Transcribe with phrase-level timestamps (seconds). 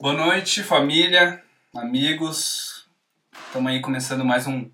[0.00, 1.42] Boa noite, família,
[1.76, 2.86] amigos.
[3.46, 4.70] Estamos aí começando mais um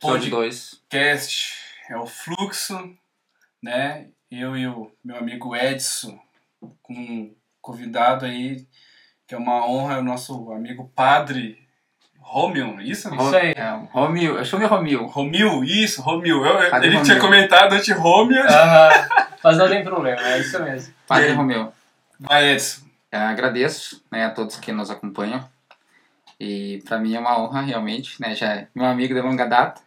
[0.00, 0.80] Episódio 2.
[0.88, 1.54] podcast.
[1.90, 2.90] É o Fluxo,
[3.62, 4.06] né?
[4.30, 6.18] Eu e o meu amigo Edson,
[6.82, 8.64] com um convidado aí,
[9.26, 11.58] que é uma honra, é o nosso amigo Padre
[12.20, 13.12] Romeu, isso?
[13.14, 13.52] Isso aí.
[13.52, 15.06] É, Romil, eu chamo de Romil.
[15.06, 16.44] Romil, isso, Romil.
[16.44, 17.04] Eu- Padre ele Romil.
[17.10, 18.44] tinha comentado antes Romeu.
[18.44, 19.08] Aham.
[19.42, 20.92] Mas não tem problema, é isso mesmo.
[21.06, 21.32] Padre?
[21.32, 21.72] Romil.
[22.18, 22.85] Vai, Edson.
[23.10, 25.48] É, agradeço né, a todos que nos acompanham.
[26.38, 28.20] E pra mim é uma honra, realmente.
[28.20, 29.80] Né, já é meu amigo de longa data.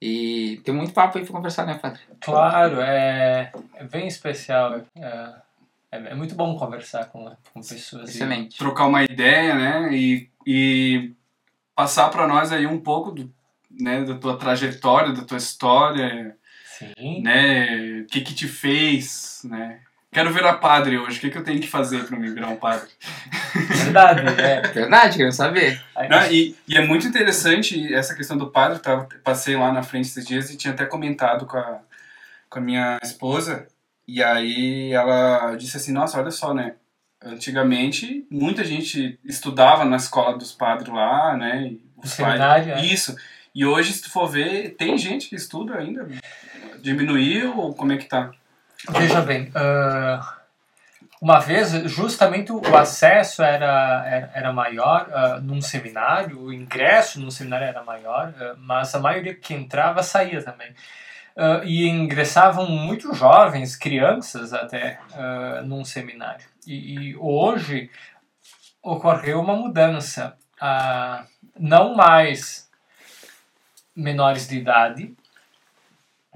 [0.00, 2.00] E tem muito papo aí pra conversar, né, Padre?
[2.22, 4.80] Claro, é, é bem especial.
[4.96, 5.34] É,
[5.92, 8.08] é, é muito bom conversar com, com pessoas.
[8.08, 8.56] e- Excelente.
[8.56, 9.92] trocar uma ideia, né?
[9.94, 11.12] E, e
[11.74, 13.30] passar para nós aí um pouco do,
[13.70, 17.20] né, da tua trajetória, da tua história, Sim.
[17.22, 18.00] né?
[18.00, 19.82] O que que te fez, né?
[20.12, 21.18] Quero virar padre hoje.
[21.18, 22.88] O que que eu tenho que fazer para me virar um padre?
[23.84, 24.60] Verdade, é.
[24.62, 25.80] Verdade, querendo saber.
[25.96, 26.32] Né?
[26.32, 28.80] E, e é muito interessante essa questão do padre.
[28.80, 31.78] Tava, passei lá na frente esses dias e tinha até comentado com a,
[32.48, 33.68] com a minha esposa.
[34.06, 36.74] E aí ela disse assim, nossa, olha só, né?
[37.22, 41.74] Antigamente, muita gente estudava na escola dos padres lá, né?
[41.96, 42.84] Os seminário, é.
[42.84, 43.14] Isso.
[43.54, 46.08] E hoje, se tu for ver, tem gente que estuda ainda.
[46.80, 48.32] Diminuiu ou como é que tá?
[48.88, 50.38] Veja bem, ah,
[51.20, 57.30] uma vez, justamente o acesso era, era, era maior ah, num seminário, o ingresso num
[57.30, 60.74] seminário era maior, ah, mas a maioria que entrava saía também.
[61.64, 64.98] E ingressavam muito jovens, crianças até,
[65.64, 66.44] num seminário.
[66.66, 67.88] E, e hoje
[68.82, 70.36] ocorreu uma mudança.
[71.58, 72.68] Não mais
[73.96, 75.14] menores de idade,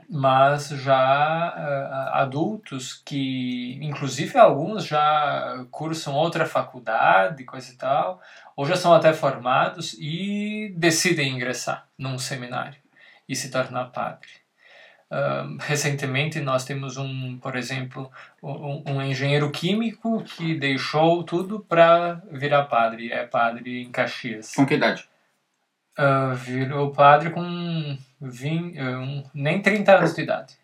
[0.08, 8.20] mas já ah, adultos que, inclusive alguns já cursam outra faculdade, coisa e tal,
[8.56, 12.78] ou já são até formados e decidem ingressar num seminário
[13.28, 14.28] e se tornar padre.
[15.10, 18.10] Ah, recentemente nós temos um, por exemplo,
[18.42, 24.52] um, um engenheiro químico que deixou tudo para virar padre, é padre em Caxias.
[24.54, 25.08] Com que idade?
[25.96, 30.54] Ah, virou padre com 20, ah, um- nem 30 anos de idade.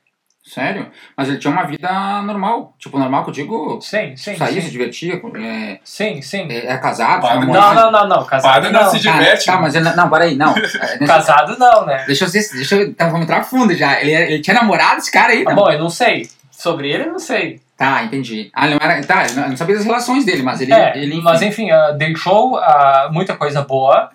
[0.43, 0.91] Sério?
[1.17, 1.89] Mas ele tinha uma vida
[2.23, 2.75] normal.
[2.79, 3.79] Tipo, normal que eu digo.
[3.83, 5.21] Sim, sim, Saía, se divertia.
[5.37, 6.49] É, Sim, sim.
[6.51, 7.21] é, era casado.
[7.21, 7.53] Padre não.
[7.53, 8.25] Não, não, não, não.
[8.25, 8.91] Casado Padre não não.
[8.91, 9.45] se diverte.
[9.47, 10.55] Tá, mas ele, não, peraí, não.
[10.57, 12.05] É, nesse- Casado não, né?
[12.07, 14.01] Deixa eu ver, deixa eu, tá, vamos entrar fundo já.
[14.01, 15.45] Ele, ele tinha namorado esse cara aí?
[15.45, 15.57] Tá não?
[15.57, 16.29] bom, eu não sei.
[16.51, 17.61] Sobre ele eu não sei.
[17.77, 18.51] Tá, entendi.
[18.55, 19.05] Ah, ele não era.
[19.05, 20.73] Tá, eu não- sabia das relações dele, mas ele.
[20.73, 21.23] é, ele enfim.
[21.23, 24.11] mas enfim, ah, deixou ah, muita coisa boa.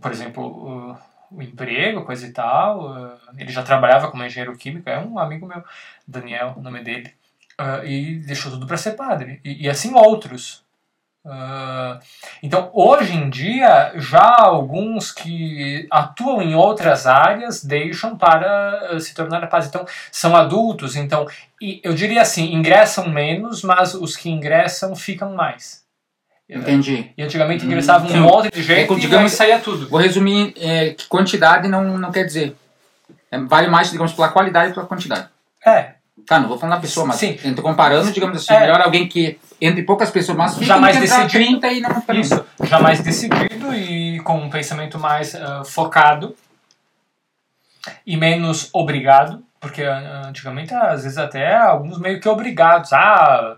[0.00, 2.92] Por exemplo, o, o emprego, coisa e tal.
[2.92, 5.62] ah, ele já trabalhava como engenheiro químico, é um amigo meu,
[6.06, 7.14] Daniel, o nome dele.
[7.58, 9.40] Ah, e deixou tudo para ser padre.
[9.44, 10.64] E, e assim outros.
[11.24, 12.00] Ah,
[12.42, 19.46] então, hoje em dia, já alguns que atuam em outras áreas deixam para se tornar
[19.48, 19.68] padres.
[19.68, 21.26] Então, são adultos, então,
[21.60, 25.86] e eu diria assim, ingressam menos, mas os que ingressam ficam mais.
[26.48, 27.10] Entendi.
[27.16, 28.18] E antigamente Hum, ingressava um sim.
[28.20, 29.88] monte de gente É e digamos- aí saía tudo.
[29.88, 32.56] Vou resumir é, que quantidade não, não quer dizer.
[33.30, 35.28] É, vale mais, digamos, pela qualidade e pela quantidade.
[35.66, 35.92] É,
[36.26, 37.38] Tá, não vou falar da pessoa, mas Sim.
[37.54, 38.60] tô comparando, digamos assim, É.
[38.60, 41.30] melhor alguém que entre poucas pessoas, mas fica Jamais decidido.
[41.30, 42.44] 30 e não isso.
[42.64, 46.36] Já mais decidido e com um pensamento mais ah, focado
[48.06, 52.92] e menos obrigado, porque ah, antigamente, às vezes até alguns meio que obrigados.
[52.92, 53.56] Ah,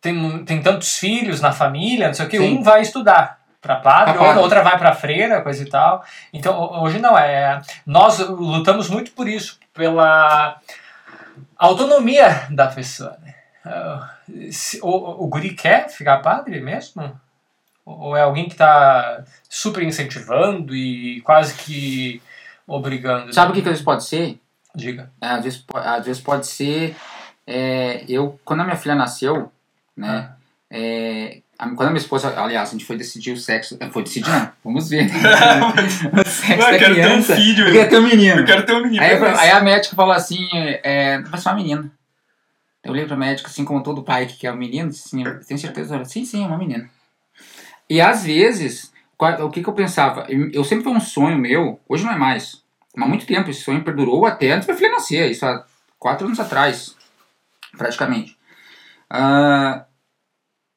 [0.00, 4.14] tem, tem tantos filhos na família, não sei o que, um vai estudar para padre,
[4.14, 4.42] Pra padre.
[4.42, 6.04] outra vai para freira, coisa e tal.
[6.32, 7.60] Então, ho- hoje não é.
[7.84, 10.58] Nós lutamos muito por isso, pela
[11.56, 13.16] autonomia da pessoa.
[13.22, 13.34] Né?
[13.64, 14.10] Ah,
[14.82, 17.18] o, o guri quer ficar padre mesmo?
[17.84, 22.22] Ou é alguém que está super incentivando e quase que
[22.66, 23.32] obrigando?
[23.34, 24.38] Sabe o que, que às vezes pode ser?
[24.74, 25.10] Diga.
[25.20, 26.94] É, às, vezes, às vezes pode ser.
[27.46, 29.50] é, eu, quando a minha filha nasceu,
[29.98, 30.30] né?
[30.70, 33.76] é, a- quando a minha esposa, aliás, a gente foi decidir o sexo.
[33.80, 35.06] é, Foi decidir, não, vamos ver.
[35.10, 37.36] o sexo da eu quero ter um criança.
[37.36, 37.60] filho.
[37.62, 38.40] Eu queria ter um menino.
[38.40, 39.02] Eu quero ter um menino.
[39.02, 41.90] Aí, mas- aí a médica falou assim: é, vai ser uma menina.
[42.84, 45.58] Eu olhei pra médica, assim como todo pai que quer um menino, assim, "Eu tenho
[45.58, 45.96] certeza?
[45.96, 46.88] Ela, sim, sim, é uma menina.
[47.90, 48.92] E às vezes,
[49.40, 50.26] o que, que eu pensava?
[50.28, 52.62] Eu, eu sempre foi um sonho meu, hoje não é mais,
[52.94, 55.64] mas há muito tempo esse sonho perdurou até antes da minha filha nascer, isso há
[55.98, 56.94] quatro anos atrás,
[57.76, 58.36] praticamente.
[59.10, 59.84] Ah,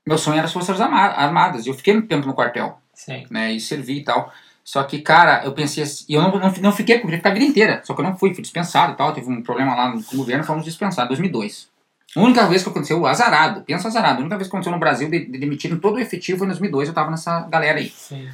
[0.06, 3.26] meu sonho era as Forças Arma- Armadas, eu fiquei muito tempo no quartel Sim.
[3.30, 4.32] né, e servi e tal.
[4.64, 7.34] Só que, cara, eu pensei assim, e eu não, não, não fiquei, queria ficar a
[7.34, 9.94] vida inteira, só que eu não fui, fui dispensado e tal, teve um problema lá
[9.94, 11.70] no, governo, fomos dispensados, em 2002.
[12.16, 15.10] A única vez que aconteceu, azarado, pensa azarado, a única vez que aconteceu no Brasil
[15.10, 17.90] de, de demitirem todo o efetivo foi em 2002, eu tava nessa galera aí.
[17.90, 18.30] Sim.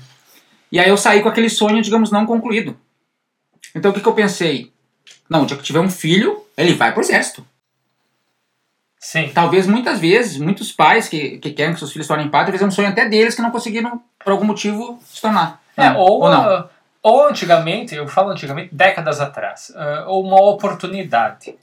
[0.72, 2.78] E aí eu saí com aquele sonho, digamos, não concluído.
[3.74, 4.72] Então o que, que eu pensei?
[5.30, 7.46] Não, o dia que tiver um filho, ele vai pro exército.
[9.00, 9.32] Sim.
[9.34, 12.66] Talvez muitas vezes, muitos pais que, que querem que seus filhos se tornem padres, é
[12.66, 15.62] um sonho até deles que não conseguiram, por algum motivo, se tornar.
[15.76, 16.42] É, Não, ou, não.
[16.42, 16.70] ah,
[17.04, 21.56] ou antigamente, eu falo antigamente, décadas atrás, ah, ou uma oportunidade,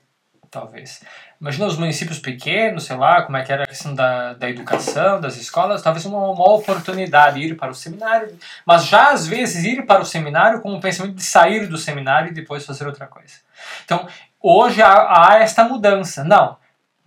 [0.50, 1.02] talvez.
[1.40, 5.20] Imagina os municípios pequenos, sei lá, como é que era a questão da, da educação,
[5.20, 9.84] das escolas, talvez uma, uma oportunidade ir para o seminário, mas já às vezes ir
[9.84, 13.34] para o seminário com o pensamento de sair do seminário e depois fazer outra coisa.
[13.84, 14.06] Então,
[14.40, 16.22] hoje há, há esta mudança.
[16.24, 16.56] Não,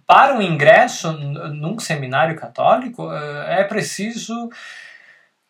[0.07, 4.49] para o ingresso n- num seminário católico, eh, é preciso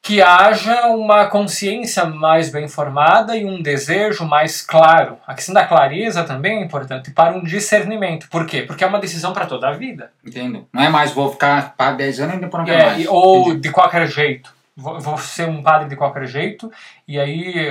[0.02, 5.18] que haja uma consciência mais bem formada e um desejo mais claro.
[5.28, 8.30] A questão da clareza também é importante para um discernimento.
[8.30, 8.62] Por quê?
[8.62, 10.12] Porque é uma decisão para toda a vida.
[10.26, 10.66] Entendo.
[10.72, 13.06] Não é mais, vou ficar para 10 anos e depois não quero É, mais.
[13.08, 13.60] ou Entendi.
[13.62, 14.56] de qualquer jeito.
[14.78, 16.72] Vou, vou ser um padre de qualquer jeito,
[17.08, 17.66] e aí,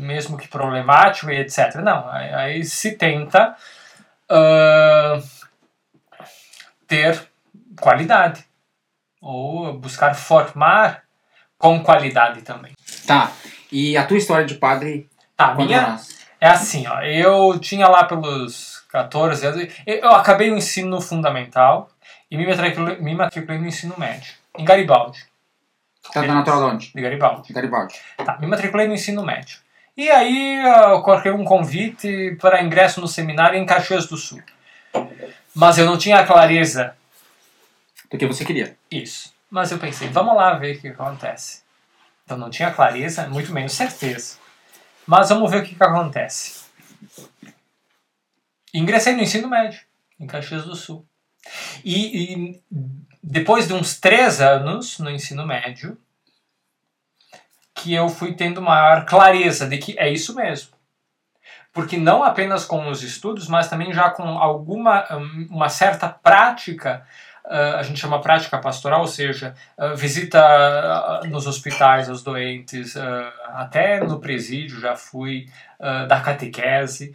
[0.00, 1.74] mesmo que problemático e etc.
[1.82, 3.54] Não, aí, aí se tenta
[4.30, 5.18] ah,
[6.92, 7.26] ter
[7.80, 8.44] qualidade.
[9.22, 11.04] Ou buscar formar
[11.56, 12.72] com qualidade também.
[13.06, 13.32] Tá.
[13.70, 16.18] E a tua história de padre, Tá, minha nasce?
[16.38, 17.00] é assim, ó.
[17.00, 19.68] Eu tinha lá pelos 14 anos.
[19.86, 21.88] Eu acabei o ensino fundamental
[22.30, 25.24] e me matriculei, me matriculei no ensino médio, em Garibaldi.
[26.12, 26.92] Tá natural de onde?
[26.92, 27.48] De Garibaldi.
[27.48, 27.94] De Garibaldi.
[28.18, 29.58] Tá, me matriculei no ensino médio.
[29.96, 34.42] E aí eu coloquei um convite para ingresso no seminário em Caxias do Sul.
[35.54, 36.96] Mas eu não tinha a clareza
[38.10, 38.76] Do que você queria.
[38.90, 39.32] isso.
[39.50, 41.62] Mas eu pensei, vamos lá ver o que acontece.
[42.24, 44.38] Então não tinha clareza, muito menos certeza.
[45.06, 46.62] Mas vamos ver o que, que acontece.
[48.72, 49.80] Ingressei no ensino médio,
[50.18, 51.06] em Caxias do Sul.
[51.84, 52.62] E, e
[53.22, 55.98] depois de uns três anos no ensino médio,
[57.74, 60.71] que eu fui tendo maior clareza de que é isso mesmo.
[61.72, 67.02] Porque não apenas com os estudos, mas também já com alguma hum, uma certa prática
[67.44, 72.94] ah, a gente chama prática pastoral, ou seja, ah, visita ah, nos hospitais aos doentes,
[73.54, 75.48] até no presídio já fui,
[76.08, 77.14] dar catequese,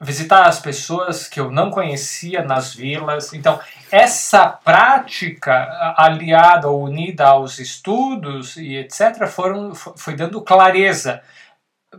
[0.00, 3.32] visitar as pessoas que eu não conhecia nas vilas.
[3.32, 3.58] Então,
[3.90, 11.22] essa prática aliada ou unida aos estudos e etc., foram, fo- foi dando clareza.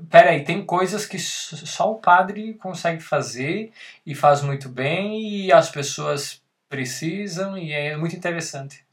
[0.10, 3.72] Peraí, tem coisas que só o padre consegue fazer
[4.06, 8.86] e faz muito bem e as pessoas precisam e é muito interessante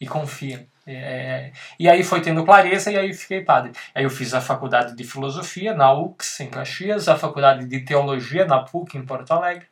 [0.00, 0.64] e confiam.
[0.86, 3.72] É, e aí foi tendo clareza e aí fiquei padre.
[3.94, 8.46] Aí eu fiz a faculdade de filosofia na UX em Caxias, a faculdade de teologia
[8.46, 9.66] na PUC em Porto Alegre.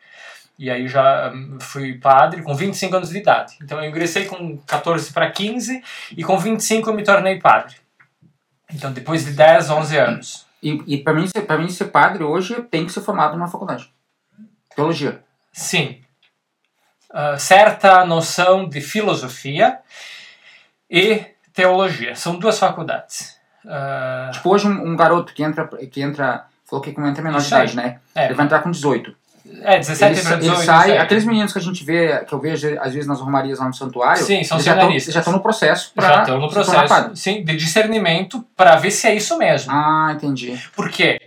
[0.58, 3.56] E aí já hum, fui padre com 25 anos de idade.
[3.62, 5.82] Então eu ingressei com 14 para 15
[6.16, 7.76] e com 25 eu me tornei padre.
[8.72, 10.47] Então depois de 10, 11 anos.
[10.62, 13.92] E, e para mim, pra mim ser padre hoje, tenho que ser formado numa faculdade.
[14.74, 15.22] Teologia.
[15.52, 16.00] Sim.
[17.10, 19.78] Ah, certa noção de filosofia
[20.90, 22.14] e teologia.
[22.14, 23.38] São duas faculdades.
[23.66, 27.46] Ah, Tipo, hoje um, um garoto que entra, que entra, falou que entra menor de
[27.46, 28.00] idade, né?
[28.14, 29.16] é, Ele vai entrar com 18.
[29.62, 30.56] É, 17 Ele, para sa- 18.
[30.58, 30.98] ele sai, 17.
[31.04, 33.74] aqueles meninos que a gente vê, que eu vejo às vezes nas romarias lá no
[33.74, 37.56] santuário, Sim, são eles já estão no processo pra já estão no processo sim, de
[37.56, 39.72] discernimento para ver se é isso mesmo.
[39.72, 40.58] Ah, entendi.
[40.74, 41.20] Por quê?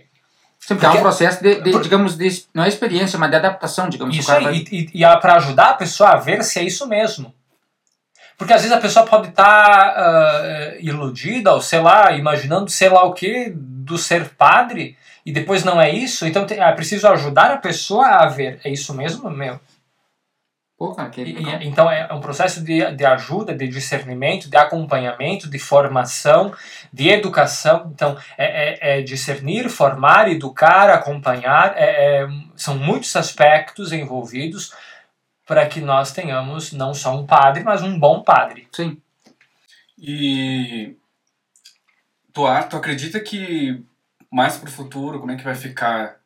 [0.58, 3.36] Sempre há um Porque- processo de, de, por- digamos, de, não é experiência, mas de
[3.36, 4.16] adaptação, digamos.
[4.16, 6.86] Isso o cara aí, e, e, para ajudar a pessoa a ver se é isso
[6.86, 7.34] mesmo.
[8.38, 9.94] Porque às vezes a pessoa pode estar
[10.80, 15.80] iludida, ou sei lá, imaginando sei lá o que do ser padre, e depois não
[15.80, 16.26] é isso.
[16.26, 19.60] Então é preciso ajudar a pessoa a ver, é isso mesmo, meu?
[20.76, 21.60] Pô, cara, que legal.
[21.62, 26.52] e- então é um processo de, de ajuda, de discernimento, de acompanhamento, de formação,
[26.92, 27.92] de educação.
[27.94, 31.74] Então é, é- é discernir, formar, educar, acompanhar.
[31.76, 34.72] é- é- são muitos aspectos envolvidos
[35.46, 38.66] para que nós tenhamos não só um padre, mas um bom padre.
[38.72, 39.00] Sim.
[39.96, 40.96] E
[42.32, 43.82] tu, tu acredita que
[44.30, 46.16] mais pro futuro, como é que vai ficar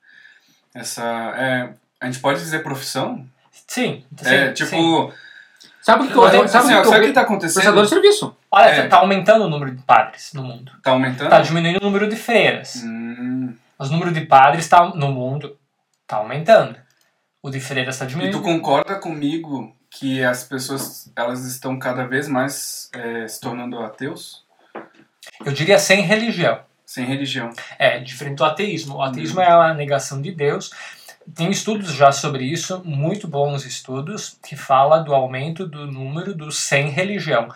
[0.74, 1.02] essa.
[1.36, 1.70] É,
[2.00, 3.26] a gente pode dizer profissão?
[3.66, 4.70] Sim, é, sim, tipo.
[4.70, 5.12] sim.
[5.80, 7.82] Sabe o que, Mas, eu assim, sabe que, que sabe que tá Prestador acontecendo?
[7.82, 8.36] de serviço.
[8.50, 8.84] Olha, É.
[8.86, 10.72] está aumentando o número de padres no mundo.
[10.82, 11.24] Tá aumentando?
[11.26, 12.82] Está diminuindo o número de freiras.
[12.84, 15.56] Hum, Mas o número de padres está no mundo
[16.02, 16.76] está aumentando.
[17.40, 18.36] O de freiras está e diminuindo.
[18.38, 24.44] tu concorda comigo que as pessoas elas estão cada vez mais é, se tornando ateus?
[25.44, 26.60] Eu diria sem religião.
[26.84, 27.50] Sem religião.
[27.78, 28.96] É diferente do ateísmo.
[28.96, 30.70] O ateísmo é a negação de Deus.
[31.34, 36.58] tem estudos já sobre isso, muito bons estudos, que fala do aumento do número dos
[36.58, 37.48] sem religião,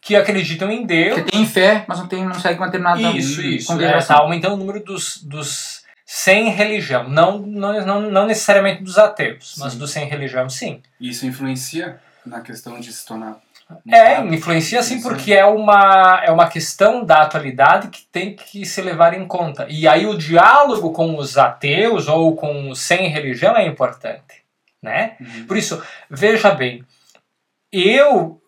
[0.00, 1.16] que acreditam em Deus.
[1.16, 3.80] Que tem fé, mas não, tem, não segue uma determinada Isso, isso.
[3.80, 7.06] É, tá aumentando o número dos, dos sem religião.
[7.06, 9.78] Não, não, não, não necessariamente dos ateus, mas Sim.
[9.78, 10.80] dos sem religião, sim.
[10.98, 13.36] Isso influencia na questão de se tornar.
[13.90, 18.80] É, influencia sim, porque é uma, é uma questão da atualidade que tem que se
[18.80, 19.66] levar em conta.
[19.68, 24.42] E aí o diálogo com os ateus ou com os sem religião é importante,
[24.82, 25.16] né?
[25.20, 25.46] Uhum.
[25.46, 26.82] Por isso, veja bem,
[27.70, 28.40] eu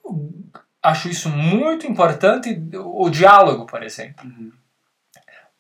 [0.83, 4.25] acho isso muito importante, o diálogo, por exemplo.
[4.25, 4.53] Uhum.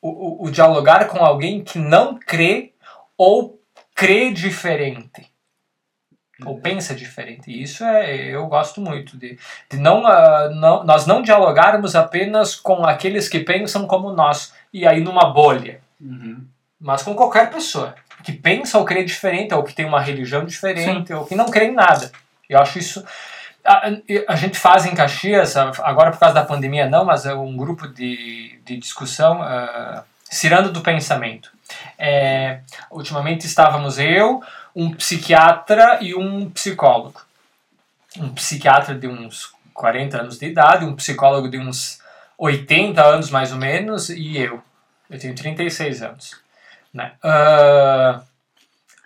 [0.00, 2.72] O, o, o dialogar com alguém que não crê
[3.16, 3.60] ou
[3.94, 5.29] crê diferente.
[6.46, 7.50] Ou pensa diferente.
[7.50, 9.38] E isso é, eu gosto muito de,
[9.70, 14.86] de não, ah, não, nós não dialogarmos apenas com aqueles que pensam como nós, e
[14.86, 16.46] aí numa bolha Uhum.
[16.80, 17.94] mas com qualquer pessoa
[18.24, 21.66] que pensa ou crê diferente, ou que tem uma religião diferente, ou que não crê
[21.66, 22.10] em nada.
[22.48, 23.04] Eu acho isso.
[23.64, 23.88] A,
[24.28, 27.86] a gente faz em Caxias, agora por causa da pandemia não, mas é um grupo
[27.86, 31.50] de, de discussão, uh, Cirando do Pensamento.
[31.98, 34.42] É, ultimamente estávamos eu,
[34.74, 37.20] um psiquiatra e um psicólogo.
[38.16, 42.00] Um psiquiatra de uns 40 anos de idade, um psicólogo de uns
[42.38, 44.62] 80 anos mais ou menos, e eu.
[45.08, 46.40] Eu tenho 36 anos.
[46.92, 47.12] Né?
[47.22, 48.22] Ah,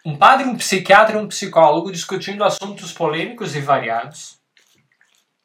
[0.04, 4.38] um padre, um psiquiatra e um psicólogo discutindo assuntos polêmicos e variados.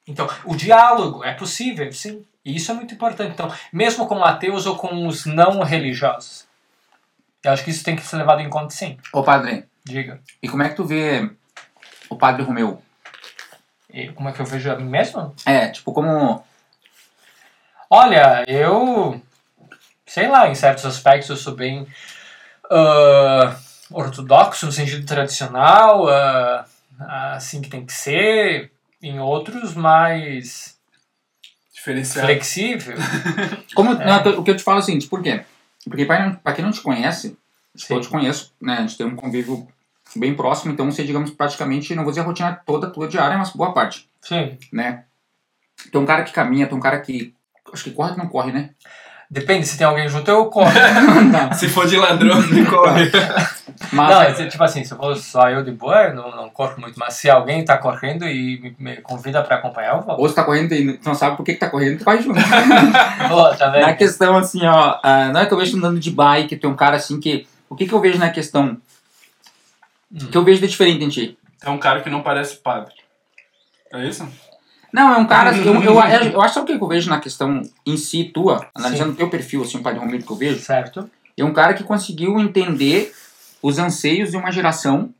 [0.05, 2.25] Então, o diálogo é possível, sim.
[2.43, 3.31] E isso é muito importante.
[3.31, 6.47] Então, mesmo com ateus ou com os não religiosos.
[7.43, 8.97] Eu acho que isso tem que ser levado em conta, sim.
[9.13, 10.21] Ô padre, Diga.
[10.41, 11.29] e como é que tu vê
[12.09, 12.81] o padre Romeu?
[13.91, 15.33] E como é que eu vejo a mim mesmo?
[15.45, 16.43] É, tipo, como.
[17.89, 19.19] Olha, eu.
[20.05, 21.87] Sei lá, em certos aspectos eu sou bem.
[22.71, 23.55] ah,
[23.91, 26.65] ortodoxo no sentido tradicional, ah,
[27.33, 28.71] assim que tem que ser.
[29.01, 30.77] Em outros, mais
[31.73, 32.27] Diferenciado.
[32.27, 32.97] flexível.
[33.73, 35.45] como não, o que eu te falo é o seguinte, por quê?
[35.85, 37.37] Porque pra, pra quem não te conhece,
[37.75, 37.93] Sim.
[37.95, 38.73] eu te conheço, né?
[38.73, 39.65] A gente tem um convívio
[40.15, 43.51] bem próximo, então você, digamos, praticamente, não vou dizer a rotina toda tua diária, mas
[43.51, 44.57] boa parte, Sim.
[44.71, 45.03] né?
[45.91, 47.33] Tem um cara que caminha, tem um cara que.
[47.71, 48.71] Acho que corre que não corre, né?
[49.31, 50.71] Depende, se tem alguém junto, eu corro.
[51.31, 51.53] Não.
[51.53, 53.11] Se for de ladrão, ele corre.
[53.93, 56.73] Mas, Não, é tipo assim, se for só eu de boa, eu não, não corro
[56.79, 56.99] muito.
[56.99, 60.19] Mas se alguém tá correndo e me, me convida pra acompanhar, eu vou.
[60.19, 62.39] ou você tá correndo e não sabe por que, que tá correndo, tu vai junto.
[63.29, 63.97] Boa, tá Na vendo?
[63.97, 66.95] questão, assim, ó, ah, não é que eu vejo andando de bike, é um cara
[66.97, 67.47] assim que.
[67.69, 68.77] O que, que eu vejo na questão?
[70.11, 70.27] Hum.
[70.31, 71.37] Que eu vejo de diferente em ti?
[71.63, 72.93] É um cara que não parece padre.
[73.91, 74.27] É isso?
[74.91, 75.55] Não, é um cara.
[75.55, 78.25] Eu, eu, eu, eu acho sabe o que que eu vejo na questão em si,
[78.25, 81.09] tua, analisando o teu perfil, assim, o Padre Romero que eu vejo, Certo?
[81.37, 83.13] é um cara que conseguiu entender
[83.61, 85.13] os anseios de uma geração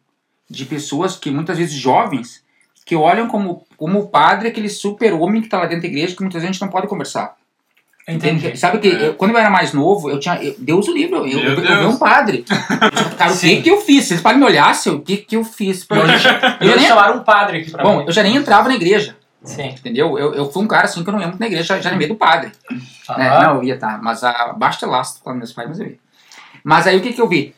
[0.49, 2.43] de pessoas que muitas vezes jovens
[2.85, 6.21] que olham como, como o padre aquele super-homem que tá lá dentro da igreja que
[6.21, 7.37] muitas vezes a gente não pode conversar.
[8.09, 8.57] Entendi.
[8.57, 10.35] Sabe que eu- quando eu era mais novo, eu tinha.
[10.41, 12.43] Eu, Deus o livre, eu, eu, eu, vi um padre.
[12.49, 14.05] Eu, cara, o que que eu fiz?
[14.05, 15.85] Vocês podem me olhar, seu, o que que eu fiz?
[15.89, 16.27] E hoje,
[16.61, 18.05] Eu eu nem- chamaram um padre aqui pra Bom, mim.
[18.07, 19.67] eu já nem entrava na igreja, Sim.
[19.69, 20.17] entendeu?
[20.17, 21.89] Eu, eu fui um cara assim que eu não ia muito na igreja, já, já
[21.89, 22.51] era medo do padre.
[22.71, 23.29] né?
[23.29, 23.43] Aham.
[23.43, 23.99] Não, eu ia, tá.
[24.01, 25.99] Mas a basta lastro para meus pais, mas eu ia.
[26.63, 27.53] Mas aí o que que eu vi?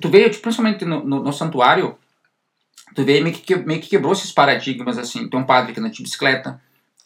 [0.00, 1.96] Tu veio, tipo, principalmente no, no, no santuário,
[2.94, 5.28] tu veio meio que, que- meio que quebrou esses paradigmas, assim.
[5.28, 6.60] Tem um padre que anda de bicicleta,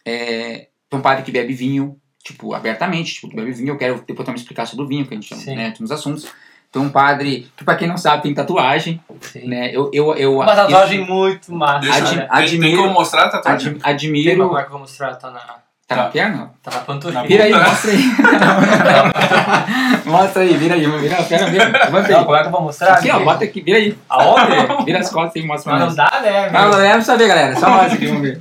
[0.04, 4.02] é, tem um padre que bebe vinho, tipo, abertamente, tipo, tu bebe vinho, eu quero
[4.06, 5.54] depois também explicar sobre o vinho, que a gente chama, Sim.
[5.56, 6.26] né, tem uns assuntos.
[6.72, 9.46] Tem um padre que, pra quem não sabe, tem tatuagem, Sim.
[9.46, 9.88] né, eu...
[9.92, 11.88] eu, eu Uma tatuagem muito massa.
[11.92, 12.26] Admi- né?
[12.26, 13.68] tem, tem admiro- como mostrar a tatuagem?
[13.68, 14.46] Ad, Tem uma admiro...
[14.48, 15.14] como é que eu vou mostrar?
[15.14, 15.40] Tá na,
[15.86, 16.50] Tá na perna?
[16.62, 17.20] tá na panturrilha.
[17.20, 18.02] Na Vira aí, mostra aí.
[20.06, 22.24] mostra aí, vira aí, vira a perna, levanta Não, aí.
[22.24, 22.94] como é que eu vou mostrar?
[22.94, 23.96] Aqui, ó, bota aqui, vira aí.
[24.08, 24.54] Aonde?
[24.84, 26.12] Vira as costas e mostra Mas pra não nós.
[26.12, 26.50] dá, né?
[26.50, 27.56] Não, não pra saber, galera.
[27.56, 28.40] Só nós aqui, vamos ver.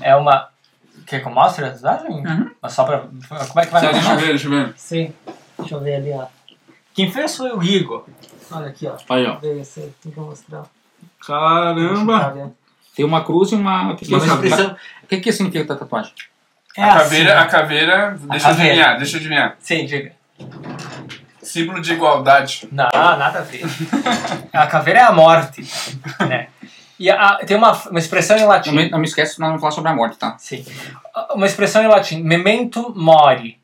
[0.00, 0.48] É uma...
[1.06, 2.26] Quer que eu mostre a tatuagem?
[2.26, 2.50] Uhum.
[2.60, 2.98] Mas só pra...
[2.98, 4.74] Como é que vai Deixa eu ver, deixa eu ver.
[4.76, 5.14] Sim.
[5.58, 6.26] Deixa eu ver ali, ó.
[6.94, 8.04] Quem fez foi o Igor.
[8.50, 8.96] Olha aqui, ó.
[9.08, 9.36] Aí, ó.
[9.36, 10.64] Vê se tem que mostrar.
[11.24, 12.52] Caramba!
[12.94, 13.92] Tem uma cruz e uma...
[13.92, 14.16] É isso?
[14.16, 14.76] expressão...
[15.02, 16.12] o que, que significa a tatuagem?
[16.76, 17.50] É a caveira, a assim.
[17.50, 18.50] caveira, deixa eu caveira.
[18.50, 19.56] adivinhar, deixa eu adivinhar.
[19.58, 20.12] Sim, diga.
[21.42, 22.68] Símbolo de igualdade.
[22.70, 23.62] Não, nada a ver.
[24.52, 25.64] a caveira é a morte,
[26.28, 26.48] né?
[26.98, 28.70] E a- tem uma, uma expressão em Não latim.
[28.72, 30.36] me, não me esquece vamos falar sobre a morte, tá?
[30.38, 30.64] Sim.
[31.34, 33.58] Uma expressão em latim, memento mori.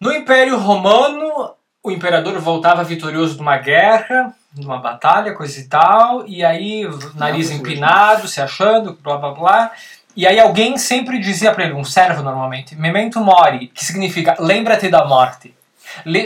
[0.00, 5.64] No Império Romano, o imperador voltava vitorioso de uma guerra, de uma batalha, coisa e
[5.68, 9.70] tal, e aí, nariz Não, empinado, se achando, blá blá blá.
[10.16, 14.88] E aí alguém sempre dizia pra ele, um servo normalmente, memento mori, que significa lembra-te
[14.88, 15.54] da morte.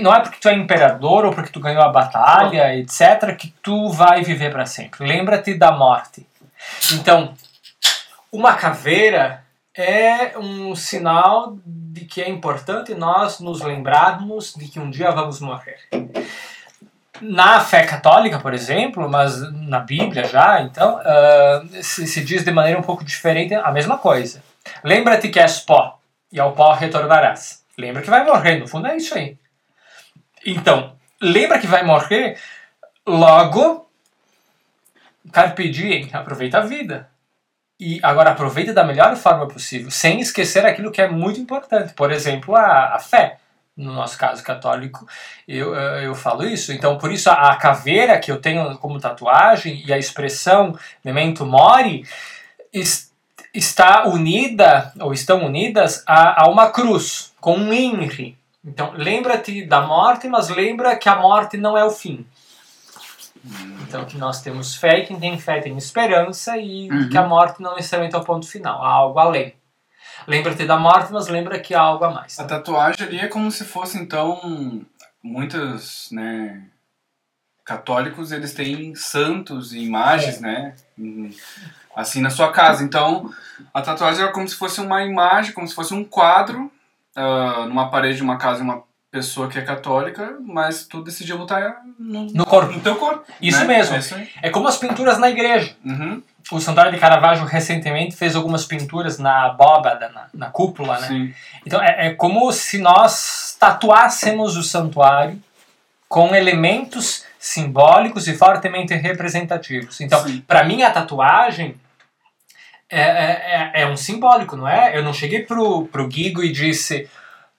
[0.03, 3.91] Não é porque tu é imperador ou porque tu ganhou a batalha, etc., que tu
[3.91, 5.07] vai viver para sempre.
[5.07, 6.27] Lembra-te da morte.
[6.93, 7.35] Então,
[8.33, 9.45] uma caveira
[9.77, 15.41] é um sinal de que é importante nós nos lembrarmos de que um dia vamos
[15.41, 15.79] morrer.
[17.21, 22.51] Na fé católica, por exemplo, mas na Bíblia já, então, ah, se, se diz de
[22.51, 24.43] maneira um pouco diferente a mesma coisa.
[24.83, 25.99] Lembra-te que és pó,
[26.33, 27.65] e ao pó retornarás.
[27.79, 29.37] Lembra que vai morrer, no fundo é isso aí.
[30.45, 32.39] Então, lembra que vai morrer,
[33.07, 33.89] logo,
[35.33, 37.09] carpe diem, aproveita a vida.
[37.81, 41.93] E agora aproveita da melhor forma possível, sem esquecer aquilo que é muito importante.
[41.95, 43.39] Por exemplo, a, a fé.
[43.77, 45.05] No nosso caso católico,
[45.49, 46.73] eu, eh, eu falo isso.
[46.73, 51.45] Então, por isso, a, a caveira que eu tenho como tatuagem e a expressão memento
[51.45, 52.07] mori
[52.73, 53.13] es-
[53.53, 58.39] está unida, ou estão unidas, a, a uma cruz, com um INRI.
[58.65, 62.27] Então, lembra-te da morte, mas lembra que a morte não é o fim.
[63.83, 67.09] Então, que nós temos fé, e quem tem fé tem esperança, e Uhum.
[67.11, 69.55] que a morte não necessariamente é o ponto final, há algo além.
[70.27, 72.39] Lembra-te da morte, mas lembra que há algo a mais.
[72.39, 74.85] A tatuagem ali é como se fosse, então,
[75.23, 76.63] muitos, né,
[77.65, 81.31] católicos, eles têm santos e imagens, né, em-
[81.95, 82.83] assim na sua casa.
[82.83, 83.31] Então,
[83.75, 86.71] a tatuagem é como se fosse uma imagem, como se fosse um quadro
[87.17, 91.77] ah, numa parede de uma casa uma pessoa que é católica, mas tu decidiu botar
[91.99, 92.73] no, No corpo.
[92.73, 93.25] no teu corpo.
[93.41, 93.77] Isso né?
[93.77, 93.95] mesmo.
[93.95, 94.17] É isso.
[94.43, 95.77] É como as pinturas na igreja.
[95.85, 101.07] Uhum, O Santuário de Caravaggio recentemente fez algumas pinturas na abóbada, na, na cúpula, né?
[101.07, 101.35] Sim.
[101.65, 105.41] Então é, é como se nós tatuássemos o santuário
[106.09, 110.01] com elementos simbólicos e fortemente representativos.
[110.01, 111.77] Então, para mim, a tatuagem
[112.95, 114.97] é, é, é, é um simbólico, não é?
[114.97, 117.09] Eu não cheguei pro, pro Guigo e disse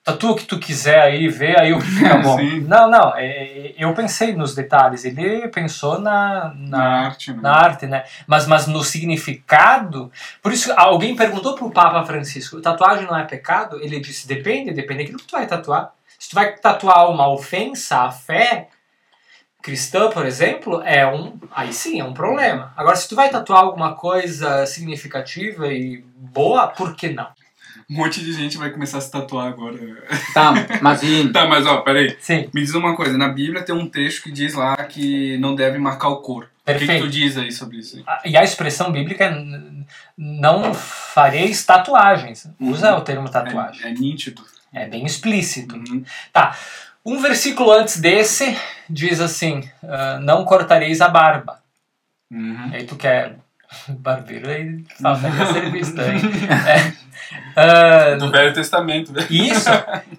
[0.06, 2.38] tatua o que tu quiser aí, vê aí o que fica bom.
[2.38, 2.60] Sim.
[2.60, 7.38] Não, não, é, é, eu pensei nos detalhes, ele pensou na, Na, na, arte, né?
[7.42, 8.04] na arte, né?
[8.26, 10.10] Mas, mas no significado.
[10.40, 13.80] Por isso, alguém perguntou pro Papa Francisco: tatuagem não é pecado?
[13.82, 15.90] Ele disse: depende, depende daquilo que tu vai tatuar.
[16.18, 18.68] Se tu vai tatuar uma ofensa à fé
[19.66, 21.32] cristã, por exemplo, é um.
[21.50, 22.72] Aí sim, é um problema.
[22.76, 27.26] Agora, se tu vai tatuar alguma coisa significativa e boa, por que não?
[27.90, 29.76] Um monte de gente vai começar a se tatuar agora.
[30.32, 31.32] Tá, mas e.
[31.32, 32.16] tá, mas ó, peraí.
[32.20, 35.56] Sim, Me diz uma coisa, na Bíblia tem um trecho que diz lá que não
[35.56, 36.48] deve marcar o corpo.
[36.48, 37.04] O que, que perfeito.
[37.04, 38.04] tu diz aí sobre isso?
[38.24, 39.46] E a expressão bíblica é
[40.16, 42.48] não fareis tatuagens.
[42.60, 43.84] Usa o termo tatuagem.
[43.84, 44.42] É, é nítido.
[44.72, 45.74] É bem explícito.
[45.74, 46.04] Uhum.
[47.06, 48.56] Um versículo antes desse
[48.90, 51.60] diz assim: ah, Não cortareis a barba.
[52.30, 52.70] Uhum.
[52.72, 53.36] Aí tu quer.
[53.88, 56.20] Barbeiro aí falta serviço aí.
[57.56, 58.12] É.
[58.12, 59.26] Ah, Do Velho Testamento, né?
[59.28, 59.68] isso.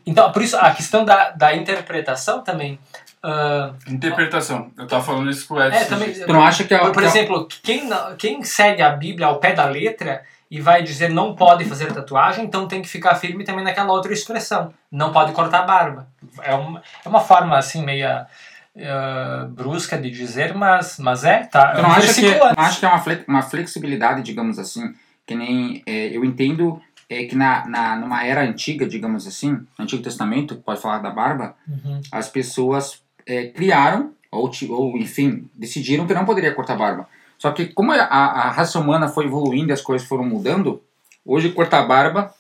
[0.06, 2.78] Então, por isso, a questão da, da interpretação também.
[3.24, 4.72] ah, Interpretação.
[4.78, 5.78] Eu tava falando isso com o Edson.
[5.78, 6.12] é, também.
[6.14, 6.80] Tu não acha que é.
[6.80, 10.62] Por, por que é- exemplo, quem, quem segue a Bíblia ao pé da letra e
[10.62, 14.74] vai dizer não pode fazer tatuagem, então tem que ficar firme também naquela outra expressão.
[14.92, 16.08] Não pode cortar a barba.
[16.42, 18.26] É uma, é uma forma assim meia
[18.76, 21.74] eh, brusca de dizer, mas, mas é, tá.
[21.78, 24.94] É não acha que, não acha que é uma, fle- uma flexibilidade, digamos assim,
[25.26, 29.84] que nem é, eu entendo é, que na, na, numa era antiga, digamos assim, no
[29.84, 32.00] Antigo Testamento, pode falar da barba, Uhum.
[32.12, 37.08] as pessoas é, criaram, ou, ou enfim, decidiram que não poderia cortar barba.
[37.38, 40.82] Só que como a, a raça humana foi evoluindo e as coisas foram mudando,
[41.26, 42.34] hoje cortar barba,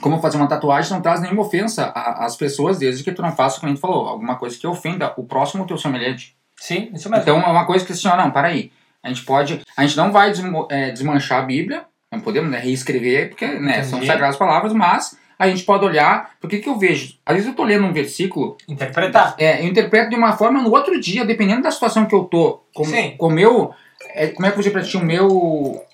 [0.00, 3.58] como fazer uma tatuagem, não traz nenhuma ofensa às pessoas, desde que tu não faça,
[3.58, 6.36] como a gente falou, alguma coisa que ofenda o próximo teu semelhante.
[6.56, 7.22] Sim, isso mesmo.
[7.22, 8.70] Então é uma coisa que assim, ó, não, para aí.
[9.02, 10.32] A gente pode, a gente não vai
[10.70, 15.48] é, desmanchar a Bíblia, não podemos né, reescrever, porque né, são sagradas palavras, mas a
[15.48, 17.14] gente pode olhar, porque que eu vejo?
[17.24, 19.34] Às vezes eu tô lendo um versículo, Interpretar.
[19.38, 22.62] é, eu interpreto de uma forma, no outro dia, dependendo da situação que eu tô,
[22.74, 23.14] com, Sim.
[23.16, 23.72] com o meu,
[24.08, 25.84] é, como é que eu vou dizer pra ti, o meu,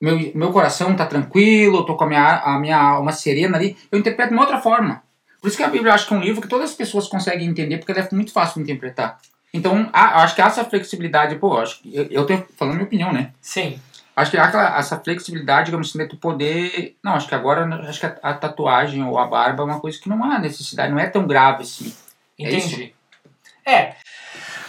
[0.00, 3.76] meu, meu coração tá tranquilo, eu tô com a minha, a minha alma serena ali,
[3.90, 5.02] eu interpreto de uma outra forma.
[5.40, 7.06] Por isso que a Bíblia eu acho que é um livro que todas as pessoas
[7.08, 9.18] conseguem entender, porque ela é muito fácil de interpretar.
[9.54, 12.86] Então, a- acho que essa flexibilidade, pô, eu acho que eu, eu tô falando minha
[12.86, 13.32] opinião, né?
[13.40, 13.80] Sim.
[14.16, 16.96] Acho que aquela, essa flexibilidade, digamos assim, de tu poder.
[17.04, 19.96] Não, acho que agora acho que a, a tatuagem ou a barba é uma coisa
[19.98, 21.94] que não há necessidade, não é tão grave assim.
[22.38, 22.92] É Entendi.
[23.64, 23.94] É.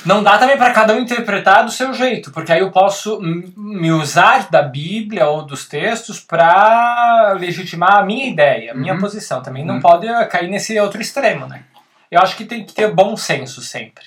[0.06, 3.92] Não dá também para cada um interpretar do seu jeito, porque aí eu posso me
[3.92, 9.00] usar da Bíblia ou dos textos para legitimar a minha ideia, a minha Uhum.
[9.00, 9.42] posição.
[9.42, 9.82] Também não Uhum.
[9.82, 11.64] pode eh, cair nesse outro extremo, né?
[12.10, 14.06] Eu acho que tem que ter bom senso sempre.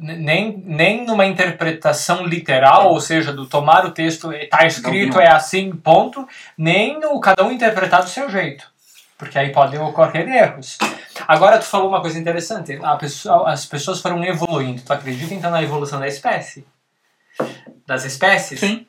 [0.00, 5.30] N- Nem, nem numa interpretação literal, ou seja, do tomar o texto, está escrito, é
[5.30, 6.26] assim, ponto,
[6.56, 8.66] nem no cada um interpretar do seu jeito.
[9.18, 10.78] Porque aí podem ocorrer erros.
[11.26, 14.80] Agora tu falou uma coisa interessante, pessoa, as pessoas foram evoluindo.
[14.80, 16.64] Tu acredita então na evolução da espécie?
[17.84, 18.60] Das espécies?
[18.60, 18.86] Sim.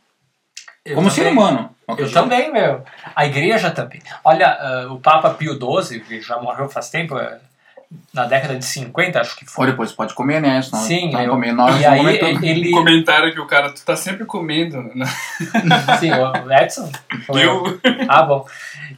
[0.85, 1.23] Eu Como também.
[1.25, 1.75] ser humano.
[1.97, 2.83] Eu também, meu.
[3.15, 4.01] A igreja também.
[4.23, 7.39] Olha, ah, o Papa Pio XII, que já morreu faz tempo, eh,
[8.13, 9.67] na década de 50, acho que Ou foi.
[9.67, 10.62] depois pode comer, né?
[10.62, 12.45] Senão Sim, não eu- comer, nós e vamos aí comer tudo.
[12.45, 12.69] ele.
[12.69, 14.84] Um comentário que o cara, tu tá sempre comendo.
[14.95, 15.06] Né?
[15.99, 16.91] Sim, o Edson?
[17.28, 18.45] Ou Eu, Ah, bom.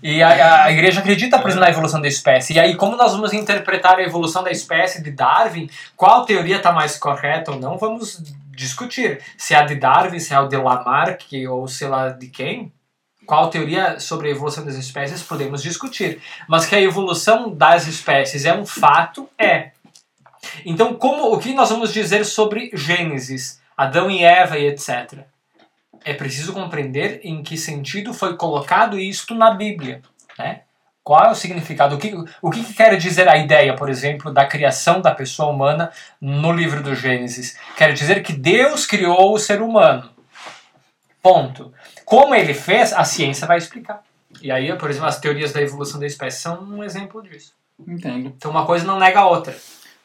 [0.04, 2.54] E a, a igreja acredita, por exemplo, na evolução da espécie.
[2.54, 6.72] E aí, como nós vamos interpretar a evolução da espécie de Darwin, qual teoria está
[6.72, 8.22] mais correta ou não, vamos
[8.56, 9.22] discutir.
[9.38, 12.72] Se é a de Darwin, se é a de Lamarck ou sei lá de quem.
[13.32, 16.22] Qual teoria sobre a evolução das espécies podemos discutir.
[16.50, 19.72] Mas que a evolução das espécies é um fato, é.
[20.65, 25.20] Então, como o que nós vamos dizer sobre Gênesis, Adão e Eva e etc
[26.04, 30.02] é preciso compreender em que sentido foi colocado isto na Bíblia.
[30.38, 30.63] Né?
[31.02, 31.96] Qual é o significado?
[31.96, 35.54] O que, o que que quer dizer a ideia, por exemplo, da criação da pessoa
[35.54, 35.89] humana
[36.20, 37.58] no livro do Gênesis?
[37.78, 40.11] Quer dizer que Deus criou o ser humano.
[41.22, 41.74] Ponto.
[42.04, 44.04] Como ele fez, a ciência vai explicar.
[44.42, 47.54] E aí, por exemplo, as teorias da evolução da espécie são um exemplo disso.
[47.88, 48.34] Entendo.
[48.36, 49.56] Então, uma coisa não nega a outra.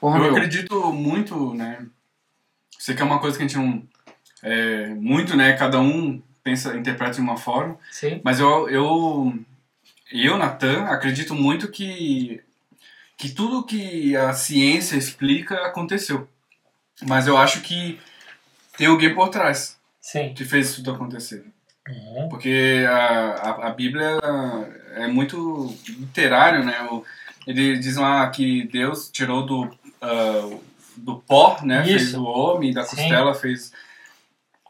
[0.01, 0.33] Porra, eu meu.
[0.33, 1.87] acredito muito, né?
[2.79, 3.83] Sei que é uma coisa que a gente não.
[4.43, 5.55] É, muito, né?
[5.55, 7.79] Cada um pensa, interpreta de uma forma.
[7.91, 8.21] Sim?
[8.23, 9.39] Mas eu, eu,
[10.13, 12.43] eu Natan, acredito muito que,
[13.17, 16.29] que tudo que a ciência explica aconteceu.
[17.03, 17.99] Mas eu acho que
[18.77, 19.76] tem alguém por trás
[20.13, 20.33] Sim.
[20.35, 21.45] que fez tudo acontecer.
[21.89, 22.29] Uhum.
[22.29, 24.19] Porque a, a, a Bíblia
[24.97, 26.87] é muito literário, né?
[26.91, 27.05] O-
[27.47, 29.71] Ele diz lá que Deus tirou do,
[30.03, 30.49] ah,
[30.97, 31.83] do pó, né?
[31.87, 31.93] Isso.
[31.99, 32.97] Fez o homem, da Sim.
[32.97, 33.73] costela fez...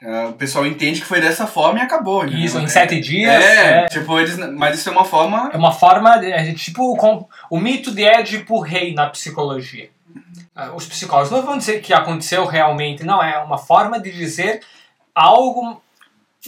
[0.03, 2.25] ah, o pessoal entende que foi dessa forma e acabou.
[2.27, 3.33] Isso, em É- sete dias.
[3.44, 5.51] é, é, tipo, eles, mas isso é uma forma.
[5.53, 9.88] É uma forma, de, é tipo o, com- o mito de Édipo Rei na psicologia.
[10.55, 14.61] Ah, Os psicólogos não vão dizer que aconteceu realmente, não, é uma forma de dizer
[15.17, 15.83] algo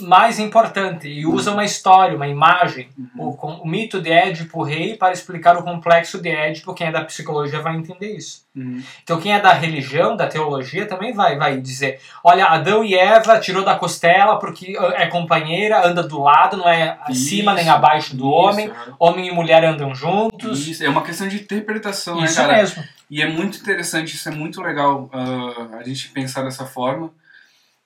[0.01, 4.97] mais importante e usa uma história, uma imagem, o, com- o mito de Édipo Rei
[4.97, 8.43] para explicar o complexo de Édipo, quem é da psicologia vai entender isso.
[8.55, 8.81] Uhum.
[9.03, 13.41] Então quem é da religião, da teologia, também vai, vai dizer, olha, Adão e Eva
[13.41, 17.73] tirou da costela porque ah, é companheira, anda do lado, não é acima nem Isso,
[17.73, 20.69] abaixo do homem, Isso, homem e mulher andam juntos.
[20.69, 22.59] Isso, é uma questão de interpretação, Isso né, cara?
[22.59, 22.85] mesmo.
[23.11, 27.11] E é muito interessante, isso é muito legal ah, a gente pensar dessa forma,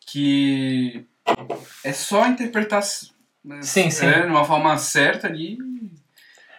[0.07, 1.05] que
[1.85, 2.83] é só interpretar
[3.45, 4.07] né, Sim, sim.
[4.07, 5.59] É, de uma forma certa ali.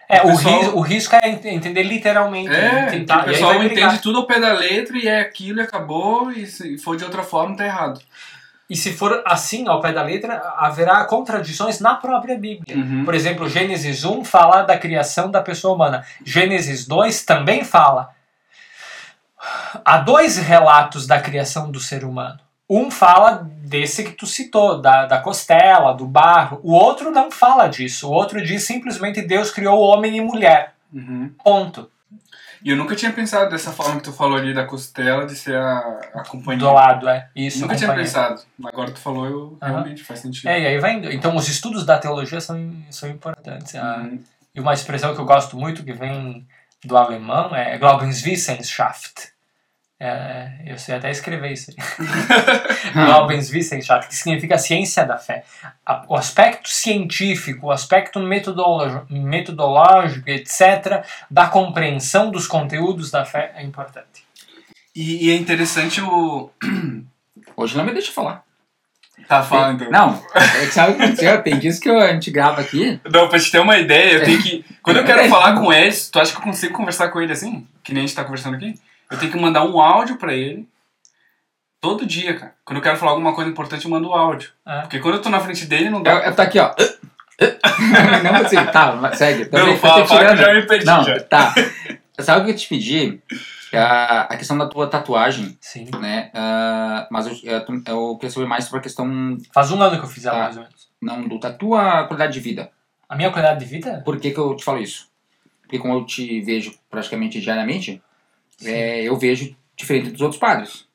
[0.10, 2.50] É, O o, pessoal- ris- o risco é ent- entender literalmente.
[2.50, 2.80] né?
[2.80, 5.64] É, tentar, que o pessoal entende tudo ao pé da letra e é aquilo e
[5.64, 8.02] acabou, e se for de outra forma tá errado.
[8.70, 12.76] E se for assim, ao pé da letra, haverá contradições na própria Bíblia.
[12.78, 13.06] Uhum.
[13.06, 16.06] Por exemplo, Gênesis 1 fala da criação da pessoa humana.
[16.26, 18.10] Gênesis 2 também fala.
[19.86, 22.40] Há dois relatos da criação do ser humano.
[22.70, 26.60] Um fala desse que tu citou, da, da costela, do barro.
[26.64, 28.10] O outro não fala disso.
[28.10, 30.74] O outro diz simplesmente Deus criou homem e mulher.
[30.92, 31.32] Uhum.
[31.44, 31.90] Ponto.
[32.64, 35.58] E eu nunca tinha pensado dessa forma que tu falou ali da costela, de ser
[35.58, 35.80] a,
[36.16, 36.60] a companhia.
[36.66, 37.28] Do lado, é.
[37.36, 38.42] Isso, Nunca tinha pensado.
[38.64, 39.72] Agora tu falou, eu Aham.
[39.74, 40.48] realmente faz sentido.
[40.48, 41.12] É, e aí vai indo.
[41.12, 43.76] Então, os estudos da teologia são, são importantes.
[43.76, 44.20] Ah, Uhum.
[44.56, 46.48] E uma expressão que eu gosto muito, que vem
[46.86, 49.33] do alemão, é Glaubenswissenschaft.
[50.06, 51.78] É, eu sei até escrever isso aí.
[52.94, 55.46] Glaubenswissenschaft, que significa ciência da fé.
[56.10, 64.26] O aspecto científico, o aspecto metodológico, etc., da compreensão dos conteúdos da fé é importante.
[64.94, 66.50] E, e é interessante o.
[67.56, 68.44] Hoje não me deixa falar.
[69.26, 69.90] Tá falando.
[69.90, 71.42] Não, é que sabe o que aconteceu?
[71.44, 73.00] Tem dias que a gente grava aqui.
[73.10, 74.66] Não, pra te ter uma ideia, eu tenho que.
[74.82, 77.66] Quando eu quero falar com ele, tu acha que eu consigo conversar com ele assim?
[77.82, 78.76] Que nem a gente tá conversando aqui?
[79.14, 80.68] Eu tenho que mandar um áudio pra ele.
[81.80, 82.56] Todo dia, cara.
[82.66, 84.52] Quando eu quero falar alguma coisa importante, eu mando o áudio.
[84.66, 84.82] É.
[84.82, 86.12] Porque quando eu tô na frente dele, não Eu, dá.
[86.26, 86.74] eu tô aqui, ó.
[88.24, 89.46] Não assim, tá, segue.
[89.46, 91.20] Tô Não, fala, te fala que eu já me perdi Não, já.
[91.24, 91.54] tá.
[92.20, 93.22] Sabe o que eu te pedi?
[93.74, 95.90] A, a questão da tua tatuagem, Sim.
[96.00, 96.30] né?
[96.34, 100.06] Ah, mas eu, eu, eu queria saber mais sobre a questão Faz um ano que
[100.06, 100.44] eu fiz ela, Tá.
[100.44, 100.90] mais ou menos.
[101.02, 102.70] não, do, da tua qualidade de vida.
[103.10, 104.02] A minha qualidade de vida?
[104.06, 105.08] Por que, que eu te falo isso?
[105.64, 108.02] Porque como eu te vejo praticamente diariamente,
[108.66, 110.86] é, eu vejo diferente dos outros padres.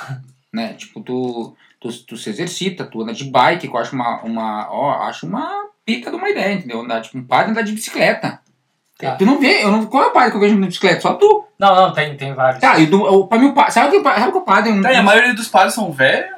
[0.52, 0.74] né?
[0.74, 4.68] Tipo, tu, tu, tu se exercita, tu anda de bike, que eu acho uma, uma,
[4.70, 6.80] ó, acho uma pica de uma ideia, entendeu?
[6.80, 8.40] Andar, tipo, um padre andar de bicicleta.
[8.98, 9.12] Tá.
[9.16, 11.00] Tu não vê, eu não, qual é o padre que eu vejo de bicicleta?
[11.02, 11.44] Só tu.
[11.58, 12.60] Não, não, tem, tem vários.
[12.60, 14.74] Tá, e do, o, pra mim o sabe o que, sabe que o padre é
[14.74, 14.98] um...
[14.98, 16.34] A maioria dos padres são velhos?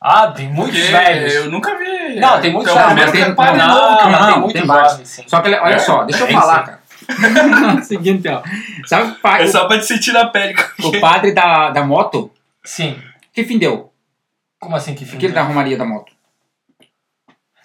[0.00, 1.34] Ah, tem muitos Porque velhos.
[1.34, 2.20] eu nunca vi.
[2.20, 3.02] Não, tem muitos então, velhos.
[3.04, 4.90] mas tem- padre não, não, tem não, muito tem vários.
[4.92, 5.24] jovem, sim.
[5.26, 5.78] Só que, olha É?
[5.78, 6.64] só, deixa eu Tem falar, sim.
[6.66, 6.77] cara.
[7.84, 8.42] Seguinte, ó.
[8.86, 10.54] Sabe o É só pra te sentir na pele.
[10.82, 12.30] o padre da, da moto?
[12.64, 13.00] Sim.
[13.32, 13.92] Que fim deu?
[14.60, 16.12] Como assim que Aquele da Romaria da moto.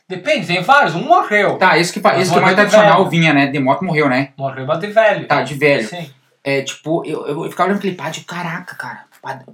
[0.07, 0.95] Depende, tem vários.
[0.95, 1.57] Um morreu.
[1.57, 3.09] Tá, esse que, esse que é mais de tradicional velho.
[3.09, 3.47] vinha, né?
[3.47, 4.31] De moto morreu, né?
[4.37, 5.27] Morreu, mas de velho.
[5.27, 5.87] Tá, de velho.
[5.87, 6.11] Sim.
[6.43, 9.05] É, tipo, eu, eu ficava olhando aquele padre, caraca, cara.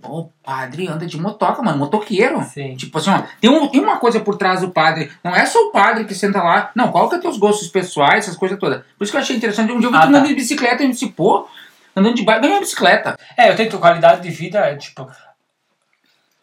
[0.08, 2.42] O padre anda de motoca, mano, motoqueiro.
[2.44, 2.76] Sim.
[2.76, 5.12] Tipo assim, ó, tem, um, tem uma coisa por trás do padre.
[5.24, 6.72] Não é só o padre que senta lá.
[6.76, 8.82] Não, qual que é teus gostos pessoais, essas coisas todas.
[8.98, 9.72] Por isso que eu achei interessante.
[9.72, 10.28] Um dia eu vi Ah, tu andando tá.
[10.28, 11.48] de bicicleta e eu disse, pô,
[11.96, 13.16] andando de bike, ganhei uma bicicleta.
[13.38, 15.08] É, eu tento qualidade de vida, é, tipo,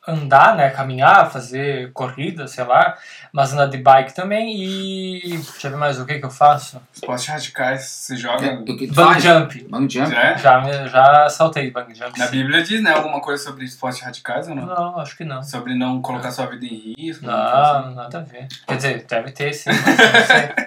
[0.06, 2.96] andar, né, caminhar, fazer corrida, sei lá,
[3.32, 6.80] mas andar de bike também e deixa eu ver mais o que que eu faço.
[6.94, 8.56] Esportes radicais, você joga.
[8.64, 9.22] Bang faz?
[9.22, 9.66] jump.
[9.68, 10.10] Bang jump.
[10.10, 10.38] Já é?
[10.38, 12.18] Já já saltei bang jump.
[12.18, 12.32] Na sim.
[12.32, 14.66] Bíblia diz, né, alguma coisa sobre esportes radicais ou não?
[14.66, 15.42] Não, acho que não.
[15.42, 17.24] Sobre não colocar sua vida em risco.
[17.24, 17.86] coisa assim.
[17.88, 18.46] Não, nada a ver.
[18.66, 20.66] Quer dizer, deve ter sim, não sei.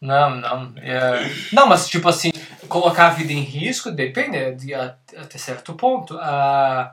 [0.00, 0.72] Não, não.
[0.76, 2.30] é, Não, mas tipo assim,
[2.68, 6.16] colocar a vida em risco depende de, a- até certo ponto.
[6.20, 6.92] Ah,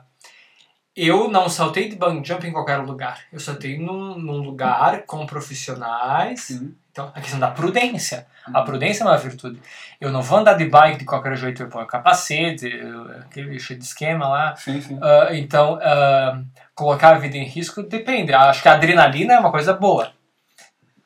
[0.96, 3.20] eu não saltei de bungee jump em qualquer lugar.
[3.32, 6.40] Eu saltei num, num lugar com profissionais.
[6.42, 6.74] Sim.
[6.90, 8.26] Então, a questão da prudência.
[8.54, 9.60] A prudência é uma virtude.
[10.00, 11.62] Eu não vou andar de bike de qualquer jeito.
[11.62, 14.56] Eu ponho capacete, eu- aquele cheio de esquema lá.
[14.56, 14.98] Sim, sim.
[15.02, 16.40] Ah, então, ah,
[16.74, 18.32] colocar a vida em risco depende.
[18.32, 20.10] Acho que a adrenalina é uma coisa boa.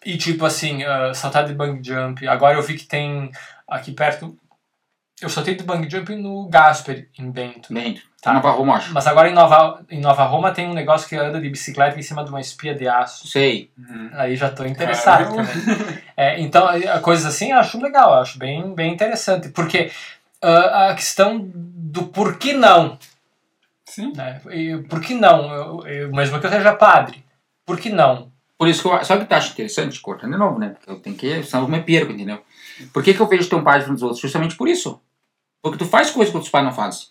[0.07, 2.27] E tipo assim, ah, saltar de bungee jump.
[2.29, 3.31] Agora eu vi que tem
[3.67, 4.39] aqui perto.
[5.21, 7.73] Eu saltei de bungee jump no Gasper, em Bento.
[7.73, 8.35] Bem, Tá.
[8.35, 8.93] Nova Roma, acho.
[8.93, 12.03] Mas agora em Nova, em Nova Roma tem um negócio que anda de bicicleta em
[12.03, 13.27] cima de uma espia de aço.
[13.27, 13.71] Sei.
[13.79, 14.11] Uhum.
[14.13, 15.47] Aí já tô interessado Caramba.
[15.47, 15.99] também.
[16.17, 19.49] É, então, a coisas assim eu acho legal, eu acho bem, bem interessante.
[19.49, 19.91] Porque
[20.43, 22.99] ah, a questão do por que não
[23.87, 24.13] Sim.
[24.15, 24.41] né?
[24.51, 25.51] E por que não?
[25.53, 27.25] Eu, eu- mesmo que eu seja padre,
[27.67, 28.31] por que não?
[28.59, 29.03] Por isso que eu.
[29.05, 29.99] Sabe o que tu acha interessante?
[30.01, 30.69] Cortando de novo, né?
[30.71, 31.43] Porque eu tenho que.
[31.43, 32.43] Senão eu me perco, entendeu?
[32.93, 34.21] Por que, que eu vejo teu padre frente dos outros?
[34.21, 35.01] Justamente por isso.
[35.63, 37.07] Porque tu faz coisas que outros pais não fazem.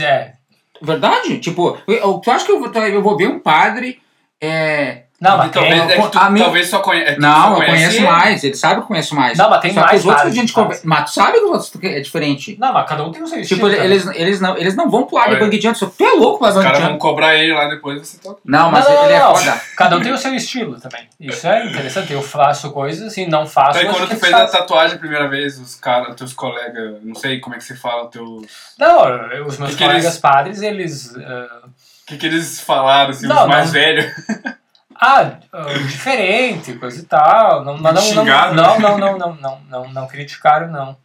[0.00, 0.34] É.
[0.80, 1.38] Verdade?
[1.38, 4.00] Tipo, eu, tu acha que eu vou, eu vou ver um padre.
[4.40, 7.02] É, Não, mas talvez, tem, é que tu, a mim- talvez só conhe...
[7.02, 8.06] é que não, só eu conhece conheço ele.
[8.06, 8.44] mais.
[8.44, 9.36] Ele sabe que eu conheço mais.
[9.36, 10.82] Não, mas tem Só que mais os outros a padres gente que conversa.
[10.86, 12.56] Mas tu sabe que os outros é diferente.
[12.58, 13.68] não, mas cada um tem o seu estilo.
[13.70, 15.40] Tipo, eles, eles, não, eles não vão pular de Olha.
[15.44, 15.78] bang jump.
[15.78, 18.40] Tu é louco pra Os bang caras vão cobrar ele lá depois você toca.
[18.44, 19.36] Não, mas não, não, ele não, é não.
[19.36, 19.60] foda.
[19.76, 21.06] Cada um tem o seu estilo também.
[21.20, 22.12] Isso é interessante.
[22.14, 24.58] Eu faço coisas e não faço Aí as quando que tu fez a fazem.
[24.60, 28.08] tatuagem a primeira vez, os caras, teus colegas, não sei como é que você fala,
[28.08, 28.46] teus.
[28.78, 31.14] Não, os meus Que que colegas eles- padres, eles.
[31.14, 34.06] O que, que eles falaram, assim, Não, os mais velhos?
[35.00, 37.64] ah, ah, diferente, coisa e tal.
[37.64, 38.52] Não, não, não, né?
[38.52, 40.96] não, não, não, não, não, não criticaram, não.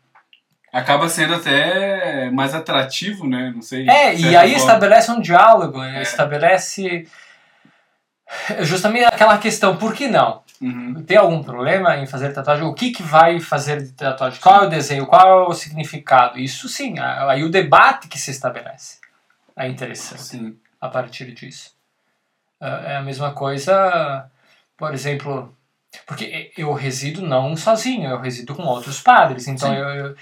[0.71, 3.53] Acaba sendo até mais atrativo, né?
[3.55, 3.89] Não sei.
[3.89, 4.58] É, e aí forma.
[4.58, 6.01] estabelece um diálogo, É.
[6.01, 7.08] estabelece
[8.60, 10.43] justamente aquela questão, por que não?
[10.62, 11.03] Uhum.
[11.05, 12.65] Tem algum problema em fazer tatuagem?
[12.65, 14.39] O que, que vai fazer de tatuagem?
[14.41, 15.05] Qual é o desenho?
[15.05, 16.39] Qual é o significado?
[16.39, 18.99] Isso sim, aí o debate que se estabelece
[19.55, 20.58] é interessante Sim.
[20.81, 21.74] a partir disso.
[22.60, 24.30] Ah, É a mesma coisa,
[24.78, 25.56] por exemplo,
[26.06, 30.15] porque eu resido não sozinho, eu resido com outros padres, então eu, eu-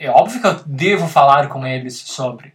[0.00, 2.52] é óbvio que eu devo falar com eles sobre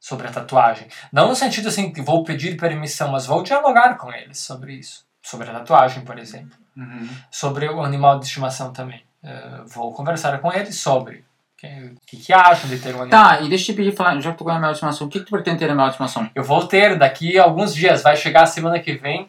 [0.00, 0.86] sobre a tatuagem.
[1.10, 5.06] Não no sentido assim que vou pedir permissão, mas vou dialogar com eles sobre isso,
[5.22, 7.08] sobre a tatuagem, por exemplo, Uhum.
[7.30, 9.02] sobre o animal de estimação também.
[9.22, 11.24] Eh, vou conversar com eles sobre
[11.64, 13.08] o que, que acham de ter um animal.
[13.10, 15.10] Tá, e deixa eu te pedir falar, já que tu ganhou a minha estimação, o
[15.10, 16.28] que, que tu pretende ter na minha estimação?
[16.34, 19.26] Eu vou ter daqui a alguns dias, vai chegar a semana que vem,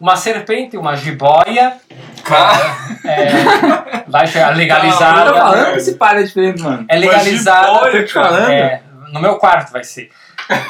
[0.00, 1.76] uma serpente, uma jiboia,
[2.24, 5.32] Cara, é, vai chegar Eu tô legalizada.
[5.34, 6.84] falando que esse padre é diferente, mano.
[6.88, 7.66] É legalizada.
[7.66, 8.50] jiboia, Tô te falando.
[8.50, 10.10] É, no meu quarto vai ser.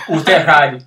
[0.09, 0.79] O terrário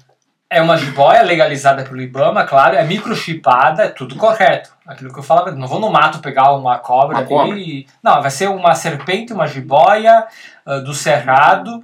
[0.54, 4.70] é uma jiboia legalizada pelo Ibama, claro, é microchipada, é tudo correto.
[4.86, 7.28] Aquilo que eu falava, não vou no mato pegar uma cobra Uma ali.
[7.30, 7.58] cobra.
[7.58, 10.26] e- Não, vai ser uma serpente, uma jiboia
[10.66, 11.82] ah, do cerrado,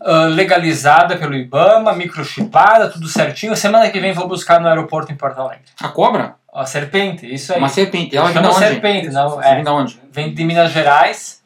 [0.00, 3.54] ah, legalizada pelo Ibama, microchipada, tudo certinho.
[3.54, 5.64] Semana que vem vou buscar no aeroporto em Porto Alegre.
[5.82, 6.36] A cobra?
[6.54, 7.58] A serpente, isso aí.
[7.58, 8.16] Uma serpente.
[8.16, 8.58] Ela vem da onde?
[8.58, 9.54] serpente, não, é.
[9.56, 10.00] vem da onde?
[10.10, 11.42] Vem de Minas Gerais,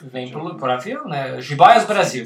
[0.00, 1.40] vem por, por avião, né?
[1.40, 2.24] Jiboias Brasil.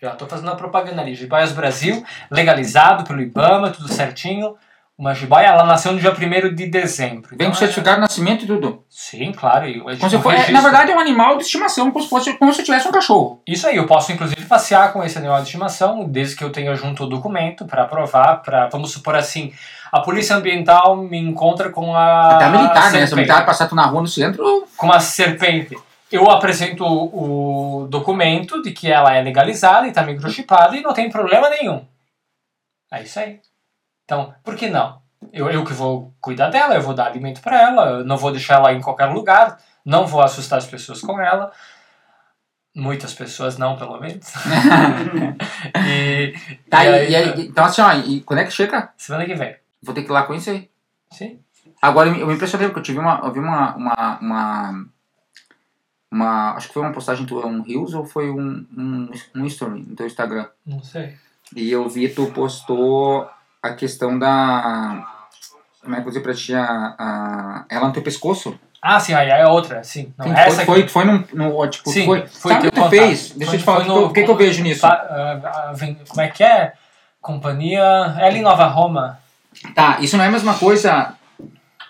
[0.00, 1.14] Já tô fazendo a propaganda ali.
[1.14, 4.54] Jiboias Brasil, legalizado pelo Ibama, tudo certinho.
[4.96, 7.28] Uma jiboia, ela nasceu no dia 1 de dezembro.
[7.30, 8.68] Vem Então, com certificado de nascimento e tudo.
[8.68, 9.66] é- Sim, claro.
[9.66, 12.32] E, Como se for- é, na verdade, é um animal de estimação, como se, fosse,
[12.34, 13.42] como se eu tivesse um cachorro.
[13.48, 16.74] Isso aí, eu posso inclusive passear com esse animal de estimação, desde que eu tenha
[16.74, 19.54] junto o documento para provar, para, vamos supor assim,
[19.90, 23.06] a polícia ambiental me encontra com a Até a militar, né?
[23.06, 25.78] Se a militar passar tu na rua no centro, com uma serpente.
[26.10, 31.08] Eu apresento o, documento de que ela é legalizada e está microchipada e não tem
[31.10, 31.86] problema nenhum.
[32.92, 33.40] É isso aí.
[34.04, 35.00] Então, por que não?
[35.32, 38.32] Eu, eu que vou cuidar dela, eu vou dar alimento para ela, eu não vou
[38.32, 41.52] deixar ela em qualquer lugar, não vou assustar as pessoas com ela.
[42.74, 44.32] Muitas pessoas não, pelo menos.
[45.86, 46.32] e,
[46.68, 48.92] Tá, e aí, e aí- então assim, ó, e quando é que chega?
[48.96, 49.56] semana que vem.
[49.82, 50.70] Vou ter que ir lá conhecer.
[51.12, 51.40] Sim?
[51.82, 54.84] Agora, eu me- eu me impressionei porque eu tive uma, eu vi uma, uma, uma,
[56.10, 59.84] uma- acho que foi uma postagem tua, um Reels ou foi um, um, um story
[59.86, 60.46] no teu Instagram.
[60.66, 61.14] Não sei.
[61.54, 63.28] E eu vi tu postou
[63.62, 65.04] a questão da,
[65.82, 68.58] como é que eu vou dizer pra ti, a, a, ela no teu pescoço.
[68.82, 70.12] Ah, sim, aí é outra, sim.
[70.16, 72.70] Não, Quem essa foi, aqui- foi, foi num, no, tipo, Sim, foi, foi sabe o
[72.70, 72.90] que tu contato.
[72.90, 73.30] fez?
[73.32, 74.80] Deixa Foi- eu te falar, o que, que eu- no- vejo nisso?
[74.80, 76.72] Pa- vem- como é que é?
[77.20, 77.82] Companhia.
[78.18, 79.18] Ela em Nova Roma.
[79.74, 81.12] Tá, isso não é a mesma coisa,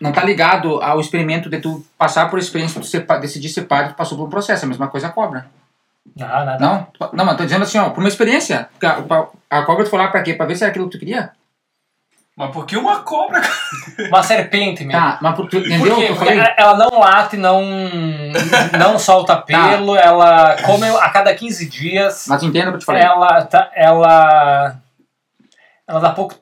[0.01, 3.63] não tá ligado ao experimento de tu passar por experiência de ser, pa- decidir ser
[3.63, 5.47] padre, tu passou por um processo, é a mesma coisa a cobra.
[6.17, 6.59] Não, nada.
[6.59, 8.69] Não, não, mas tô dizendo assim, ó, por uma experiência.
[8.83, 10.35] A, a, a cobra tu foi lá pra quê?
[10.35, 11.31] Pra ver se era aquilo que tu queria?
[12.37, 13.43] Mas por que uma cobra?
[14.09, 14.99] Uma serpente mesmo.
[15.01, 16.07] Tá, mas por, tu Por entendeu o quê?
[16.07, 17.63] que eu Porque ela não late, não,
[18.79, 22.25] não solta pelo, ela come a cada 15 dias.
[22.29, 23.03] Mas entenda o que eu te falei.
[23.03, 24.77] Ela, tá, ela,
[25.87, 26.35] ela dá pouco,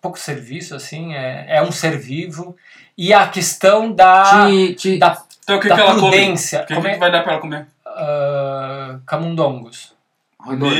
[0.00, 2.56] pouco serviço, assim, é, é um ser vivo.
[2.96, 6.00] E a questão da, Te, te, da, Então o que, da que ela come?
[6.10, 6.62] prudência.
[6.62, 6.94] O que, Como que é?
[6.94, 7.66] tu vai dar pra ela comer?
[7.86, 9.94] Ah, camundongos.
[10.38, 10.72] roedor.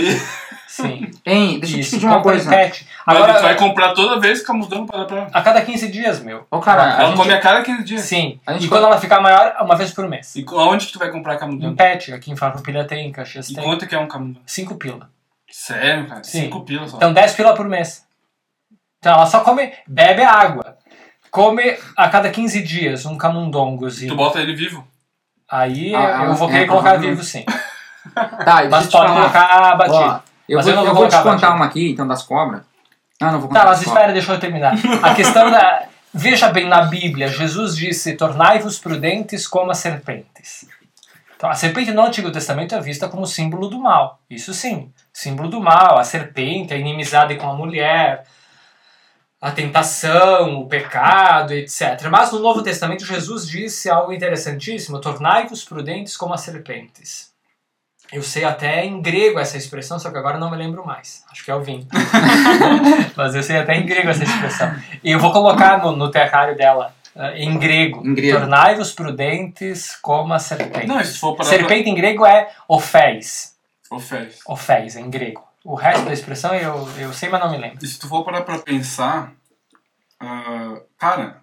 [0.69, 1.11] Sim.
[1.27, 2.49] Hein, deixa eu te Isso, pedir uma em coisa.
[2.49, 2.89] pet.
[3.07, 5.31] Agora, vai comprar toda vez que camundongo pra dar pra ela.
[5.33, 6.47] a cada 15 dias, meu.
[6.51, 8.01] Ô, cara, a Ela gente, come a cada 15 dias.
[8.03, 8.41] Sim.
[8.47, 10.35] A gente E quando ela ficar maior, uma vez por mês.
[10.35, 11.77] E aonde que tu vai comprar Em camundongo?
[11.77, 13.63] pet, aqui em Farroupilha tem, em Caxias E tem.
[13.63, 14.41] quanto que é um camundongo?
[14.47, 15.11] 5 pila.
[15.51, 16.25] Sério, cara?
[16.25, 16.45] Sim.
[16.45, 16.97] 5 pilas só.
[16.97, 18.07] Então 10 pila por mês.
[18.99, 20.72] Então ela só come, bebe água.
[21.33, 24.15] Come a cada 15 dias um tu camundongozinho.
[24.15, 24.87] bota ele vivo.
[25.51, 27.17] Aí Ah, eu vou é, querer colocar provavelmente.
[27.17, 27.45] vivo sim.
[28.15, 29.15] Tá, e deixa Mas pode falar.
[29.15, 29.97] colocar batido.
[29.97, 31.53] Ó, eu Mas vou, eu não eu vou vou te colocar contar batido.
[31.57, 32.63] uma aqui, então, das cobras.
[33.21, 34.75] Não, não vou contar Tá, mas espera, deixa eu terminar.
[35.03, 35.85] A questão da.
[36.13, 40.67] Veja bem, na Bíblia, Jesus disse: tornai-vos prudentes como as serpentes.
[41.37, 44.21] Então, a serpente no Antigo Testamento é vista como símbolo do mal.
[44.29, 45.97] Isso sim, símbolo do mal.
[45.99, 48.25] A serpente, a inimizade com a mulher,
[49.43, 52.07] a tentação, o pecado, etc.
[52.09, 57.33] Mas no Novo Testamento, Jesus disse algo interessantíssimo: tornai-vos prudentes como as serpentes.
[58.13, 61.25] Eu sei até em grego essa expressão, só que agora não me lembro mais.
[61.33, 61.89] Acho que é o vinho.
[63.17, 64.71] Mas eu sei até em grego essa expressão.
[65.03, 68.07] E eu vou colocar no, no terrário dela, eh, em grego.
[68.07, 68.39] Em grego.
[68.39, 70.87] Tornai-vos prudentes como a serpente.
[70.87, 73.57] Não, se for para serpente em grego é oféis.
[73.91, 74.41] Oféis.
[74.47, 75.43] Oféis, em grego.
[75.65, 77.85] O resto da expressão eu, eu sei, mas não me lembro.
[77.85, 79.33] E se tu for parar pra pensar,
[80.19, 81.43] ah, cara,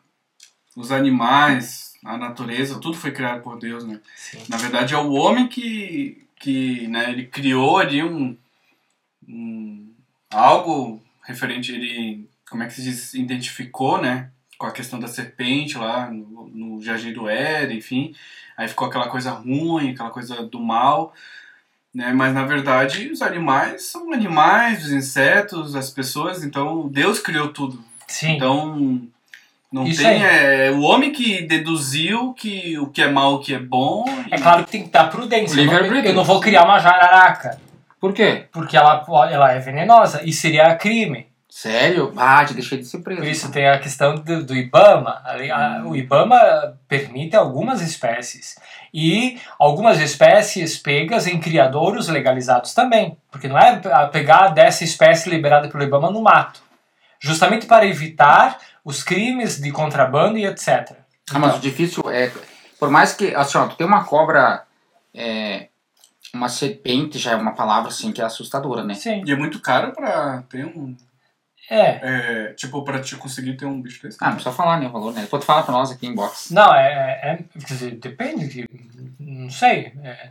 [0.76, 4.00] os animais, a natureza, tudo foi criado por Deus, né?
[4.16, 4.44] Sim.
[4.50, 8.38] Na verdade é o homem que, que né, ele criou ali um,
[9.28, 9.94] um
[10.32, 14.32] algo referente, ele, como é que se diz, identificou, né?
[14.58, 18.16] Com a questão da serpente lá no, no Jardim do Éden, enfim.
[18.58, 21.14] Aí ficou aquela coisa ruim, aquela coisa do mal.
[21.94, 22.12] Né?
[22.14, 27.84] Mas na verdade os animais são animais, os insetos, as pessoas, então Deus criou tudo.
[28.08, 28.34] Sim.
[28.36, 29.02] Então
[29.72, 30.68] não Isso tem aí.
[30.68, 34.06] é, o homem que deduziu que o que é mal, o que é bom.
[34.28, 35.54] e- É claro que tem que dar prudência.
[35.54, 36.12] Eu não, Livre-arbítrio.
[36.12, 37.60] eu não vou criar uma jararaca,
[38.00, 38.46] Por quê?
[38.52, 41.28] porque ela, ela é venenosa e seria crime.
[41.50, 42.14] Sério?
[42.16, 43.22] Ah, te deixei de ser preso.
[43.22, 45.22] Por isso tem a questão do, do IBAMA.
[45.26, 48.56] Ali, a- o IBAMA permite algumas espécies.
[48.94, 53.18] E algumas espécies pegas em criadouros legalizados também.
[53.32, 56.62] Porque não é a pegar dessa espécie liberada pelo IBAMA no mato.
[57.20, 60.92] Justamente para evitar os crimes de contrabando e etc.
[61.32, 62.32] Ah, mas o difícil é.
[62.80, 63.34] Por mais que.
[63.36, 64.64] Assim, ó, tu tem uma cobra.
[65.14, 65.68] É,
[66.34, 68.94] uma serpente já é uma palavra assim que é assustadora, né?
[68.94, 69.24] Sim.
[69.26, 70.96] E é muito caro pra ter um.
[71.70, 72.00] É.
[72.50, 74.18] é, tipo, pra te conseguir ter um bicho desse.
[74.22, 74.88] Ah, não precisa falar, né?
[74.88, 75.22] O valor, né?
[75.22, 76.52] Depois tu fala pra nós aqui em box.
[76.52, 77.20] Não, é.
[77.22, 78.48] é- é- quer dizer, depende.
[78.48, 78.70] De,
[79.20, 79.94] não sei.
[80.04, 80.30] é.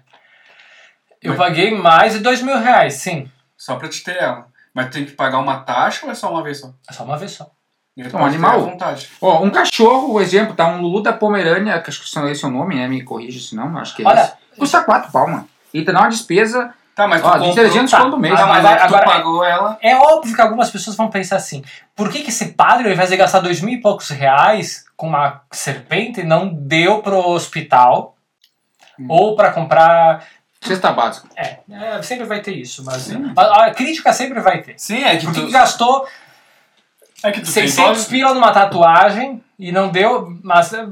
[1.23, 3.31] eu Mas- paguei mais de dois mil reais, sim.
[3.57, 4.47] Só pra te ter ela.
[4.75, 6.73] Mas tem que pagar uma taxa ou é só uma vez só?
[6.89, 7.51] É só uma vez só.
[7.97, 8.77] E tu Um pode animal?
[9.21, 10.69] Ó, um cachorro, o exemplo, tá?
[10.69, 12.87] Um Lulu da Pomerânia, que acho que esse é o nome, né?
[12.87, 14.33] Me corrija se não, acho que é Olha, esse.
[14.57, 15.45] Custa quatro palmas.
[15.75, 17.55] E dá uma despesa Tá, mas tu ó, comprou...
[17.55, 18.05] 300 tá.
[18.05, 18.35] do mês.
[18.41, 19.79] Ah, mas Agora- aí tu agora- pagou ela...
[19.81, 21.63] É óbvio que algumas pessoas vão pensar assim:
[21.95, 25.07] por que, que esse padre, ao invés de gastar dois mil e poucos reais com
[25.07, 28.17] uma serpente, não deu pro hospital
[28.99, 29.07] Hum.
[29.09, 30.25] ou para comprar.
[30.61, 31.29] Cesta básica.
[31.37, 34.75] É, é, sempre vai ter isso, mas a, a crítica sempre vai ter.
[34.77, 35.51] Sim, é que Por que, tu...
[35.53, 36.05] gastou
[37.23, 38.09] É que tu tem 600 dose...
[38.09, 40.85] pila numa tatuagem e não deu, mas é,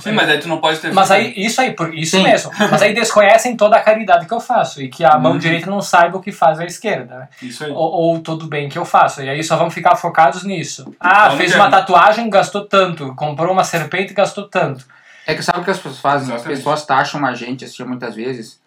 [0.00, 1.20] Sim, mas aí tu não pode ter Mas filho.
[1.20, 2.22] aí, isso aí, por isso Sim.
[2.22, 2.50] mesmo.
[2.70, 5.38] Mas aí desconhecem toda a caridade que eu faço e que a mão Uhum.
[5.38, 7.18] direita não saiba o que faz a esquerda.
[7.20, 7.28] né?
[7.42, 7.70] Isso aí.
[7.70, 9.22] Ou, ou todo o bem que eu faço.
[9.22, 10.94] E aí só vão ficar focados nisso.
[11.00, 13.14] Ah, Vamos fez uma tatuagem, gastou tanto.
[13.14, 14.84] Comprou uma serpente, gastou tanto.
[15.26, 16.28] É que sabe o que as pessoas fazem?
[16.28, 16.58] As Exatamente.
[16.58, 18.60] pessoas taxam a gente, assim, muitas vezes,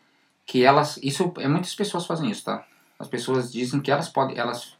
[0.45, 0.99] que elas.
[1.01, 2.63] Isso, é, muitas pessoas fazem isso, tá?
[2.99, 4.37] As pessoas dizem que elas podem.
[4.37, 4.73] Elas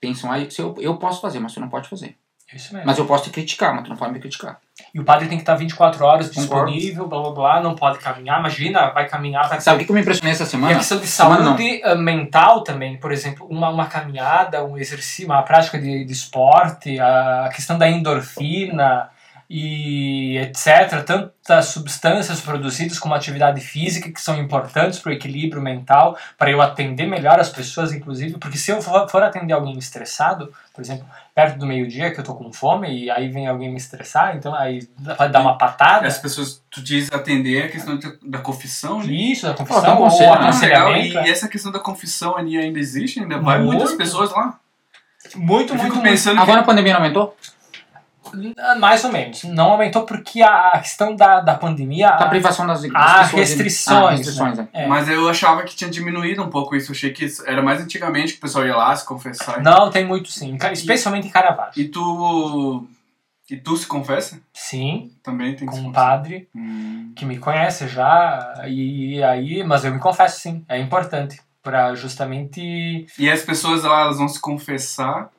[0.00, 2.16] pensam, ah, se eu, eu posso fazer, mas você não pode fazer.
[2.54, 2.86] Isso mesmo.
[2.86, 4.58] Mas eu posso te criticar, mas tu não pode me criticar.
[4.94, 8.38] E o padre tem que estar 24 horas disponível, blá blá blá, não pode caminhar.
[8.40, 10.74] Imagina, vai caminhar, vai Sabe o que eu me impressionei essa E a semana?
[10.76, 15.78] questão de saúde eh, mental também, por exemplo, uma, uma caminhada, um exercício, uma prática
[15.78, 19.10] de, de esporte, a questão da endorfina
[19.50, 21.02] e etc.
[21.06, 26.60] Tantas substâncias produzidas como atividade física que são importantes para o equilíbrio mental, para eu
[26.60, 31.58] atender melhor as pessoas, inclusive, porque se eu for, atender alguém estressado, por exemplo, perto
[31.58, 34.86] do meio-dia que eu tô com fome e aí vem alguém me estressar, então aí
[34.98, 36.06] vai dar uma patada.
[36.06, 39.06] As pessoas, tu diz atender a questão da- da confissão, né?
[39.12, 40.30] Isso, a Ó, tem confissão, um ou conselho?
[40.30, 40.48] Ah, legal.
[40.50, 41.14] aconselhamento.
[41.26, 43.20] E essa questão da confissão ali ainda existe?
[43.20, 43.72] Ainda vai Muito.
[43.78, 44.58] muitas pessoas lá?
[45.34, 46.02] Muito, Eu muito, fico muito.
[46.02, 47.36] pensando Agora a pandemia não aumentou?
[48.58, 49.44] Ah, Mais ou menos.
[49.44, 52.12] Não aumentou porque a, a questão da, da pandemia.
[52.12, 53.30] Tá a privação das, das pessoas.
[53.30, 53.96] de- restrições.
[54.04, 54.68] Ah, restrições, né?
[54.72, 54.84] é.
[54.84, 54.86] É.
[54.86, 56.90] Mas eu achava que tinha diminuído um pouco isso.
[56.90, 59.60] Eu achei que isso era mais antigamente que o pessoal ia lá se confessar.
[59.62, 60.56] Não, tem muito sim.
[60.72, 61.80] Especialmente em Caravaggio.
[61.82, 62.86] E tu...
[63.50, 64.38] E tu se confessa?
[64.52, 67.12] Sim, Também tem que com um padre Hum.
[67.16, 68.62] que me conhece já.
[68.68, 70.62] E aí, mas eu me confesso sim.
[70.68, 71.40] É importante.
[71.62, 73.06] Pra justamente.
[73.18, 75.30] E as pessoas lá, elas vão se confessar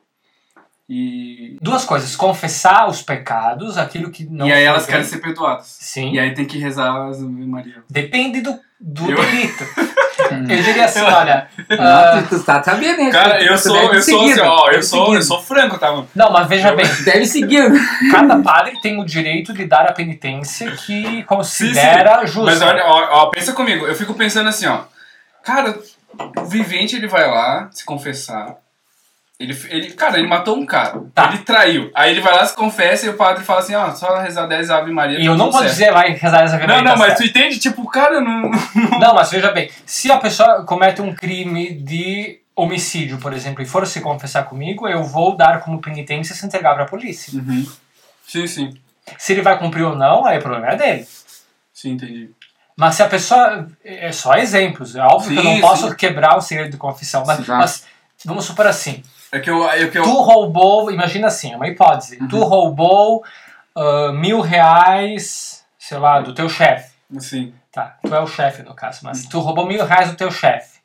[0.92, 1.56] e...
[1.62, 2.16] Duas coisas.
[2.16, 4.48] Confessar os pecados, aquilo que não.
[4.48, 4.90] e aí elas bem.
[4.90, 5.66] querem ser perdoadas.
[5.66, 6.14] Sim.
[6.14, 7.84] E aí tem que rezar as Maria.
[7.88, 9.64] Depende do, do Eu- delito.
[10.30, 11.48] Eu diria assim, olha.
[11.78, 13.10] ah, tu tá sabendo, né?
[13.10, 16.08] Cara, eu sou, eu sou assim, ó, eu sou, eu sou franco, tá, mano?
[16.14, 16.86] não, mas veja bem.
[17.04, 17.72] Deve seguir.
[18.12, 22.50] Cada padre tem o direito de dar a penitência que considera justa.
[22.50, 24.82] Mas olha, ó, ó, pensa comigo, eu fico pensando assim, ó.
[25.42, 25.76] Cara,
[26.36, 28.56] o vivente ele vai lá se confessar.
[29.40, 31.02] Ele, ele, cara, ele matou um cara.
[31.14, 31.28] Tá.
[31.28, 31.90] Ele traiu.
[31.94, 34.68] Aí ele vai lá, se confessa e o padre fala assim, ó, só rezar 10
[34.68, 35.18] Ave Maria.
[35.18, 35.72] E eu não vou certo.
[35.72, 36.84] dizer vai rezar essa Não, verdade.
[36.84, 37.58] não, mas tu entende?
[37.58, 38.50] Tipo, cara, não.
[39.00, 43.66] Não, mas veja bem, se a pessoa comete um crime de homicídio, por exemplo, e
[43.66, 47.32] for se confessar comigo, eu vou dar como penitência se entregar pra polícia.
[47.38, 47.66] Uhum.
[48.28, 48.74] Sim, sim.
[49.16, 51.08] Se ele vai cumprir ou não, aí o problema é dele.
[51.72, 52.28] Sim, entendi.
[52.76, 53.66] Mas se a pessoa.
[53.82, 54.94] É só exemplos.
[54.96, 55.94] É óbvio que eu Sim, não posso sim.
[55.96, 57.24] quebrar o segredo de confissão.
[57.26, 57.44] Mas, Sim.
[57.48, 57.86] mas
[58.24, 59.02] vamos supor assim.
[59.32, 59.68] É que eu.
[59.68, 60.90] É que eu Tu roubou.
[60.90, 62.18] Imagina assim, é uma hipótese.
[62.20, 62.28] Uhum.
[62.28, 63.22] Tu roubou
[63.74, 66.92] ah, mil reais, sei lá, do teu chefe.
[67.16, 70.30] assim, Tá, tu é o chefe no caso, mas tu roubou mil reais do teu
[70.30, 70.80] chefe.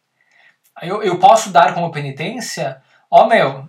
[0.83, 2.79] Eu, eu posso dar como penitência,
[3.09, 3.67] ó meu,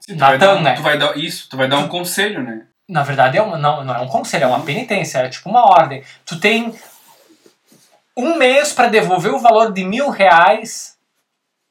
[0.00, 0.74] sim, tu, vai Natan, dar, né?
[0.74, 2.66] tu vai dar isso, tu vai dar um conselho, né?
[2.88, 5.66] na verdade é uma, não, não é um conselho, é uma penitência, é tipo uma
[5.66, 6.02] ordem.
[6.24, 6.72] Tu tem
[8.16, 10.95] um mês para devolver o valor de mil reais,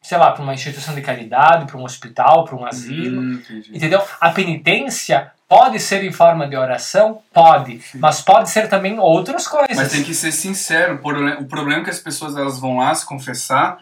[0.05, 3.21] sei lá, para uma instituição de caridade, para um hospital, para um asilo.
[3.21, 3.41] Hum.
[3.73, 4.01] Entendeu?
[4.21, 7.23] A penitência pode ser em forma de oração?
[7.33, 7.81] Pode.
[7.95, 9.75] Mas pode ser também outras coisas.
[9.75, 10.95] Mas tem que ser sincero.
[11.39, 13.79] O problema, é que as pessoas elas vão lá se confessar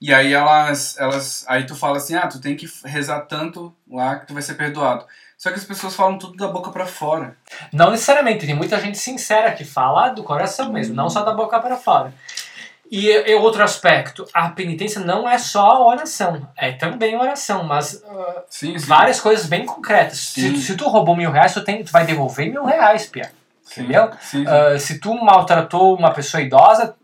[0.00, 4.16] e aí elas, elas, aí tu fala assim, ah, tu tem que rezar tanto lá
[4.16, 5.06] que tu vai ser perdoado.
[5.38, 7.36] Só que as pessoas falam tudo da boca pra fora.
[7.72, 11.60] Não necessariamente, tem muita gente sincera que fala do coração mesmo, não só da boca
[11.60, 12.12] para fora.
[12.92, 18.42] E, e outro aspecto, a penitência não é só oração, é também oração, mas ah,
[18.50, 18.86] Sim, sim.
[18.86, 20.18] várias coisas bem concretas.
[20.18, 23.32] Se, se tu roubou mil reais, tu, tem, tu vai devolver mil reais, Pia.
[23.72, 24.10] entendeu?
[24.20, 24.44] Sim.
[24.46, 26.94] Ah, se tu maltratou uma pessoa idosa,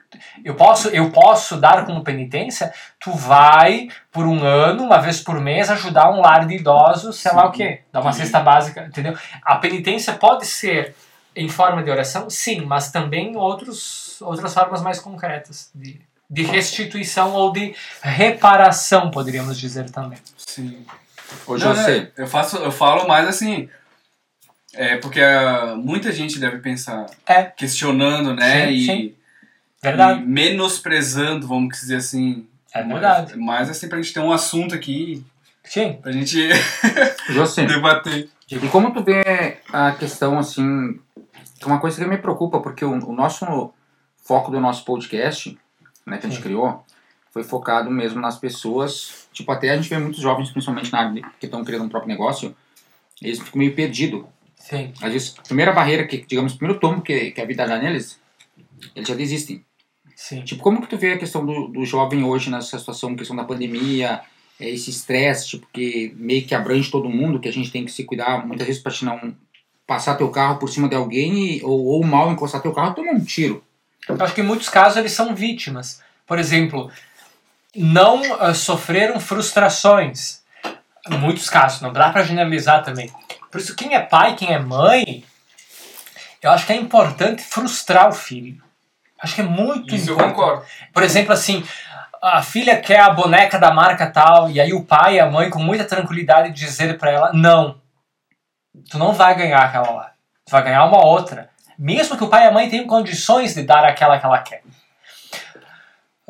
[0.45, 2.71] eu posso, eu posso dar como penitência,
[3.01, 7.33] tu vai por um ano, uma vez por mês, ajudar um lar de idosos, sei
[7.33, 9.17] lá o quê, dar uma cesta básica, entendeu?
[9.43, 10.95] A penitência pode ser
[11.45, 17.33] em forma de oração, sim, mas também outros, outras formas mais concretas de, de restituição
[17.33, 20.19] ou de reparação, poderíamos dizer também.
[20.37, 20.85] sim.
[21.47, 23.69] Ô, Não, José, né, eu, faço, eu falo mais assim.
[24.75, 27.45] É porque ah, muita gente deve pensar É.
[27.45, 28.67] questionando, né?
[28.67, 29.15] Sim, e, sim.
[29.83, 30.23] Verdade.
[30.23, 32.47] e menosprezando, vamos dizer assim.
[32.73, 33.37] É verdade.
[33.37, 35.23] Mas assim, pra gente ter um assunto aqui,
[35.65, 35.99] Sim.
[36.01, 36.49] pra gente
[37.29, 38.29] José, debater.
[38.51, 41.08] e como tu vê a questão, assim, é
[41.67, 43.73] uma coisa que me preocupa, porque o, o nosso
[44.25, 45.59] foco do nosso podcast,
[46.07, 46.45] né, que a gente Sim.
[46.45, 46.85] criou,
[47.31, 51.23] foi focado mesmo nas pessoas, tipo, até a gente vê muitos jovens, principalmente na área
[51.39, 52.55] que estão criando um próprio negócio,
[53.23, 54.25] eles ficam meio perdidos.
[54.57, 54.93] Sim.
[55.01, 57.79] Às vezes, a primeira barreira, que, digamos, o primeiro tomo que, que a vida dá
[57.79, 58.21] neles,
[58.95, 59.65] eles já desistem.
[60.15, 60.43] Sim.
[60.43, 63.45] Tipo, como que tu vê a questão do, do jovem hoje nessa situação, questão da
[63.45, 64.21] pandemia,
[64.59, 67.93] é, esse estresse, tipo, que meio que abrange todo mundo, que a gente tem que
[67.93, 69.35] se cuidar, muitas vezes gente não,
[69.89, 73.11] passar teu carro por cima de alguém e, ou, ou mal encostar teu carro, toma
[73.11, 73.65] um tiro.
[74.07, 76.03] Eu acho que em muitos casos eles são vítimas.
[76.27, 76.91] Por exemplo,
[77.75, 80.43] não uh, sofreram frustrações.
[81.11, 83.11] Em muitos casos, não dá para generalizar também.
[83.51, 85.25] Por isso, quem é pai, quem é mãe,
[86.43, 88.63] eu acho que é importante frustrar o filho.
[89.19, 90.35] Acho que é muito Isso eu importante.
[90.35, 90.65] concordo.
[90.93, 91.65] Por exemplo, assim,
[92.21, 95.49] a filha quer a boneca da marca tal, e aí o pai e a mãe,
[95.49, 97.81] com muita tranquilidade, dizer para ela: não,
[98.91, 100.11] tu não vai ganhar aquela lá.
[100.47, 101.49] Tu vai ganhar uma outra.
[101.79, 104.63] Mesmo que o pai e a mãe tenham condições de dar aquela que ela quer.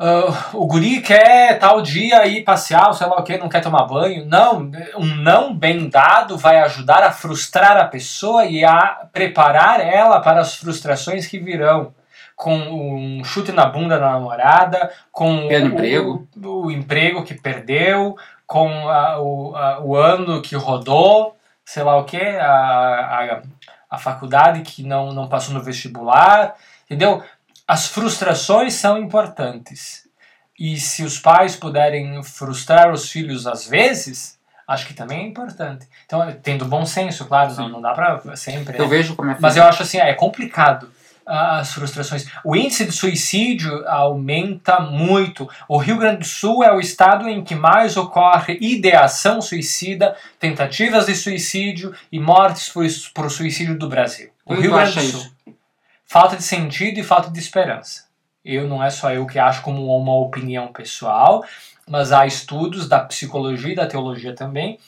[0.01, 3.83] Ah, o guri quer tal dia ir passear, sei lá o que, não quer tomar
[3.85, 4.25] banho.
[4.25, 10.21] Não, um não bem dado vai ajudar a frustrar a pessoa e a preparar ela
[10.21, 11.93] para as frustrações que virão.
[12.35, 16.27] Com um chute na bunda da namorada, com Pelo o, emprego.
[16.37, 18.15] O, o emprego que perdeu,
[18.47, 21.35] com a- o, a- o ano que rodou,
[21.69, 23.41] sei lá o que, a, a,
[23.91, 26.55] a faculdade que não, não passou no vestibular,
[26.85, 27.23] entendeu?
[27.67, 30.07] As frustrações são importantes.
[30.57, 35.87] E se os pais puderem frustrar os filhos às vezes, acho que também é importante.
[36.07, 38.75] Então, tendo bom senso, claro, não, não dá pra sempre.
[38.75, 38.89] Eu né?
[38.89, 40.91] vejo como é Mas eu acho assim, é complicado
[41.29, 42.25] as frustrações.
[42.43, 45.47] O índice de suicídio aumenta muito.
[45.67, 51.05] O Rio Grande do Sul é o estado em que mais ocorre ideação suicida, tentativas
[51.05, 54.31] de suicídio e mortes por, por suicídio do Brasil.
[54.43, 55.19] O Rio Grande do Sul.
[55.19, 55.35] isso?
[56.03, 58.05] Falta de sentido e falta de esperança.
[58.43, 61.45] Eu não é só eu que acho como uma opinião pessoal,
[61.87, 64.79] mas há estudos da psicologia e da teologia também.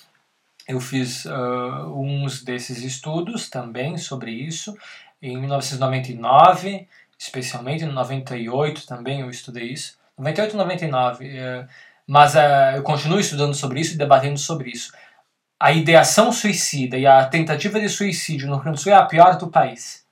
[0.67, 4.75] Eu fiz ah, uns desses estudos também sobre isso
[5.21, 9.99] em 1999, especialmente em 98 também eu estudei isso.
[10.17, 11.67] 98 e 99, eh,
[12.07, 14.91] mas ah, eu continuo estudando sobre isso e debatendo sobre isso.
[15.59, 19.05] A ideação suicida e a tentativa de suicídio no Rio Grande do Sul é a
[19.05, 20.05] pior do país.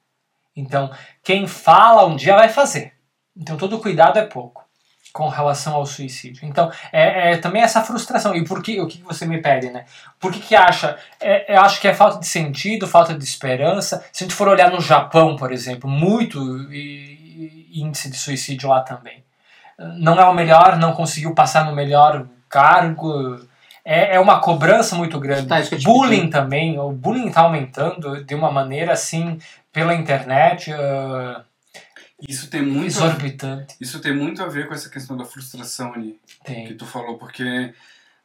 [0.55, 0.91] Então,
[1.24, 2.93] quem fala um dia vai fazer.
[3.36, 4.59] Então, todo cuidado é pouco
[5.20, 6.47] com relação ao suicídio.
[6.47, 8.34] Então, é, é também essa frustração.
[8.34, 9.84] E por que, o que você me pede, né?
[10.17, 10.95] Por que que acha?
[11.20, 14.01] É, eu acho que é falta de sentido, falta de esperança.
[14.13, 16.39] Se a gente for olhar no Japão, por exemplo, muito
[16.72, 19.22] e- e índice de suicídio lá também.
[19.97, 23.39] Não é o melhor, não conseguiu passar no melhor cargo.
[23.84, 25.47] É, é uma cobrança muito grande.
[25.47, 26.32] Tá, bullying pedi.
[26.32, 26.80] também.
[26.80, 29.38] O bullying está aumentando de uma maneira assim,
[29.74, 31.41] pela internet, ah,
[32.28, 33.76] Isso tem muito a, exorbitante.
[33.80, 36.78] isso tem muito a ver com essa questão da frustração ali que Tem.
[36.78, 37.74] tu falou, porque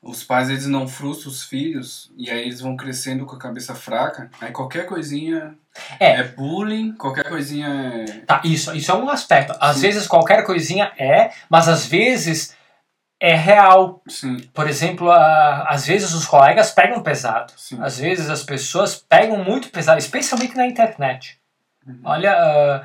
[0.03, 3.75] os pais eles não frustram os filhos e aí eles vão crescendo com a cabeça
[3.75, 4.31] fraca.
[4.41, 5.55] Aí qualquer coisinha
[5.99, 6.21] É.
[6.21, 9.55] é bullying, qualquer coisinha é Tá, isso, isso é um aspecto.
[9.61, 9.83] Às Sim.
[9.83, 12.55] vezes qualquer coisinha é, mas às vezes
[13.21, 14.03] é real.
[14.09, 17.53] sim, Por exemplo, a- às vezes os colegas pegam pesado.
[17.57, 17.79] sim.
[17.81, 21.39] Às vezes as pessoas pegam muito pesado, especialmente na internet.
[21.87, 22.01] Uhum.
[22.05, 22.85] Olha, ah,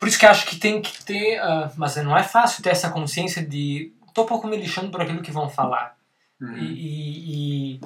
[0.00, 2.90] por isso que acho que tem que ter, ah, mas não é fácil ter essa
[2.90, 5.94] consciência de tô um pouco me lixando por aquilo que vão falar.
[6.40, 6.56] Uhum.
[6.56, 7.80] E, e-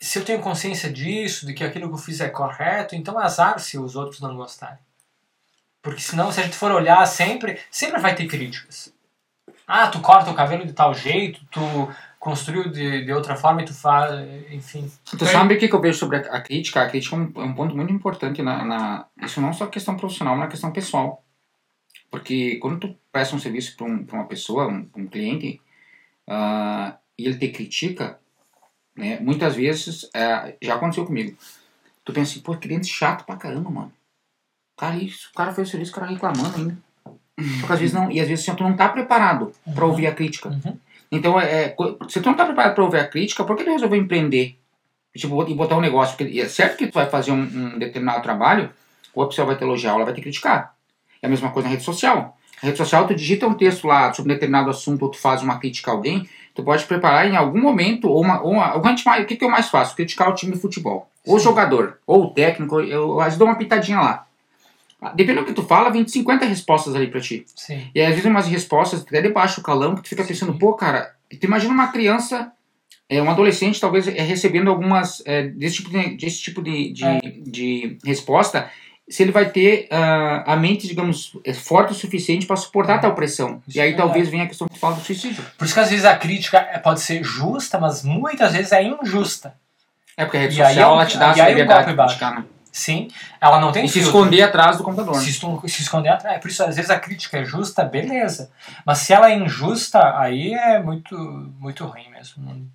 [0.00, 3.18] e se eu tenho consciência disso, de que aquilo que eu fiz é correto, então
[3.18, 4.78] azar se os outros não gostarem.
[5.80, 8.92] Porque senão, se a gente for olhar sempre, sempre vai ter críticas.
[9.66, 11.60] Ah, tu corta o cabelo de tal jeito, tu
[12.22, 14.14] construiu de, de outra forma e tu faz,
[14.48, 14.88] enfim.
[15.18, 16.80] Tu sabe o que que eu vejo sobre a a crítica?
[16.80, 19.06] A crítica é um, é um ponto muito importante na, na.
[19.20, 21.24] Isso não só questão profissional, mas na questão pessoal.
[22.08, 25.60] Porque quando tu presta um serviço para um, pra uma pessoa, um, um cliente,
[26.28, 28.20] ah, e ele te critica,
[28.94, 31.36] né, muitas vezes, eh, já aconteceu comigo,
[32.04, 33.92] tu pensa assim, pô, cliente chato pra caramba, mano.
[34.78, 36.78] Cara, ali, o cara fez o serviço, o cara reclamando ainda.
[37.60, 40.06] Só que às vezes não, e às vezes assim, tu não tá preparado para ouvir
[40.06, 40.48] a crítica.
[40.48, 40.78] Uhum.
[41.12, 43.70] Então, é, co- se tu não tá preparado para ouvir a crítica, por que tu
[43.70, 44.58] resolveu empreender?
[45.14, 46.16] Tipo, e botar um negócio?
[46.16, 48.70] Porque é certo que tu vai fazer um, um determinado trabalho,
[49.14, 50.74] ou a pessoa vai te elogiar ou ela vai te criticar.
[51.20, 52.38] É a mesma coisa na rede social.
[52.62, 55.42] Na rede social, tu digita um texto lá sobre um determinado assunto ou tu faz
[55.42, 58.40] uma crítica a alguém, tu pode preparar em algum momento, ou uma.
[58.40, 59.94] Ou uma o, que que, eu mais faço?
[59.94, 61.10] Criticar o time de futebol.
[61.26, 61.44] Ou o Sim.
[61.44, 64.26] jogador, ou o técnico, eu às vezes dou uma pitadinha lá.
[65.14, 67.44] Dependendo do que tu fala, vem 50 respostas ali pra ti.
[67.56, 67.90] Sim.
[67.94, 70.28] E às vezes umas respostas até debaixo do calão que tu fica Sim.
[70.28, 72.52] pensando, pô, cara, tu imagina uma criança,
[73.08, 77.04] é, um adolescente talvez é, recebendo algumas é, desse tipo de, desse tipo de, de,
[77.04, 77.20] É.
[77.44, 78.70] de resposta,
[79.08, 82.98] se ele vai ter ah, a mente, digamos, é, forte o suficiente para suportar É.
[82.98, 83.60] tal pressão.
[83.66, 85.44] Isso e aí é talvez venha a questão que tu fala do suicídio.
[85.58, 89.54] Por isso que às vezes a crítica pode ser justa, mas muitas vezes é injusta.
[90.16, 91.90] É porque a rede E aí social um- ela te dá essa aí um liberdade
[91.90, 92.44] de criticar, né?
[92.72, 93.08] Sim,
[93.38, 94.08] ela não tem E se filtro.
[94.18, 95.14] esconder atrás do computador.
[95.16, 96.40] Se, se esconder atrás.
[96.40, 98.50] Por isso, às vezes a crítica é justa, beleza.
[98.86, 101.14] Mas se ela é injusta, aí é muito,
[101.60, 102.66] muito ruim mesmo.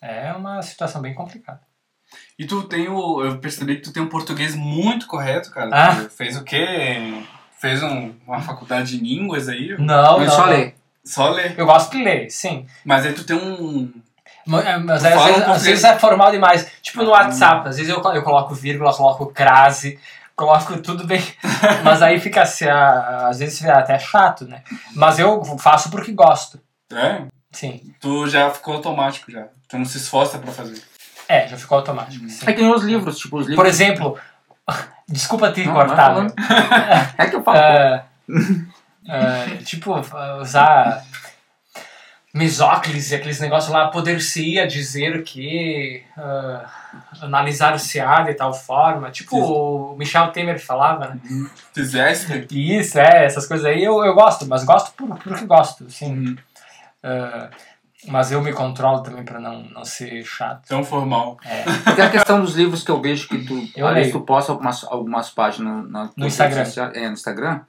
[0.00, 1.60] É uma situação bem complicada.
[2.38, 3.24] E tu tem o.
[3.24, 5.70] Eu percebi que tu tem um português muito correto, cara.
[5.72, 5.96] Ah.
[5.96, 7.24] Tu fez o quê?
[7.58, 9.74] Fez um- uma faculdade de línguas aí?
[9.78, 10.36] Não, Mas não.
[10.36, 10.74] só ler.
[11.04, 11.54] Só ler.
[11.58, 12.64] Eu gosto de ler, sim.
[12.84, 13.92] Mas aí tu tem um.
[14.46, 16.66] Mas, é, mas às, vezes, às vezes é formal demais.
[16.80, 17.22] Tipo no Ah.
[17.22, 19.98] WhatsApp, às vezes eu, eu coloco vírgula, coloco crase,
[20.36, 21.22] coloco tudo bem.
[21.82, 24.62] Mas aí fica assim, às vezes é até chato, né?
[24.94, 26.60] Mas eu faço porque gosto.
[26.92, 27.22] É?
[27.50, 27.80] Sim.
[28.00, 29.46] Tu já ficou automático já.
[29.68, 30.80] Tu não se esforça pra fazer.
[31.28, 32.28] É, já ficou automático.
[32.28, 32.44] Sim.
[32.46, 33.56] Aí tem os livros, tipo, os livros.
[33.56, 34.16] Por exemplo,
[35.08, 36.14] desculpa te Não, cortar.
[36.14, 36.30] vai né?
[37.18, 37.56] É que eu falo.
[37.58, 38.04] É,
[39.08, 39.94] é, tipo,
[40.40, 41.02] usar
[42.36, 46.68] Misóclise, aqueles negócios lá, poder-se-ia dizer que ah,
[47.22, 49.10] analisar-se-á de tal forma.
[49.10, 49.36] Tipo,
[49.92, 51.20] o Michel Temer falava, né?
[51.74, 52.46] Fizeste?
[52.50, 56.12] Isso, é, essas coisas aí eu, eu gosto, mas gosto por, porque gosto, sim.
[56.12, 56.36] Uhum.
[57.02, 57.50] Ah,
[58.08, 60.68] mas eu me controlo também pra não, não ser chato.
[60.68, 61.38] Tão formal.
[61.44, 61.64] É.
[61.94, 64.84] Tem a questão dos livros que eu vejo que tu, Eu às tu posta algumas,
[64.84, 66.64] algumas páginas na, No Instagram.
[66.64, 67.60] social- É, no Instagram.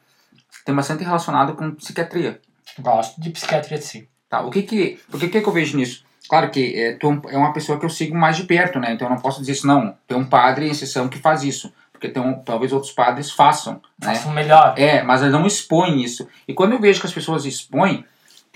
[0.65, 2.39] Tem bastante relacionado com psiquiatria.
[2.79, 4.05] Gosto de psiquiatria, sim.
[4.29, 6.05] Tá, o que que, o que que eu vejo nisso?
[6.27, 8.91] Claro que é, tu é uma pessoa que eu sigo mais de perto, né?
[8.91, 9.95] Então eu não posso dizer isso, não.
[10.05, 11.71] Tem um padre em exceção que faz isso.
[11.91, 14.21] Porque tem um, talvez outros padres façam, né?
[14.33, 14.75] Melhor.
[14.77, 16.27] É, mas eles não expõem isso.
[16.47, 18.05] E quando eu vejo que as pessoas expõem,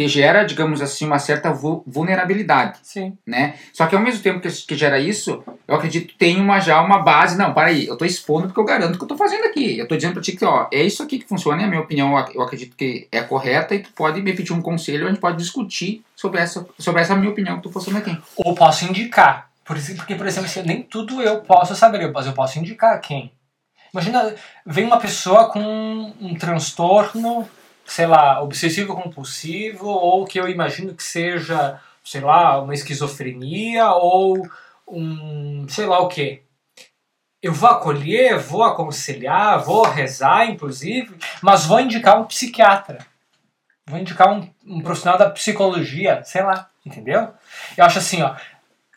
[0.01, 3.17] te gera, digamos assim, uma certa vu- vulnerabilidade, Sim.
[3.25, 3.55] né?
[3.73, 6.81] Só que ao mesmo tempo que, que gera isso, eu acredito que tem uma, já
[6.81, 7.37] uma base.
[7.37, 9.77] Não, para aí, eu tô expondo porque eu garanto que eu tô fazendo aqui.
[9.77, 11.81] Eu tô dizendo pra ti que, ó, é isso aqui que funciona, e a minha
[11.81, 15.19] opinião, eu acredito que é correta, e tu pode me pedir um conselho, a gente
[15.21, 18.17] pode discutir sobre essa, sobre essa minha opinião que tu postando aqui.
[18.37, 19.49] Ou posso indicar.
[19.63, 22.99] Por isso, porque, por exemplo, assim, nem tudo eu posso saber, mas eu posso indicar
[22.99, 23.31] quem.
[23.93, 24.33] Imagina,
[24.65, 27.47] vem uma pessoa com um transtorno,
[27.91, 34.47] sei lá, obsessivo compulsivo, ou que eu imagino que seja, sei lá, uma esquizofrenia, ou
[34.87, 36.43] um, sei lá o quê.
[37.41, 43.05] Eu vou acolher, vou aconselhar, vou rezar, inclusive, mas vou indicar um psiquiatra.
[43.85, 47.33] Vou indicar um, um profissional da psicologia, sei lá, entendeu?
[47.75, 48.35] Eu acho assim, ó,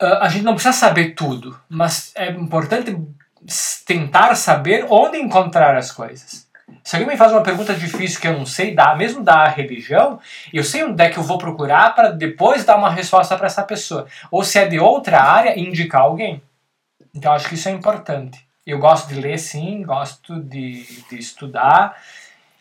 [0.01, 2.97] a gente não precisa saber tudo, mas é importante
[3.84, 6.43] tentar saber onde encontrar as coisas.
[6.83, 10.19] Se alguém me faz uma pergunta difícil que eu não sei dar, mesmo da religião,
[10.53, 13.62] eu sei onde é que eu vou procurar para depois dar uma resposta para essa
[13.62, 14.07] pessoa.
[14.31, 16.43] Ou se é de outra área, indicar alguém.
[17.15, 18.47] Então acho que isso é importante.
[18.67, 21.97] Eu gosto de ler, sim, gosto de, de estudar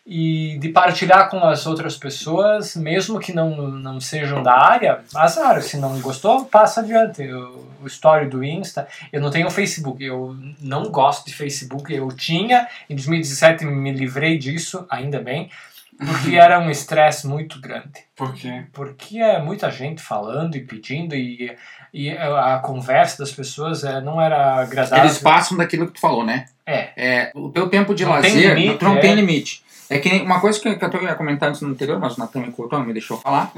[0.05, 5.61] e de partilhar com as outras pessoas, mesmo que não, não sejam da área, azar,
[5.61, 7.23] se não gostou, passa adiante.
[7.23, 12.07] O, o story do Insta, eu não tenho Facebook, eu não gosto de Facebook, eu
[12.09, 15.49] tinha, em 2017 me livrei disso, ainda bem,
[15.97, 18.03] porque era um estresse muito grande.
[18.15, 18.65] Por quê?
[18.73, 21.55] Porque é muita gente falando e pedindo e,
[21.93, 25.05] e a conversa das pessoas é, não era agradável.
[25.05, 26.45] Eles passam daquilo que tu falou, né?
[26.65, 26.89] É.
[26.95, 28.99] É, o teu tempo de Não lazer limite, tu não é.
[28.99, 29.63] tem limite.
[29.93, 32.41] É que uma coisa que, que eu ia comentar antes no anterior, mas o Natan
[32.41, 33.51] me cortou, não me deixou falar.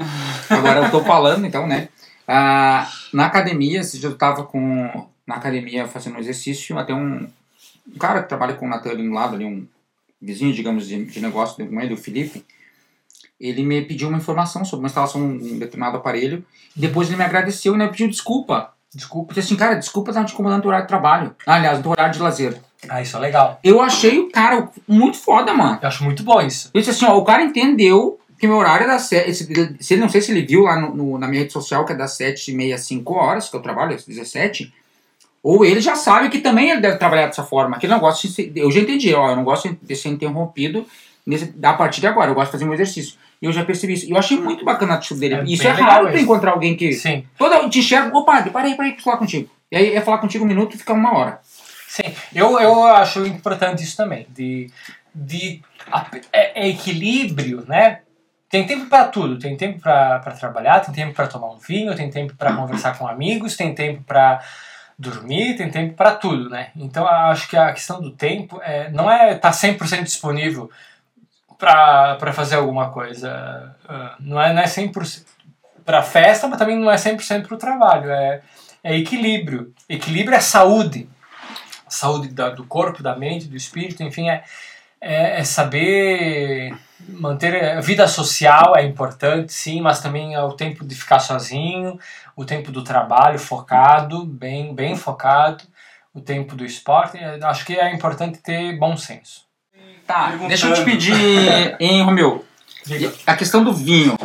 [0.50, 1.88] Agora eu tô falando, então, né?
[2.28, 7.26] Ah, na academia, esse dia eu tava com, na academia fazendo um exercício, até um,
[7.88, 9.66] um cara que trabalha com o Natan ali no lado, ali, um
[10.20, 12.44] vizinho, digamos, de, de negócio com ele, o Felipe,
[13.40, 16.44] ele me pediu uma informação sobre uma instalação de um determinado aparelho,
[16.76, 18.72] e depois ele me agradeceu e me pediu desculpa.
[18.94, 19.34] Desculpa.
[19.34, 21.36] Disse assim, cara, desculpa estar te incomodando no horário de trabalho.
[21.46, 22.60] Ah, aliás, no horário de lazer.
[22.88, 23.58] Ah, isso é legal.
[23.62, 25.78] Eu achei o cara muito foda, mano.
[25.82, 26.70] Eu acho muito bom isso.
[26.74, 29.34] Eu disse assim, ó, o cara entendeu que meu horário é das sete.
[29.34, 31.84] Se, se ele não sei se ele viu lá no, no- na minha rede social
[31.84, 34.72] que é das sete e meia, cinco horas, que eu trabalho, às 17.
[35.42, 37.76] Ou ele já sabe que também ele deve trabalhar dessa forma.
[37.76, 40.84] Aquele negócio, de ser- eu já entendi, ó, eu não gosto de ser interrompido
[41.24, 42.30] nesse, a partir de agora.
[42.30, 43.14] Eu gosto de fazer um exercício.
[43.40, 44.06] E eu já percebi isso.
[44.06, 45.34] E eu achei muito bacana a atitude dele.
[45.34, 46.24] É isso é raro isso.
[46.24, 46.92] encontrar alguém que.
[46.94, 47.24] Sim.
[47.38, 49.48] Toda te enxerga, ô padre, para aí, para aí, falar contigo.
[49.70, 51.40] E aí é falar contigo um minuto e fica uma hora.
[51.86, 54.70] Sim, eu, eu acho importante isso também, de,
[55.14, 55.62] de
[56.32, 58.00] é, é equilíbrio, né?
[58.48, 62.10] Tem tempo para tudo, tem tempo para trabalhar, tem tempo para tomar um vinho, tem
[62.10, 64.40] tempo para conversar com amigos, tem tempo para
[64.98, 66.70] dormir, tem tempo para tudo, né?
[66.76, 70.70] Então acho que a questão do tempo é, não é estar 100% disponível
[71.58, 75.24] para fazer alguma coisa, ah, não é, não é 100%
[75.84, 78.42] para festa, mas também não é 100% para o trabalho, é,
[78.82, 79.72] é equilíbrio.
[79.88, 81.08] Equilíbrio é saúde
[81.88, 84.42] saúde da- do corpo, da mente, do espírito, enfim, é,
[85.00, 86.74] é, é saber
[87.08, 91.98] manter a vida social é importante, sim, mas também é o tempo de ficar sozinho,
[92.34, 95.62] o tempo do trabalho focado, bem, bem focado,
[96.14, 97.18] o tempo do esporte.
[97.18, 99.44] é, Acho que é importante ter bom senso.
[100.06, 101.12] Tá, deixa eu te pedir,
[101.80, 102.44] hein, Romeu.
[102.84, 103.12] Diga.
[103.26, 104.16] A questão do vinho.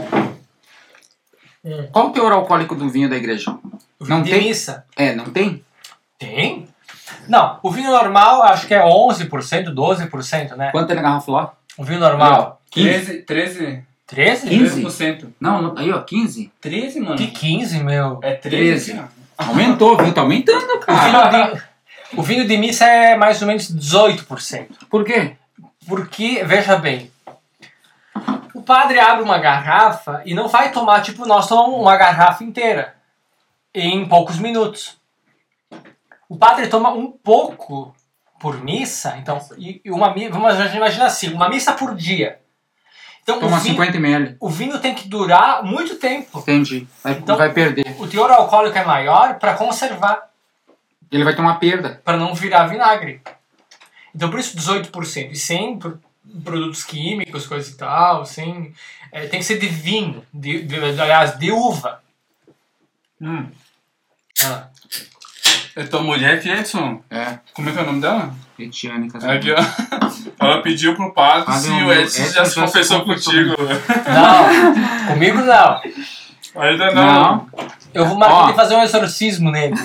[1.63, 1.87] Hum.
[1.91, 3.55] Qual o teor alcoólico do vinho da igreja?
[3.99, 4.47] Não de tem?
[4.47, 5.63] missa É, não tem?
[6.17, 6.67] Tem?
[7.27, 10.71] Não, o vinho normal acho que é 11%, 12%, né?
[10.71, 11.53] Quanto tem na garrafa lá?
[11.77, 12.61] O vinho normal.
[12.71, 14.47] 13, 13, 13?
[14.47, 14.83] 15?
[14.83, 15.27] 13%.
[15.39, 16.51] Não, não, aí ó, 15.
[16.59, 17.15] 13, mano.
[17.15, 18.19] Que 15, meu.
[18.21, 18.93] É 13.
[18.93, 19.05] 13.
[19.37, 20.13] Aumentou, viu?
[20.13, 21.29] Tá aumentando, O cara.
[21.29, 21.61] vinho, de,
[22.17, 24.67] o vinho de missa é mais ou menos 18%.
[24.89, 25.35] Por quê?
[25.87, 27.11] Porque, veja bem,
[28.53, 32.95] o padre abre uma garrafa e não vai tomar, tipo, nós tomamos uma garrafa inteira
[33.73, 34.97] em poucos minutos.
[36.31, 37.93] O padre toma um pouco
[38.39, 42.39] por missa, então, e e uma vamos imaginar assim, uma missa por dia.
[43.21, 44.37] Então, Toma o vinho, 50 ml.
[44.39, 46.39] o vinho tem que durar muito tempo.
[46.39, 46.87] Entendi.
[47.03, 47.95] Vai, Então- vai perder.
[47.99, 50.29] O teor alcoólico é maior para conservar,
[51.11, 52.01] Ele vai ter uma perda.
[52.05, 53.21] para não virar vinagre.
[54.15, 55.33] Então, por isso 18%.
[55.33, 55.99] E sem pro-
[56.45, 58.73] produtos químicos, coisa e tal, sem...
[59.11, 62.01] é, tem que ser de vinho, de, de, aliás, de uva.
[63.21, 63.51] Hum.
[64.45, 64.67] Ah,
[65.75, 67.01] É tua mulher, Edson?
[67.09, 68.33] É, Como é que é o nome dela?
[68.59, 69.09] Etiane.
[69.23, 70.45] Aqui, ó.
[70.45, 73.55] Ela pediu pro padre Padre, se não, o Edson Edson já se confessou contigo.
[73.57, 75.81] Não, comigo não.
[76.55, 77.47] Ainda não.
[77.93, 79.75] Eu vou marcar de fazer um exorcismo nele.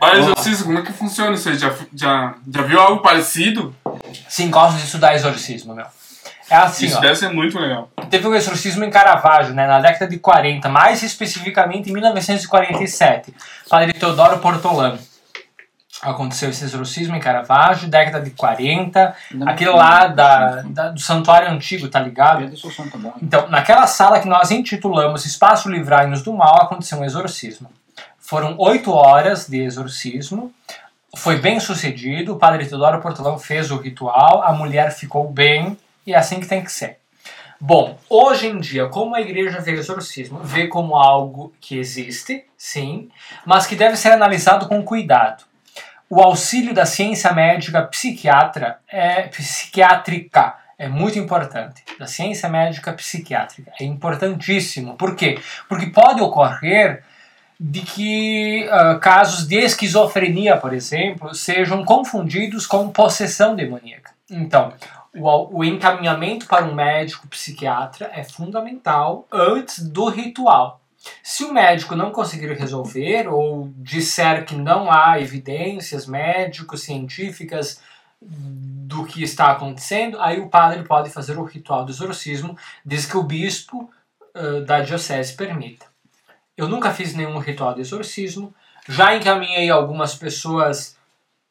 [0.00, 1.56] Para exorcismo, como é que funciona isso aí?
[1.56, 3.72] Já, já, já viu algo parecido?
[4.28, 5.86] Sim, gosto de estudar exorcismo, meu.
[6.52, 7.00] É assim, isso ó.
[7.00, 7.88] deve ser muito legal.
[8.10, 13.34] Teve um exorcismo em Caravaggio, né, na década de 40, mais especificamente em 1947.
[13.68, 14.98] Padre Teodoro Portolano.
[16.02, 19.14] Aconteceu esse exorcismo em Caravaggio, década de 40.
[19.30, 22.38] Não, Aquele lá da, da- do santuário antigo, tá ligado?
[22.38, 23.12] Tá hein?
[23.22, 27.70] Então, naquela sala que nós intitulamos Espaço Livrai-nos do Mal, aconteceu um exorcismo.
[28.18, 30.52] Foram oito horas de exorcismo.
[31.14, 32.32] Foi bem sucedido.
[32.32, 34.42] O padre Teodoro Portolão fez o ritual.
[34.42, 35.78] A mulher ficou bem.
[36.06, 36.98] E é assim que tem que ser.
[37.60, 40.40] Bom, hoje em dia, como a igreja vê o exorcismo?
[40.40, 43.08] Vê como algo que existe, sim,
[43.46, 45.44] mas que deve ser analisado com cuidado.
[46.10, 51.84] O auxílio da ciência médica psiquiatra é psiquiátrica é muito importante.
[51.96, 54.96] Da ciência médica psiquiátrica é importantíssimo.
[54.96, 55.38] Por quê?
[55.68, 57.04] Porque pode ocorrer
[57.58, 64.10] de que ah, casos de esquizofrenia, por exemplo, sejam confundidos com possessão demoníaca.
[64.28, 64.72] Então,
[65.14, 70.80] o, o encaminhamento para um médico psiquiatra é fundamental antes do ritual.
[71.22, 77.80] Se o médico não conseguir resolver ou disser que não há evidências médicos científicas
[78.20, 83.16] do que está acontecendo, aí o padre pode fazer o ritual do exorcismo, desde que
[83.16, 83.90] o bispo
[84.32, 85.86] eh, da diocese permita.
[86.56, 88.54] Eu nunca fiz nenhum ritual de exorcismo,
[88.88, 90.96] já encaminhei algumas pessoas,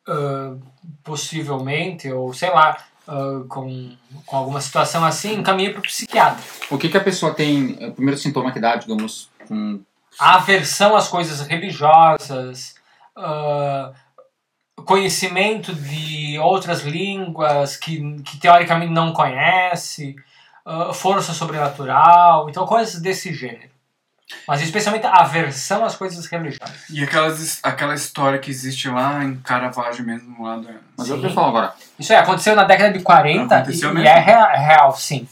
[0.07, 0.55] ah,
[1.03, 2.77] possivelmente, ou sei lá,
[3.11, 3.91] ah, com,
[4.25, 6.41] com alguma situação assim, encaminhei para o psiquiatra.
[6.69, 9.81] O que, que a pessoa tem, é o primeiro sintoma que dá, digamos, com
[10.17, 12.75] A aversão às coisas religiosas,
[13.13, 13.91] ah,
[14.85, 20.15] conhecimento de outras línguas que, que teoricamente não conhece,
[20.65, 23.70] ah, força sobrenatural, então coisas desse gênero.
[24.47, 26.89] Mas especialmente a aversão às coisas religiosas.
[26.89, 30.71] E aquelas, aquela história que existe lá em Caravaggio mesmo, lá da...
[30.97, 31.21] Mas eu Sim.
[31.23, 31.73] vou falar agora.
[31.99, 34.07] Isso aí aconteceu na década de 40 Aconteceu e, e mesmo?
[34.09, 35.27] é rea- real, sim.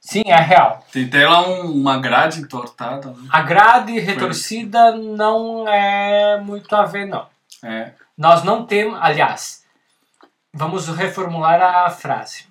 [0.00, 0.84] Sim, é real.
[0.92, 3.10] Tem até lá um- uma grade entortada.
[3.10, 3.28] né?
[3.30, 7.26] A grade retorcida não é muito a ver, não.
[7.62, 7.92] É.
[8.16, 8.98] Nós não temos.
[9.02, 9.62] Aliás,
[10.54, 12.46] vamos reformular a frase.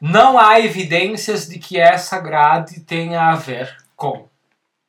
[0.00, 4.26] Não há evidências de que essa grade tenha a ver com.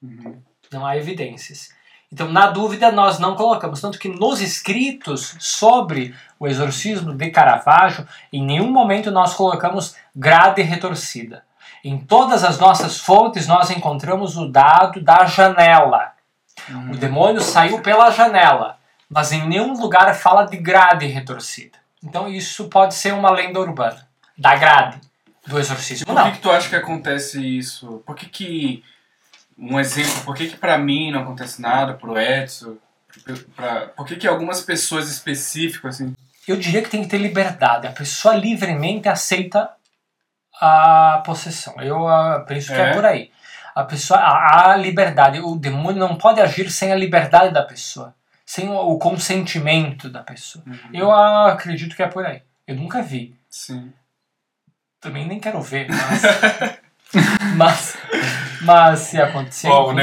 [0.05, 0.41] Uhum.
[0.71, 1.69] Não há evidências.
[2.11, 3.81] Então, na dúvida, nós não colocamos.
[3.81, 10.61] Tanto que nos escritos sobre o exorcismo de Caravaggio, em nenhum momento nós colocamos grade
[10.61, 11.43] retorcida.
[11.83, 16.13] Em todas as nossas fontes, nós encontramos o dado da janela.
[16.91, 18.77] O demônio saiu pela janela,
[19.09, 21.77] mas em nenhum lugar fala de grade retorcida.
[22.03, 24.07] Então, isso pode ser uma lenda urbana.
[24.37, 24.99] Da grade
[25.45, 26.25] do exorcismo, Por não.
[26.25, 28.01] que, que tu acha que acontece isso?
[28.05, 28.83] Por que que...
[29.57, 32.77] Um exemplo, por que que pra mim não acontece nada, pro Edson?
[33.55, 36.13] Pra, por que que algumas pessoas específicas, assim...
[36.47, 37.87] Eu diria que tem que ter liberdade.
[37.87, 39.71] A pessoa livremente aceita
[40.61, 41.75] a possessão.
[41.79, 42.91] Eu ah, penso que é.
[42.91, 42.93] É.
[42.93, 43.31] por aí.
[43.73, 45.39] A pessoa, a, a liberdade.
[45.39, 50.23] O demônio não pode agir sem a liberdade da pessoa, sem o, o consentimento da
[50.23, 50.63] pessoa.
[50.67, 50.89] Uhum.
[50.93, 52.41] Eu acredito que é por aí.
[52.67, 53.35] Eu nunca vi.
[53.49, 53.91] Sim.
[54.99, 56.79] Também nem quero ver, mas.
[57.55, 57.97] mas,
[58.61, 59.67] mas se acontecer.
[59.67, 59.95] Ó, o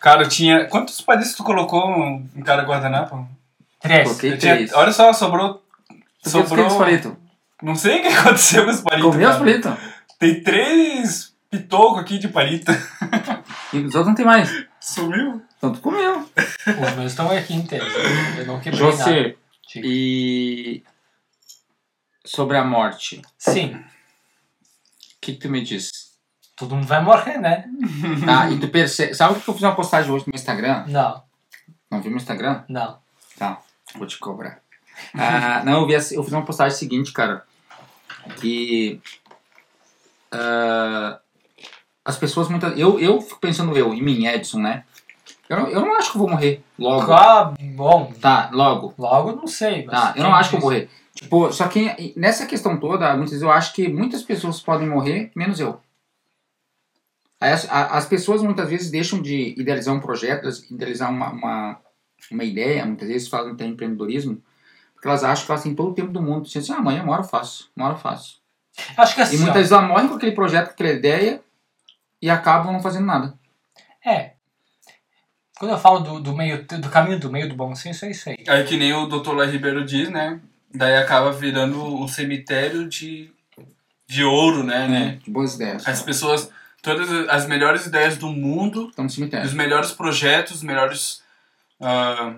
[0.00, 0.66] Cara, eu tinha...
[0.66, 1.88] Quantos palitos tu colocou
[2.34, 3.28] em cada guardanapo?
[3.80, 4.08] Três.
[4.08, 4.72] Coloquei Eu tinha- três.
[4.72, 5.62] Olha só, sobrou...
[6.22, 6.66] Tu fez Sobrou...
[6.66, 7.12] os palitos?
[7.62, 9.10] Não sei o que aconteceu com os palitos.
[9.12, 9.44] Comeu os cara.
[9.44, 9.72] palitos?
[10.18, 12.72] Tem três pitocos aqui de palito.
[13.72, 14.50] E os outros não tem mais.
[14.80, 15.42] Sumiu?
[15.58, 16.28] Então tu comeu.
[16.36, 17.92] Os meus estão aqui inteiros.
[18.38, 18.96] Eu não quebrei nada.
[18.96, 19.36] José,
[19.68, 19.86] Diga.
[19.86, 20.82] e
[22.24, 23.80] sobre a morte, o Sim,
[25.20, 25.90] que, que tu me diz?
[26.66, 27.64] Todo mundo vai morrer, né?
[28.24, 29.14] Tá, e tu percebe.
[29.14, 30.84] Sabe o que eu fiz uma postagem hoje no meu Instagram?
[30.88, 31.22] Não,
[31.90, 32.64] Não viu meu Instagram?
[32.68, 32.98] não.
[33.38, 33.58] Tá,
[33.96, 34.60] vou te cobrar.
[35.18, 37.42] Ah, não, eu, vi, eu fiz uma postagem seguinte, cara.
[38.40, 39.00] Que.
[40.30, 41.18] ah,
[42.04, 42.78] as pessoas muitas.
[42.78, 44.84] Eu, eu fico pensando eu, em mim, Edson, né?
[45.48, 47.12] Eu não, eu não acho que eu vou morrer logo.
[47.12, 48.94] Ah, bom, Tá, logo.
[48.98, 49.84] logo não sei.
[49.86, 50.90] Mas Tá, eu não acho que eu vou morrer.
[51.14, 55.30] Tipo, só que nessa questão toda, muitas vezes eu acho que muitas pessoas podem morrer,
[55.36, 55.80] menos eu.
[57.50, 61.80] As, as pessoas muitas vezes deixam de idealizar um projeto, idealizar uma, uma,
[62.30, 64.42] uma ideia, muitas vezes falam até empreendedorismo,
[64.94, 66.44] porque elas acham que elas têm todo o tempo do mundo.
[66.44, 68.40] Dizem assim, ah, amanhã uma hora eu faço, uma hora eu faço.
[68.96, 71.42] Acho que E assim, muitas ó, vezes elas morrem com aquele projeto, com aquela ideia,
[72.20, 73.34] e acabam não fazendo nada.
[74.04, 74.32] é.
[75.58, 78.28] Quando eu falo do, do meio, do caminho do meio do bom senso, é isso
[78.28, 78.36] aí.
[78.48, 79.32] Aí que nem o Dr.
[79.32, 80.40] Lai Ribeiro diz, né?
[80.74, 83.30] Daí acaba virando um cemitério de,
[84.08, 84.88] de ouro, né?
[84.88, 85.18] né?
[85.22, 85.86] De boas ideias.
[85.86, 86.50] As pessoas,
[86.82, 89.46] todas as melhores ideias do mundo, Estão no cemitério.
[89.46, 91.22] os melhores projetos, os melhores.
[91.80, 92.34] ah,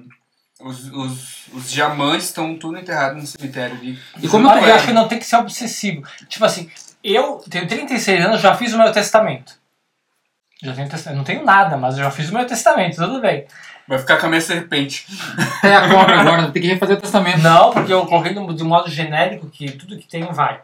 [0.60, 3.98] os, os, os diamantes estão tudo enterrados no cemitério ali.
[4.22, 4.72] E como tu eu é?
[4.72, 6.02] acho que não tem que ser obsessivo.
[6.28, 6.70] Tipo assim,
[7.02, 9.52] eu tenho 36 anos, já fiz o meu testamento.
[10.62, 11.18] Já tenho testamento.
[11.18, 13.44] Não tenho nada, mas eu já fiz o meu testamento, tudo bem.
[13.86, 15.04] Vai ficar com a minha serpente.
[15.62, 17.38] É a cobra agora, tem que refazer o testamento.
[17.38, 20.60] Não, porque eu corri do- de um modo genérico que tudo que tenho vai.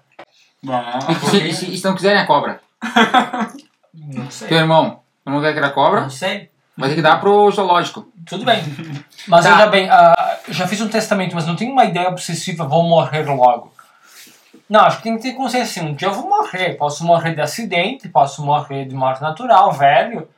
[0.68, 2.60] Ah, E se, e se- e se não quiserem a cobra?
[3.94, 4.48] Não sei.
[4.48, 6.02] Teu irmão, não quer que era cobra?
[6.02, 6.50] Não sei.
[6.76, 8.08] Vai ter que dar pro zoológico.
[8.26, 8.62] Tudo bem.
[9.28, 9.52] Mas Tá.
[9.52, 13.24] veja bem, ah, já fiz um testamento, mas não tenho uma ideia obsessiva, vou morrer
[13.24, 13.72] logo.
[14.68, 16.74] Não, acho que tem que ter consciência assim, um dia eu vou morrer.
[16.74, 20.28] Posso morrer de acidente, posso morrer de morte natural, velho.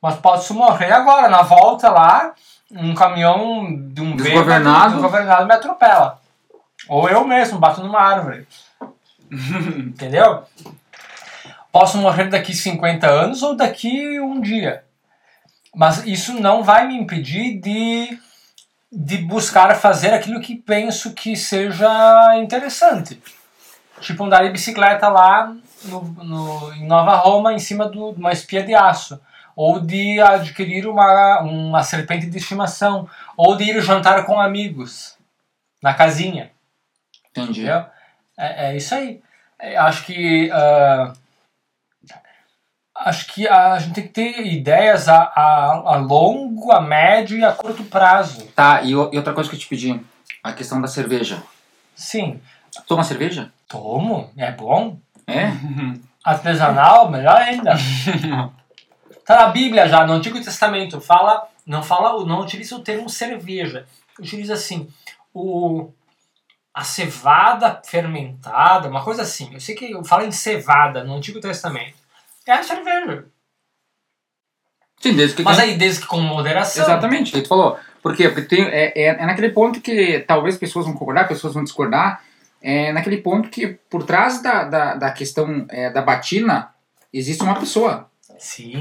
[0.00, 2.32] Mas posso morrer agora, na volta lá,
[2.70, 4.92] um caminhão de um bêbado Desgovernado.
[4.92, 6.20] desgovernado me atropela.
[6.88, 8.46] Ou eu mesmo, bato numa árvore.
[9.32, 10.44] Entendeu?
[11.74, 14.84] Posso morrer daqui 50 anos ou daqui um dia.
[15.74, 18.16] Mas isso não vai me impedir de,
[18.92, 23.20] de buscar fazer aquilo que penso que seja interessante.
[24.00, 25.52] Tipo andar de bicicleta lá
[25.86, 29.20] no, no, em Nova Roma em cima do- de uma espia de aço.
[29.56, 33.08] Ou de adquirir uma, uma serpente de estimação.
[33.36, 35.16] Ou de ir jantar com amigos
[35.82, 36.52] na casinha.
[37.30, 37.62] Entendi.
[38.38, 39.20] É, é isso aí.
[39.58, 40.48] É, acho que.
[40.52, 41.12] ah,
[43.04, 47.44] acho que a gente tem que ter ideias a, a, a longo, a médio e
[47.44, 48.46] a curto prazo.
[48.56, 50.00] Tá, e, o- e outra coisa que eu te pedi,
[50.42, 51.42] a questão da cerveja.
[51.94, 52.40] Sim,
[52.88, 53.52] Toma cerveja?
[53.68, 54.98] tomo, é bom.
[55.26, 55.46] É?
[56.24, 57.74] Artesanal, melhor ainda.
[59.24, 63.86] Tá na Bíblia já, no Antigo Testamento, fala, não fala, não utiliza o termo cerveja.
[64.20, 64.86] Utiliza assim,
[65.32, 65.90] o
[66.74, 69.48] a cevada fermentada, uma coisa assim.
[69.54, 71.94] Eu sei que fala em cevada no Antigo Testamento.
[72.46, 73.26] É a cerveja.
[75.00, 76.82] Sim, desde que Mas aí, desde que com moderação.
[76.82, 77.78] Exatamente, o que tu falou.
[78.02, 78.28] Por quê?
[78.28, 82.22] Porque tem, é, é, é naquele ponto que talvez pessoas vão concordar, pessoas vão discordar.
[82.62, 86.70] É naquele ponto que por trás da, da, da questão é, da batina
[87.12, 88.10] existe uma pessoa.
[88.38, 88.80] Sim.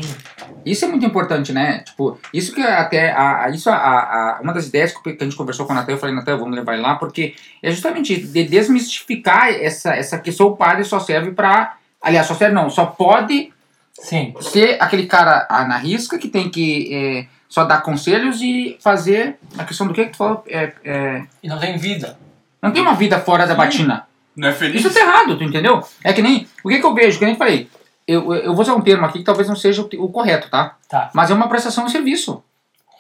[0.66, 1.80] Isso é muito importante, né?
[1.80, 3.12] Tipo, isso que até.
[3.12, 5.96] A, a- isso a, a, uma das ideias que a gente conversou com a Natália,
[5.96, 10.48] eu falei, Natália, vamos levar ele lá, porque é justamente de desmistificar essa, essa questão.
[10.48, 11.78] O padre só serve pra.
[12.02, 13.53] Aliás, só serve não, só pode
[14.00, 14.34] Sim.
[14.42, 19.64] ser aquele cara na risca que tem que é, só dar conselhos e fazer a
[19.64, 20.44] questão do que, que tu falou.
[20.48, 22.18] É, é, E não tem vida.
[22.62, 24.08] não tem uma vida fora da batina.
[24.36, 24.84] Não é feliz?
[24.84, 25.84] Isso tá errado, tu entendeu?
[26.04, 26.48] É que nem.
[26.64, 27.20] O que, que eu vejo?
[27.20, 27.70] Que nem falei.
[28.08, 30.76] Eu, eu vou usar um termo aqui que talvez não seja o, o correto, tá?
[30.90, 31.12] Tá.
[31.14, 32.44] Mas é uma prestação de serviço.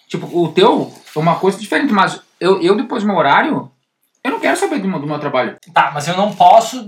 [0.08, 3.72] Tipo, o teu é uma coisa diferente, mas eu, eu depois do meu horário,
[4.24, 5.58] eu não quero saber do meu, do meu trabalho.
[5.74, 6.88] Tá, mas eu não posso.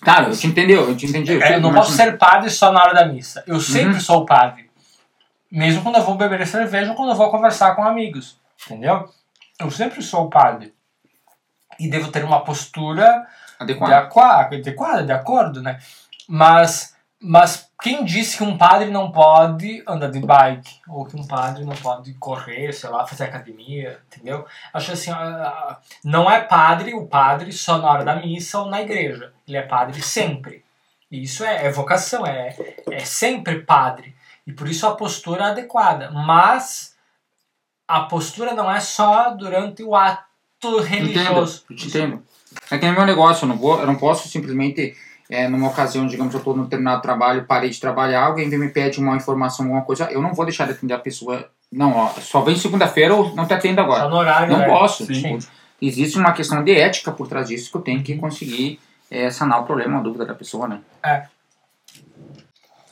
[0.00, 1.40] Claro, eu te entendeu, eu te entendi.
[1.42, 3.42] é, eu não mas- posso ser padre só na hora da missa.
[3.46, 4.00] Eu sempre Uhum.
[4.00, 4.70] sou padre.
[5.50, 8.38] Mesmo quando eu vou beber cerveja ou quando eu vou conversar com amigos.
[8.66, 9.08] Entendeu?
[9.58, 10.74] Eu sempre sou padre.
[11.78, 13.26] E devo ter uma postura
[13.58, 13.92] de Adequado.
[13.92, 15.78] aqua- adequada, de acordo, né?
[16.28, 20.80] Mas, mas quem disse que um padre não pode andar de bike?
[20.88, 24.46] Ou que um padre não pode correr, sei lá, fazer academia, entendeu?
[24.72, 25.10] Acho assim,
[26.02, 29.32] não é padre o padre só na hora da missa ou na igreja.
[29.46, 30.64] Ele é padre sempre.
[31.10, 32.56] E isso é, é vocação, é,
[32.90, 34.14] é sempre padre.
[34.46, 36.10] E por isso a postura é adequada.
[36.10, 36.96] Mas
[37.86, 40.24] a postura não é só durante o ato
[40.58, 41.64] Entendo, religioso.
[41.70, 42.22] eu te entendo.
[42.70, 44.96] É que no meu negócio, eu não, vou, eu não posso simplesmente,
[45.30, 48.62] é, numa ocasião, digamos, eu estou no determinado trabalho, parei de trabalhar, alguém vem e
[48.62, 51.96] me pede uma informação, alguma coisa, eu não vou deixar de atender a pessoa Não,
[51.96, 54.08] ó, só vem segunda-feira ou não te atendo Só agora.
[54.08, 54.52] no horário.
[54.52, 54.66] Não né?
[54.66, 55.04] posso.
[55.06, 55.38] Sim.
[55.82, 58.78] Existe uma questão de ética por trás disso que eu tenho que conseguir
[59.10, 60.80] é, sanar o problema, a dúvida da pessoa, né?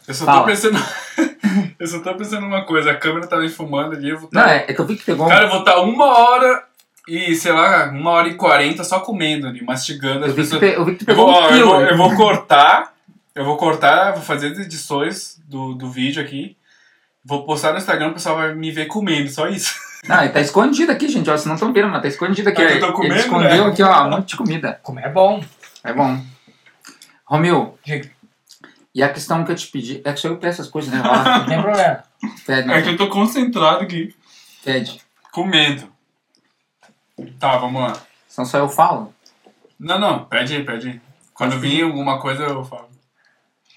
[0.06, 0.40] Eu só Fala.
[0.40, 0.78] tô pensando.
[1.78, 4.42] eu só tô pensando numa coisa, a câmera tá me filmando ali, eu vou Não,
[4.42, 5.26] tá- é, é que eu vi que pegou.
[5.26, 6.64] um- Cara, eu vou estar uma hora
[7.08, 10.24] e, sei lá, uma hora e quarenta só comendo ali, mastigando.
[10.26, 10.60] eu, As vi tu pessoas...
[10.60, 12.92] pe- eu vi que tu eu, pegou vou, um eu, vou, eu vou cortar,
[13.34, 16.56] eu vou cortar, vou fazer as edições do, do vídeo aqui.
[17.24, 19.74] Vou postar no Instagram, o pessoal vai me ver comendo, só isso.
[20.06, 21.28] Não, ele tá escondido aqui, gente.
[21.30, 22.62] Ó, vocês não estão vendo, mas tá escondido aqui.
[22.62, 23.70] Ah, tá ele comendo, escondeu né?
[23.70, 24.78] aqui, ó, um monte de comida.
[24.82, 25.42] Comer é bom.
[25.82, 26.20] É bom.
[27.26, 28.10] Romil, Diga.
[28.94, 30.02] e a questão que eu te pedi.
[30.04, 31.00] É que só eu peço as coisas, né?
[31.02, 32.02] Não tem problema.
[32.46, 32.92] Pede, É que né?
[32.92, 34.14] eu tô concentrado aqui,
[34.62, 35.00] Pede.
[35.32, 35.88] comendo.
[37.38, 37.96] Tá, vamos lá.
[38.28, 39.14] Senão só eu falo.
[39.78, 41.00] Não, não, pede aí, pede aí.
[41.32, 42.88] Quando vir alguma coisa eu falo.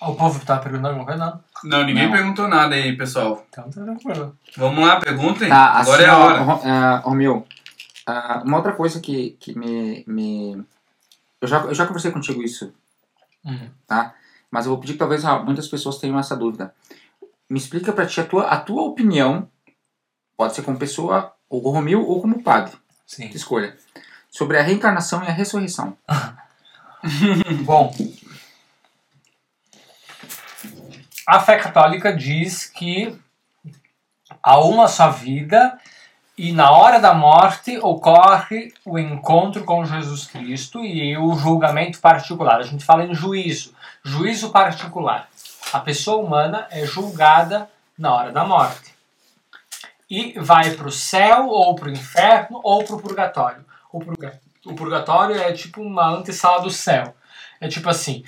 [0.02, 1.20] O povo tá perguntando alguma coisa?
[1.26, 1.44] Não.
[1.64, 2.12] Não, ninguém Não.
[2.12, 3.44] perguntou nada aí, pessoal.
[3.50, 4.38] Então tá tranquilo.
[4.56, 5.50] Vamos lá, perguntem.
[5.50, 6.42] Tá, Agora assim, é a hora.
[6.42, 7.48] Ro- ah, Romeu,
[8.06, 10.04] ah, uma outra coisa que, que me.
[10.08, 10.64] me...
[11.42, 12.74] Eu, já, eu já conversei contigo isso,
[13.46, 13.70] Hum.
[13.88, 14.14] tá?
[14.52, 16.74] Mas eu vou pedir que talvez ah, muitas pessoas tenham essa dúvida.
[17.50, 19.48] Me explica pra ti a tua, a tua opinião,
[20.36, 22.76] pode ser como pessoa, ou como Romeu, ou como padre,
[23.08, 23.30] Sim.
[23.34, 23.76] escolha,
[24.30, 25.98] sobre a reencarnação e a ressurreição.
[27.64, 27.96] Bom,
[31.26, 33.18] a fé católica diz que
[34.44, 35.80] há uma só vida
[36.38, 42.60] e na hora da morte ocorre o encontro com Jesus Cristo e o julgamento particular.
[42.60, 45.30] A gente fala em juízo, juízo particular.
[45.72, 48.97] A pessoa humana é julgada na hora da morte
[50.10, 53.66] e vai para o céu ou para o inferno ou para o purgatório.
[53.92, 57.16] O purga- o purgatório é tipo uma antessala do céu.
[57.60, 58.24] É tipo assim.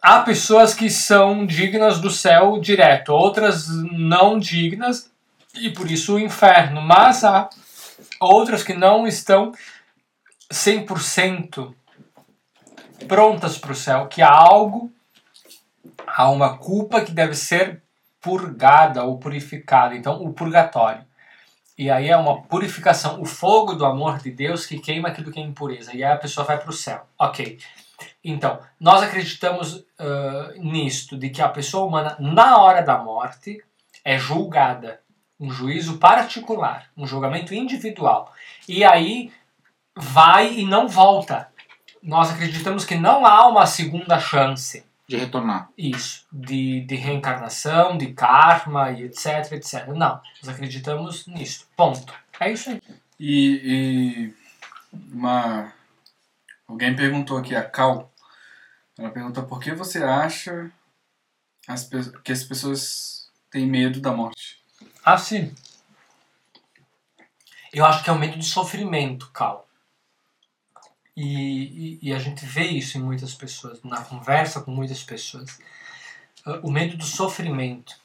[0.00, 5.10] Há pessoas que são dignas do céu direto, outras não dignas,
[5.54, 6.82] e por isso o inferno.
[6.82, 7.48] Mas há
[8.20, 9.52] outras que não estão
[10.52, 11.72] 100%
[13.06, 14.92] prontas para o céu, que há algo,
[16.06, 17.82] há uma culpa que deve ser
[18.22, 19.94] purgada ou purificada.
[19.94, 21.04] Então, o purgatório.
[21.76, 25.40] E aí é uma purificação, o fogo do amor de Deus que queima aquilo que
[25.40, 25.94] é impureza.
[25.94, 27.06] E aí a pessoa vai para o céu.
[27.18, 27.58] Ok.
[28.24, 33.62] Então, nós acreditamos ah, nisto, de que a pessoa humana, na hora da morte,
[34.04, 35.00] é julgada.
[35.38, 38.32] Um juízo particular, um julgamento individual.
[38.68, 39.32] E aí
[39.96, 41.48] vai e não volta.
[42.02, 44.84] Nós acreditamos que não há uma segunda chance.
[45.12, 45.68] De retornar.
[45.76, 49.88] Isso, de, de reencarnação, de karma e etc, etc.
[49.88, 51.68] Não, nós acreditamos nisso.
[51.76, 52.14] Ponto.
[52.40, 52.80] É isso aí.
[53.20, 54.34] E, e
[55.12, 55.70] uma.
[56.66, 58.10] Alguém perguntou aqui, a Cal.
[58.98, 60.72] Ela perguntou por que você acha
[61.68, 64.62] as pe- que as pessoas têm medo da morte?
[65.04, 65.54] Ah, sim.
[67.70, 69.68] Eu acho que é o medo do sofrimento, Cal.
[71.16, 75.58] E, e, e a gente vê isso em muitas pessoas, na conversa com muitas pessoas.
[76.62, 78.00] O medo do sofrimento.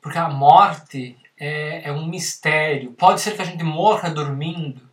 [0.00, 2.92] Porque a morte é, é um mistério.
[2.92, 4.88] Pode ser que a gente morra dormindo,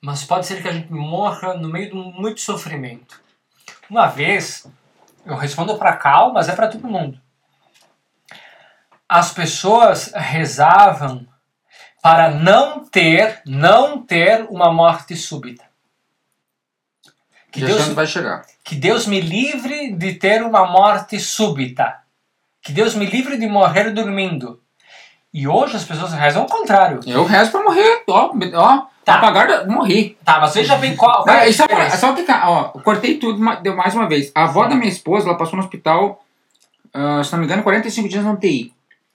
[0.00, 3.20] mas pode ser que a gente morra no meio de muito sofrimento.
[3.88, 4.66] Uma vez,
[5.24, 7.20] eu respondo para Cal, mas é para todo mundo
[9.08, 11.26] as pessoas rezavam
[12.02, 15.64] para não ter, não ter uma morte súbita.
[17.56, 18.42] Que Que Deus, vai chegar.
[18.62, 21.96] que Deus me livre de ter uma morte súbita.
[22.62, 24.60] Que Deus me livre de morrer dormindo.
[25.32, 27.00] E hoje as pessoas rezam ao contrário.
[27.06, 29.14] Eu rezo pra morrer, ó, ó, Tá.
[29.16, 30.16] apagar, morri.
[30.24, 31.96] Tá, mas veja bem qual, qual é só, pra, diferença.
[31.98, 34.32] só que, tá, ó, cortei tudo deu mais uma vez.
[34.34, 36.24] A avó da minha esposa, ela passou no hospital,
[36.92, 38.72] ah, se não me engano, 45 dias na UTI.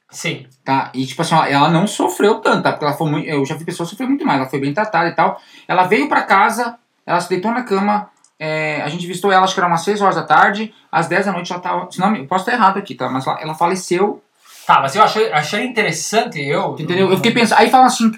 [0.10, 0.92] Sim, Tá?
[0.94, 2.72] E tipo assim, ó, ela não sofreu tanto, tá?
[2.72, 3.28] Porque ela foi muito.
[3.28, 5.40] Eu já vi pessoas sofrer muito mais, ela foi bem tratada e tal.
[5.68, 8.10] Ela veio pra casa, ela se deitou na cama,
[8.44, 11.28] é, a gente visitou ela, acho que era umas 6 horas da tarde, às 10
[11.28, 11.92] da noite ela tava.
[11.92, 13.08] Se não, me- eu posso estar errado aqui, tá?
[13.08, 14.22] Mas ela, ela faleceu,
[14.66, 16.76] tá, mas eu achei, achei interessante, eu...
[16.80, 17.10] entendeu?
[17.12, 17.60] Eu fiquei pensando.
[17.60, 18.12] Aí fala assim.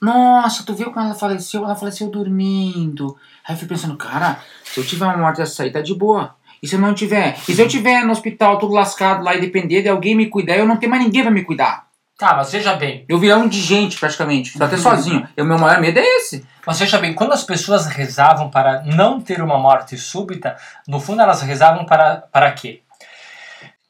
[0.00, 1.64] Nossa, tu viu quando ela faleceu?
[1.64, 3.16] Ela faleceu dormindo.
[3.46, 6.34] Aí eu fui pensando, cara, se eu tiver uma morte dessa aí, tá de boa.
[6.62, 7.36] E se eu não tiver?
[7.48, 10.56] E se eu tiver no hospital tudo lascado lá e depender de alguém me cuidar,
[10.56, 11.83] eu não tenho mais ninguém pra me cuidar.
[12.16, 14.56] Tá, mas veja bem, Eu virar um indigente, praticamente.
[14.56, 15.28] Tô até sozinho.
[15.36, 16.46] E o meu maior medo é esse.
[16.64, 20.56] Mas veja bem, quando as pessoas rezavam para não ter uma morte súbita,
[20.86, 22.80] no fundo elas rezavam para, para quê?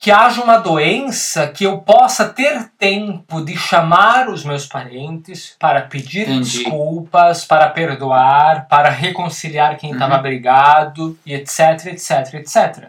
[0.00, 5.82] Que haja uma doença que eu possa ter tempo de chamar os meus parentes para
[5.82, 6.58] pedir Entendi.
[6.58, 9.96] desculpas, para perdoar, para reconciliar quem Uhum.
[9.96, 12.88] estava brigado, e etc, etc, etc.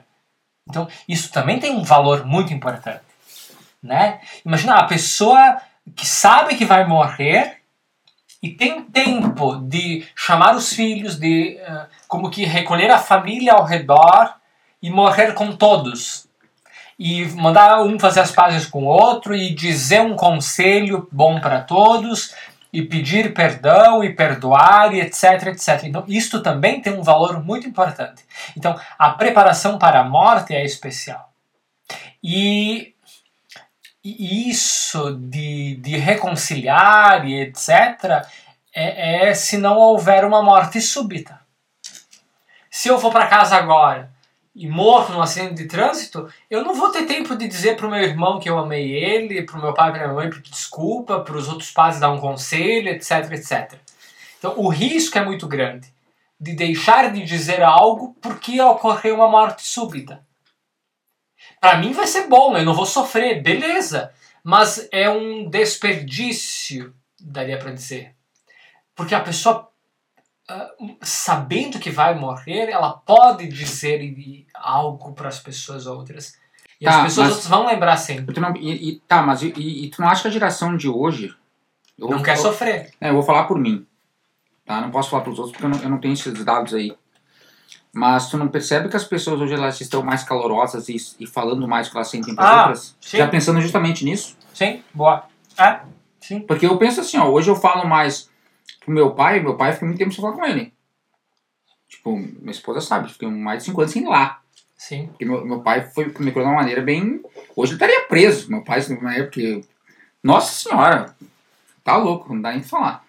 [0.68, 3.05] Então, isso também tem um valor muito importante.
[3.86, 4.20] Né?
[4.46, 5.58] Imagina a pessoa
[5.96, 7.62] que sabe que vai morrer
[8.42, 13.64] e tem tempo de chamar os filhos, de uh, como que recolher a família ao
[13.64, 14.36] redor
[14.82, 16.28] e morrer com todos.
[16.98, 21.62] E mandar um fazer as pazes com o outro e dizer um conselho bom para
[21.62, 22.34] todos
[22.72, 25.84] e pedir perdão e perdoar e etc, etc.
[25.86, 28.24] Então, isto também tem um valor muito importante.
[28.56, 31.32] Então, a preparação para a morte é especial.
[32.24, 32.95] E
[34.06, 38.26] isso de, de reconciliar e etc.
[38.74, 41.40] É, é se não houver uma morte súbita.
[42.70, 44.12] Se eu for para casa agora
[44.54, 47.90] e morro num acidente de trânsito, eu não vou ter tempo de dizer para o
[47.90, 51.22] meu irmão que eu amei ele, para o meu pai e minha mãe pedir desculpa,
[51.22, 53.74] para os outros pais dar um conselho, etc, etc.
[54.38, 55.94] Então o risco é muito grande
[56.40, 60.24] de deixar de dizer algo porque ocorreu uma morte súbita.
[61.60, 64.12] Para mim vai ser bom, eu não vou sofrer, beleza,
[64.44, 68.16] mas é um desperdício, daria para dizer.
[68.96, 69.70] Porque a pessoa
[70.48, 76.38] Uh, sabendo que vai morrer, ela pode dizer algo para as pessoas outras.
[76.80, 78.40] E tá, as pessoas outras vão lembrar sempre.
[78.40, 81.34] Não, e, e, tá, mas e, e, tu não acha que a geração de hoje.
[81.98, 82.92] não vou, quer sofrer.
[83.02, 83.88] É, eu vou falar por mim.
[84.66, 84.82] Tá?
[84.82, 86.96] Não posso falar para os outros porque eu não, eu não tenho esses dados aí.
[87.96, 91.66] Mas tu não percebe que as pessoas hoje elas estão mais calorosas e, e falando
[91.66, 92.94] mais que elas sentem para ah, outras?
[93.00, 93.20] Sim.
[93.20, 94.36] Já pensando justamente nisso?
[94.54, 95.24] Sim, boa.
[95.58, 95.80] É,
[96.20, 96.42] sim.
[96.42, 98.30] Porque eu penso assim, ó, hoje eu falo mais
[98.84, 100.74] pro meu pai, meu pai fica muito tempo sem falar com ele.
[101.88, 104.42] Tipo, minha esposa sabe, fiquei mais de 5 anos sem ir lá.
[104.76, 105.08] Sim.
[105.08, 107.22] Porque meu, meu pai foi me criou de uma maneira bem.
[107.56, 108.52] Hoje ele estaria preso.
[108.52, 109.40] Meu pai, na época.
[110.22, 111.16] Nossa senhora!
[111.82, 113.06] Tá louco, não dá nem pra falar.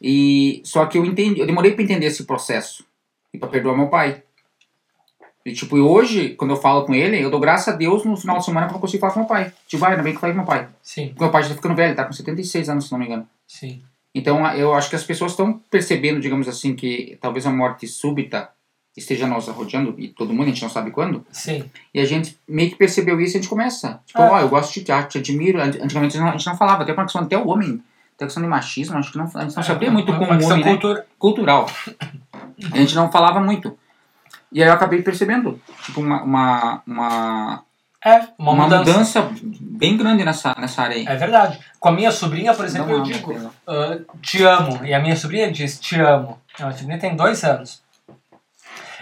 [0.00, 2.86] E só que eu entendi, eu demorei para entender esse processo
[3.34, 4.22] e para perdoar meu pai.
[5.48, 8.38] E tipo, hoje, quando eu falo com ele, eu dou graças a Deus no final
[8.38, 9.52] de semana que eu consigo falar com meu pai.
[9.66, 10.68] Tipo, ah, ainda bem que eu falei com meu pai.
[10.82, 11.08] Sim.
[11.08, 13.26] Porque meu pai já tá ficando velho, tá com 76 anos, se não me engano.
[13.46, 13.82] Sim.
[14.14, 18.50] Então eu acho que as pessoas estão percebendo, digamos assim, que talvez a morte súbita
[18.96, 21.24] esteja nos rodeando, e todo mundo, a gente não sabe quando.
[21.30, 21.64] Sim.
[21.94, 24.00] E a gente meio que percebeu isso e a gente começa.
[24.04, 24.30] Tipo, ah.
[24.32, 25.60] ó, oh, eu gosto de te, te admiro.
[25.60, 27.82] Antigamente a gente não falava, até uma questão até o homem,
[28.16, 30.44] até questão de machismo, acho que não, a gente não é, sabia muito como o
[30.44, 31.00] homem, cultura.
[31.00, 31.04] né?
[31.18, 31.70] Cultural.
[32.72, 33.78] A gente não falava muito.
[34.50, 37.64] E aí eu acabei percebendo, tipo, uma, uma, uma
[38.04, 39.22] é, uma, uma mudança.
[39.22, 39.30] mudança.
[39.60, 41.06] bem grande nessa, nessa área aí.
[41.06, 41.58] É verdade.
[41.80, 44.84] Com a minha sobrinha, por exemplo, eu digo uh, te amo.
[44.84, 46.40] E a minha sobrinha diz te amo.
[46.58, 47.82] A sobrinha tem dois anos.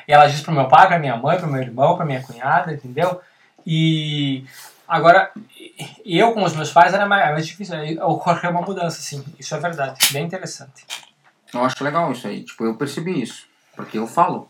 [0.09, 2.73] E ela diz pro meu pai, pra minha mãe, pro meu irmão, pra minha cunhada,
[2.73, 3.21] entendeu?
[3.67, 4.45] E
[4.89, 5.31] agora,
[6.05, 7.77] eu com os meus pais era mais, mais difícil.
[8.03, 9.23] Ocorreu uma mudança, sim.
[9.39, 9.99] Isso é verdade.
[10.13, 10.87] Bem interessante.
[11.53, 12.45] Eu acho legal isso aí.
[12.45, 13.47] Tipo, eu percebi isso.
[13.75, 14.49] Porque eu falo.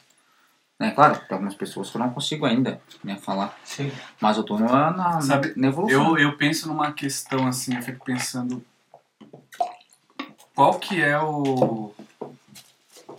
[0.78, 0.90] Né?
[0.90, 3.58] Claro, tem algumas pessoas que eu não consigo ainda né, falar.
[3.64, 3.90] Sim.
[4.20, 6.18] Mas eu tô na, na, Sabe, na evolução.
[6.18, 8.62] Eu, eu penso numa questão assim, eu fico pensando.
[10.54, 11.94] Qual que é o.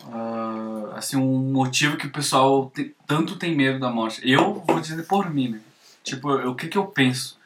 [0.03, 4.21] Uh, assim, um motivo que o pessoal te, tanto tem medo da morte?
[4.23, 5.61] Eu vou dizer por mim, né?
[6.03, 7.37] Tipo, o que que eu penso?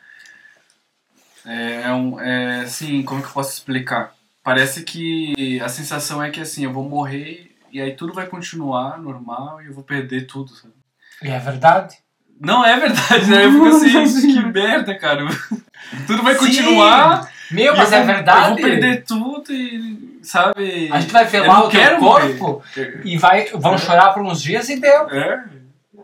[1.45, 4.13] É, é, um, é assim, como que eu posso explicar?
[4.43, 8.99] Parece que a sensação é que assim, eu vou morrer e aí tudo vai continuar
[8.99, 10.73] normal e eu vou perder tudo, sabe?
[11.23, 11.97] E é verdade?
[12.39, 13.45] Não é verdade, né?
[13.45, 15.25] Eu fico assim, que merda, cara.
[16.07, 16.39] Tudo vai Sim.
[16.39, 17.31] continuar.
[17.51, 18.49] Meu, mas é verdade.
[18.49, 20.89] Eu vou perder tudo e, sabe?
[20.91, 23.01] A gente vai velar o teu corpo morrer.
[23.05, 23.77] e vai, vão é.
[23.77, 25.09] chorar por uns dias e deu.
[25.09, 25.43] É.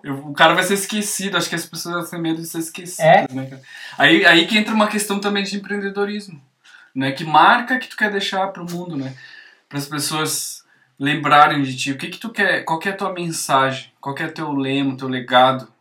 [0.03, 1.37] o cara vai ser esquecido.
[1.37, 3.27] Acho que as pessoas têm medo de ser esquecidas, é.
[3.33, 3.61] né, cara?
[3.97, 6.39] Aí, aí que entra uma questão também de empreendedorismo,
[6.93, 7.11] né?
[7.13, 9.13] Que marca que tu quer deixar pro mundo, né?
[9.67, 10.56] Para as pessoas
[10.99, 11.91] lembrarem de ti.
[11.91, 12.63] O que que tu quer?
[12.63, 13.91] Qual que é a tua mensagem?
[14.01, 15.71] Qual que é teu lema, teu legado?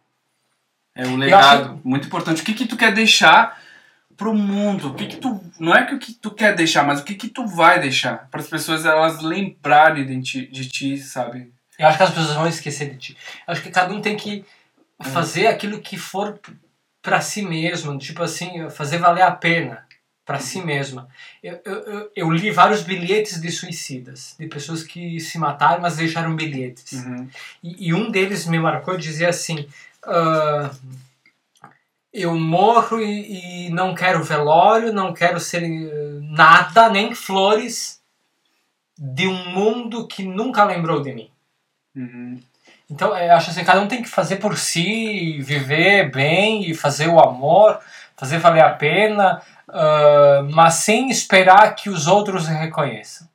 [0.94, 1.88] É o legado, que...
[1.88, 2.42] muito importante.
[2.42, 3.60] O que que tu quer deixar
[4.16, 4.88] pro mundo?
[4.88, 7.14] O que que tu não é que o que tu quer deixar, mas o que
[7.14, 11.52] que tu vai deixar para as pessoas elas lembrarem de ti, de ti, sabe?
[11.78, 13.16] Eu acho que as pessoas vão esquecer de ti.
[13.46, 14.44] Eu acho que cada um tem que
[15.02, 15.48] fazer é.
[15.48, 16.40] aquilo que for
[17.02, 19.85] para si mesmo, tipo assim, fazer valer a pena
[20.26, 21.08] para si mesma.
[21.40, 26.34] Eu, eu, eu, li vários bilhetes de suicidas, de pessoas que se mataram, mas deixaram
[26.34, 26.92] bilhetes.
[26.92, 27.28] Uhum.
[27.62, 29.68] E, e, um deles me marcou dizia assim:
[30.04, 30.76] uh,
[32.12, 38.00] Eu morro e, e, não quero velório, não quero ser eh, nada, nem flores,
[38.98, 41.30] de um mundo que nunca lembrou de mim.
[41.94, 42.40] Uhum.
[42.90, 47.06] Então, eu acho assim: cada um tem que fazer por si, viver bem e fazer
[47.06, 47.78] o amor,
[48.16, 53.28] fazer valer a pena uh, mas sem esperar que os outros reconheçam.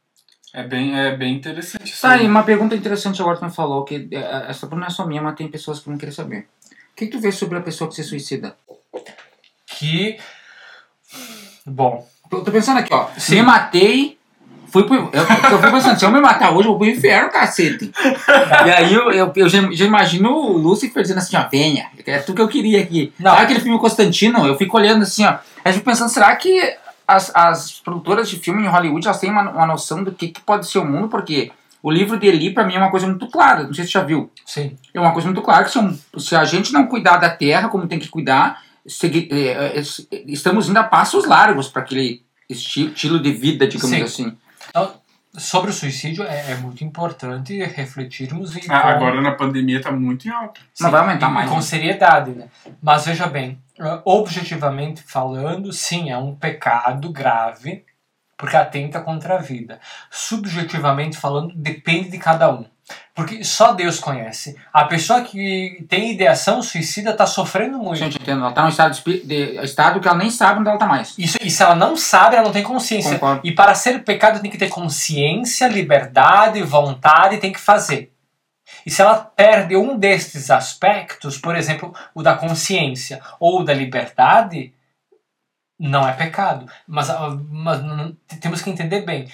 [0.54, 2.02] É bem, é bem interessante.
[2.02, 5.06] Tá, e uma pergunta interessante agora que você falou, que é, essa não é só
[5.06, 6.48] minha, mas tem pessoas que não querem saber.
[6.92, 8.56] O que, que tu vê sobre a pessoa que se suicida?
[9.66, 10.20] Que
[11.66, 13.08] Bom, Eu tô pensando aqui, ó.
[13.18, 14.18] Se me matei,
[14.72, 14.96] fui pro.
[14.96, 15.22] Eu,
[15.52, 17.92] eu fui pensando, se eu me matar hoje, eu vou pro inferno, cacete.
[18.66, 21.88] e aí eu, eu, eu já, já imagino o Lúcifer dizendo assim, ó, venha.
[22.06, 23.14] É tudo que eu queria aqui.
[23.20, 23.32] Não.
[23.32, 24.46] Sabe aquele filme Constantino?
[24.46, 25.32] Eu fico olhando assim, ó.
[25.64, 26.76] Aí eu fico pensando, será que
[27.08, 30.42] as, as produtoras de filme em Hollywood elas têm uma, uma noção do que, que
[30.42, 31.08] pode ser o mundo?
[31.10, 31.52] Porque
[31.84, 33.64] o livro de Eli, pra mim, é uma coisa muito clara.
[33.64, 34.32] Não sei se você já viu.
[34.46, 34.76] sim.
[34.94, 37.70] É uma coisa muito clara que se, um- se a gente não cuidar da terra
[37.70, 42.88] como tem que cuidar, segui- eh, eh, estamos indo a passos largos para aquele esti-
[42.88, 44.04] estilo de vida, digamos Sim.
[44.04, 44.38] assim.
[44.72, 44.94] Então,
[45.38, 49.92] sobre o suicídio, é, é muito importante refletirmos e Ah, com- agora na pandemia tá
[49.92, 50.60] muito em alta.
[50.80, 51.62] Não vai aumentar mais, Com né?
[51.62, 52.48] seriedade, né?
[52.82, 57.86] Mas veja bem, uh, objetivamente falando, sim, é um pecado grave,
[58.38, 59.80] porque atenta contra a vida.
[60.10, 62.66] Subjetivamente falando, depende de cada um.
[63.14, 64.56] Porque só Deus conhece.
[64.72, 67.98] A pessoa que tem ideação suicida está sofrendo muito.
[67.98, 68.42] Gente, entendo.
[68.44, 71.14] Ela tá num estado, de, de- estado que ela nem sabe onde ela tá mais.
[71.18, 73.14] Isso, e se ela não sabe, ela não tem consciência.
[73.20, 73.42] Concordo.
[73.44, 78.12] E para ser pecado tem que ter consciência, liberdade, vontade, tem que fazer.
[78.86, 84.74] E se ela perde um destes aspectos, por exemplo, o da consciência ou da liberdade,
[85.78, 86.66] não é pecado.
[86.88, 87.82] Mas, ah, mas
[88.40, 89.28] temos que entender bem.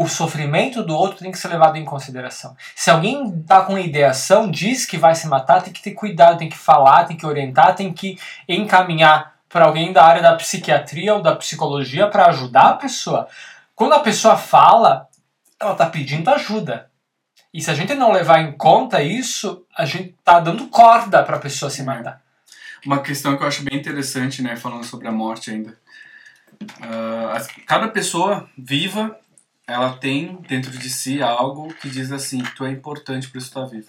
[0.00, 2.56] O sofrimento do outro tem que ser levado em consideração.
[2.76, 6.48] Se alguém está com ideação, diz que vai se matar, tem que ter cuidado, tem
[6.48, 8.16] que falar, tem que orientar, tem que
[8.48, 13.26] encaminhar para alguém da área da psiquiatria ou da psicologia para ajudar a pessoa.
[13.74, 15.08] Quando a pessoa fala,
[15.58, 16.88] ela está pedindo ajuda.
[17.52, 21.38] E se a gente não levar em conta isso, a gente está dando corda para
[21.38, 22.22] a pessoa se matar.
[22.86, 25.76] Uma questão que eu acho bem interessante, né, falando sobre a morte ainda.
[27.34, 29.18] As- cada pessoa viva,
[29.68, 33.60] ela tem dentro de si algo que diz assim, tu é importante por isso tu
[33.60, 33.88] tá vivo.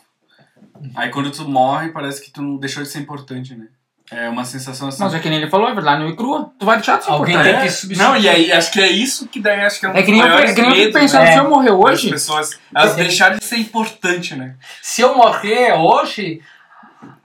[0.93, 3.67] Aí quando tu morre, parece que tu não deixou de ser importante, né?
[4.11, 5.03] É uma sensação assim.
[5.03, 6.51] Mas é que nem ele falou, é verdade, não e crua.
[6.59, 7.53] Tu vai deixar de ser Alguém importante.
[7.53, 8.03] tem É, que substituir.
[8.05, 10.11] Não, e aí acho que é isso que daí acho que é um É que
[10.11, 11.31] nem eu, é que nem medos, pensando, né?
[11.31, 12.97] se eu morrer hoje, pessoas, elas Sim.
[12.97, 14.55] deixarem de ser importante, né?
[14.81, 16.41] Se eu morrer hoje,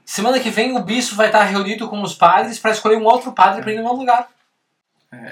[0.05, 3.33] semana que vem o bispo vai estar reunido com os padres para escolher um outro
[3.33, 4.29] padre para ir no meu lugar.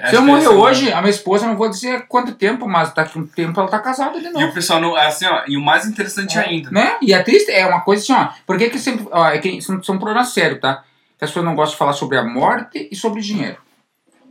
[0.01, 2.67] É, se eu morrer é o- hoje, a minha esposa, não vou dizer quanto tempo,
[2.67, 4.45] mas daqui a um tempo ela tá casada de E novo.
[4.47, 4.95] o pessoal não.
[4.95, 6.41] Assim, ó, e o mais interessante É.
[6.45, 6.69] ainda.
[6.71, 6.97] Né?
[7.01, 8.29] E é triste, é uma coisa assim, ó.
[8.45, 9.07] Por que que sempre.
[9.11, 10.83] Ó, é que são, são problemas sérios, tá?
[11.17, 13.57] Que as pessoas não gostam de falar sobre a morte e sobre dinheiro.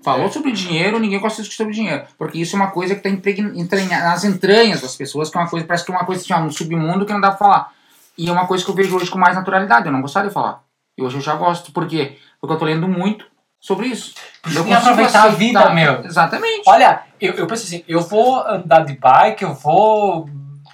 [0.04, 2.02] Falou sobre dinheiro, ninguém gosta de discutir sobre dinheiro.
[2.18, 5.64] Porque isso é uma coisa que está nas entranhas das pessoas, que é uma coisa,
[5.64, 7.72] parece que é uma coisa assim, ó, um submundo que não dá pra falar.
[8.18, 9.86] E é uma coisa que eu vejo hoje com mais naturalidade.
[9.86, 10.60] Eu não gostaria de falar.
[10.98, 11.70] E hoje eu já gosto.
[11.72, 12.18] Por quê?
[12.40, 13.24] Porque eu tô lendo muito
[13.62, 14.12] sobre isso.
[14.44, 16.04] Eu consigo aproveitar a vida, meu.
[16.04, 16.64] Exatamente.
[16.66, 20.28] Olha, eu, eu penso assim, eu vou andar de bike, eu vou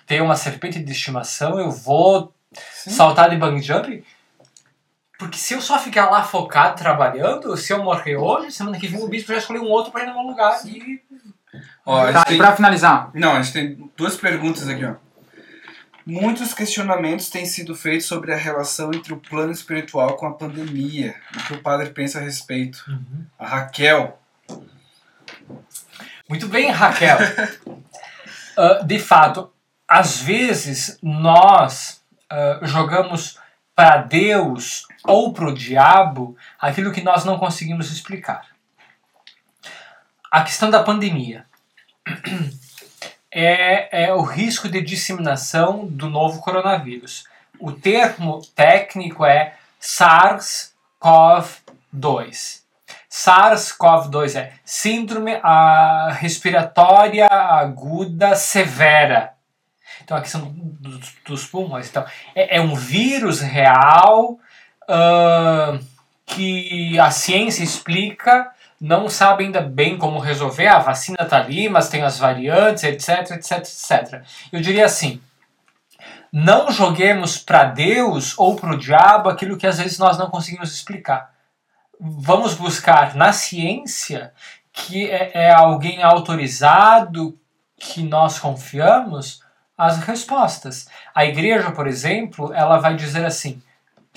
[0.06, 2.32] ter uma serpente de estimação, eu vou
[2.70, 4.02] saltar de bungee jump.
[5.19, 9.02] Porque se eu só ficar lá focado trabalhando, se eu morrer hoje, semana que vem
[9.02, 10.59] o bispo já escolheu um outro para ir no meu lugar.
[10.65, 11.01] E
[11.85, 14.94] Ó, Tá, tem- e pra finalizar, Não, a gente tem duas perguntas aqui, ó.
[16.10, 21.14] Muitos questionamentos têm sido feitos sobre a relação entre o plano espiritual com a pandemia.
[21.36, 22.82] O que o padre pensa a respeito?
[23.39, 24.18] A Raquel.
[26.26, 27.18] Muito bem, Raquel.
[28.60, 29.52] Ah, de fato,
[29.86, 33.39] às vezes nós ah, jogamos
[33.72, 38.48] para Deus ou para o diabo aquilo que nós não conseguimos explicar.
[40.28, 41.47] A questão da pandemia
[43.31, 47.25] é, é o risco de disseminação do novo coronavírus.
[47.61, 52.63] O termo técnico é SARS-CoV-2.
[53.11, 59.35] SARS-CoV-2 é Síndrome ah, Respiratória Aguda Severa.
[60.03, 61.89] Então, a questão dos, dos pulmões.
[61.89, 64.39] Então, é, é um vírus real
[64.89, 65.79] ah,
[66.27, 68.51] que a ciência explica,
[68.81, 70.67] não sabe ainda bem como resolver.
[70.67, 74.23] A vacina está ali, mas tem as variantes, etc, etc, etc.
[74.53, 75.21] Eu diria assim:
[76.33, 80.73] não joguemos para Deus ou para o diabo aquilo que às vezes nós não conseguimos
[80.73, 81.31] explicar
[81.99, 84.33] vamos buscar na ciência,
[84.73, 87.39] que é, é alguém autorizado,
[87.77, 89.43] que nós confiamos,
[89.77, 90.89] as respostas.
[91.15, 93.63] A igreja, por exemplo, ela vai dizer assim: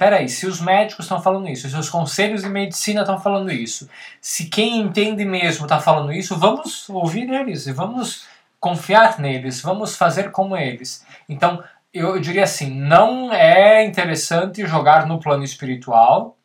[0.02, 3.88] peraí, se os médicos estão falando isso, se os conselhos de medicina estão falando isso,
[4.20, 8.26] se quem entende mesmo está falando isso, vamos ouvir eles e vamos
[8.60, 11.06] confiar neles, vamos fazer como eles.
[11.30, 11.64] Então,
[11.94, 16.36] eu diria assim: não é interessante jogar no plano espiritual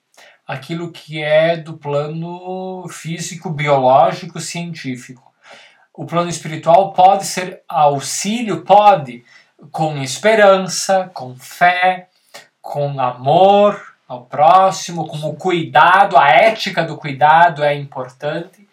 [0.46, 5.32] aquilo que é do plano físico, biológico, científico.
[5.94, 9.24] O plano espiritual pode ser auxílio, pode,
[9.72, 12.10] com esperança, com fé,
[12.66, 18.68] com amor ao próximo, com o cuidado, a ética do cuidado é importante,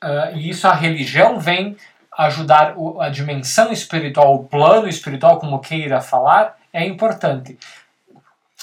[0.00, 1.76] ah, e isso a religião vem
[2.16, 7.58] ajudar o- a dimensão espiritual, o plano espiritual, como queira falar, é importante.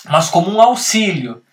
[0.05, 1.43] Mas como um auxílio.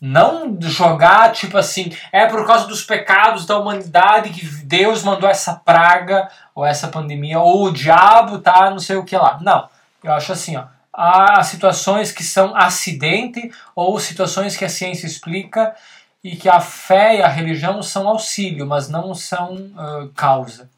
[0.00, 5.54] Não jogar, tipo assim, é por causa dos pecados da humanidade que Deus mandou essa
[5.54, 9.38] praga, ou essa pandemia, ou o diabo tá não sei o que lá.
[9.40, 9.68] Não.
[10.02, 10.73] Eu acho assim, ó.
[10.96, 15.74] Há situações que são acidente, ou situações que a ciência explica,
[16.22, 20.70] e que a fé e a religião são auxílio, mas não são ah, causa.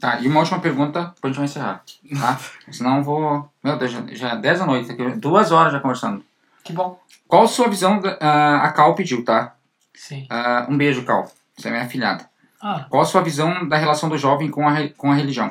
[0.00, 1.84] Tá, e uma última pergunta pra gente vai encerrar,
[2.18, 2.38] tá?
[2.72, 3.48] Senão eu vou...
[3.62, 6.24] Meu Deus, já, é 10 da noite, aqui, duas horas já conversando.
[6.64, 6.98] Que bom.
[7.28, 8.02] Qual a sua visão?
[8.20, 9.54] ah, a Cal pediu, tá?
[9.94, 10.26] Sim.
[10.28, 11.30] Ah, um beijo, Cal.
[11.56, 12.28] Você é minha afilhada.
[12.60, 15.50] Ah, Qual a sua visão da relação do jovem com a, com a religião,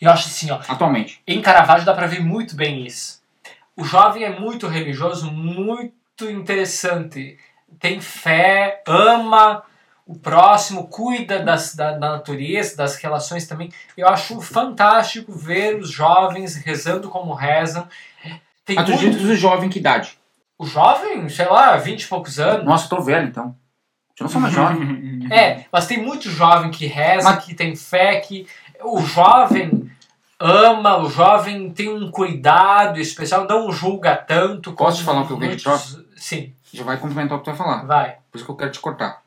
[0.00, 0.60] eu acho assim, ó.
[0.68, 1.22] atualmente?
[1.26, 3.21] Em Caravaggio dá pra ver muito bem isso.
[3.76, 7.38] O jovem é muito religioso, muito interessante.
[7.80, 9.62] Tem fé, ama
[10.06, 13.70] o próximo, cuida das, da, da natureza, das relações também.
[13.96, 17.88] Eu acho fantástico ver os jovens rezando como rezam.
[18.64, 19.18] Tem Mas tu muito...
[19.18, 20.18] diz o jovem que idade?
[20.58, 22.64] O jovem, sei lá, 20 e poucos anos.
[22.64, 23.56] Nossa, eu tô velho, então.
[24.18, 25.12] Eu não sou mais jovem.
[25.32, 28.46] É, mas tem muito jovem que reza, Mas- que tem fé, que
[28.84, 29.90] o jovem
[30.42, 34.72] ama, o jovem tem um cuidado especial, não julga tanto.
[34.72, 37.54] Posso falar o que eu vejo de muitos- Sim, Já vai complementar o que tu
[37.54, 37.84] vai falar.
[37.86, 38.16] vai.
[38.30, 39.20] Por isso que eu quero te cortar.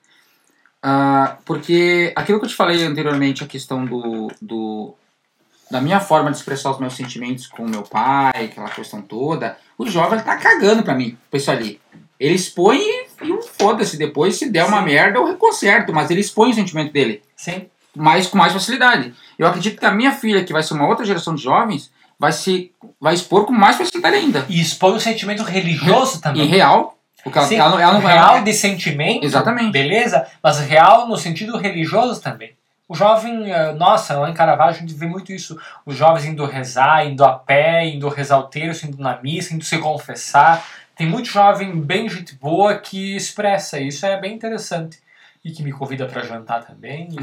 [0.81, 4.93] Ah, porque aquilo que eu te falei anteriormente, a questão do, do
[5.69, 9.87] da minha forma de expressar os meus sentimentos com meu pai, aquela questão toda, o
[9.87, 11.81] jovem tá cagando pra mim, isso ali.
[12.19, 13.97] Ele expõe e, e foda-se.
[13.97, 14.85] Depois, se der uma Sim.
[14.85, 15.91] merda, eu reconserto.
[15.91, 17.21] Mas ele expõe o sentimento dele.
[17.35, 19.13] Sim, mais, com mais facilidade.
[19.37, 22.31] Eu acredito que a minha filha, que vai ser uma outra geração de jovens, vai,
[22.31, 24.45] se, vai expor com mais facilidade ainda.
[24.49, 26.45] e expõe o sentimento religioso também.
[26.47, 26.97] real.
[27.23, 28.13] Porque ela, Sim, ela, não- ela não vai.
[28.13, 29.71] real de sentimento, Exatamente.
[29.71, 32.51] beleza, mas real no sentido religioso também.
[32.87, 35.59] O jovem, eh, nossa, lá em Caravaggio a gente vê muito isso.
[35.87, 39.63] Os jovens indo rezar, indo a pé, indo rezar o terço, indo na missa, indo
[39.65, 40.63] se confessar.
[40.95, 44.99] Tem muito jovem bem gente boa que expressa isso, é bem interessante.
[45.45, 47.09] E que me convida para jantar também.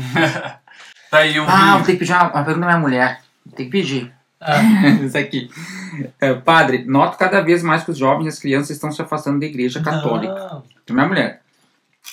[1.11, 1.53] Tá aí, eu vi.
[1.53, 3.20] Ah, vou ter que pedir uma, uma pergunta da minha mulher.
[3.55, 4.11] Tem que pedir.
[4.40, 4.62] Ah,
[5.05, 5.51] Isso aqui.
[6.19, 9.39] É, padre, noto cada vez mais que os jovens e as crianças estão se afastando
[9.39, 10.32] da igreja católica.
[10.32, 10.65] não.
[10.89, 11.43] Minha mulher.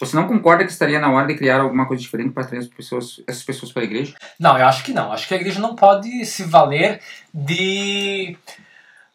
[0.01, 2.67] Você não concorda que estaria na hora de criar alguma coisa diferente para trazer as
[2.67, 4.15] pessoas, essas pessoas para a igreja?
[4.37, 5.13] Não, eu acho que não.
[5.13, 6.99] Acho que a igreja não pode se valer
[7.33, 8.37] de.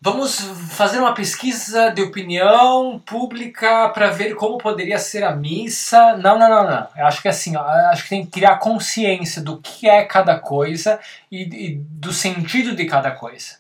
[0.05, 0.39] Vamos
[0.72, 6.14] fazer uma pesquisa de opinião pública para ver como poderia ser a missa.
[6.18, 6.89] Não, não, não, não.
[6.94, 10.05] Eu acho que assim, ó, eu acho que tem que criar consciência do que é
[10.05, 11.01] cada coisa
[11.32, 13.56] e, e do sentido de cada coisa.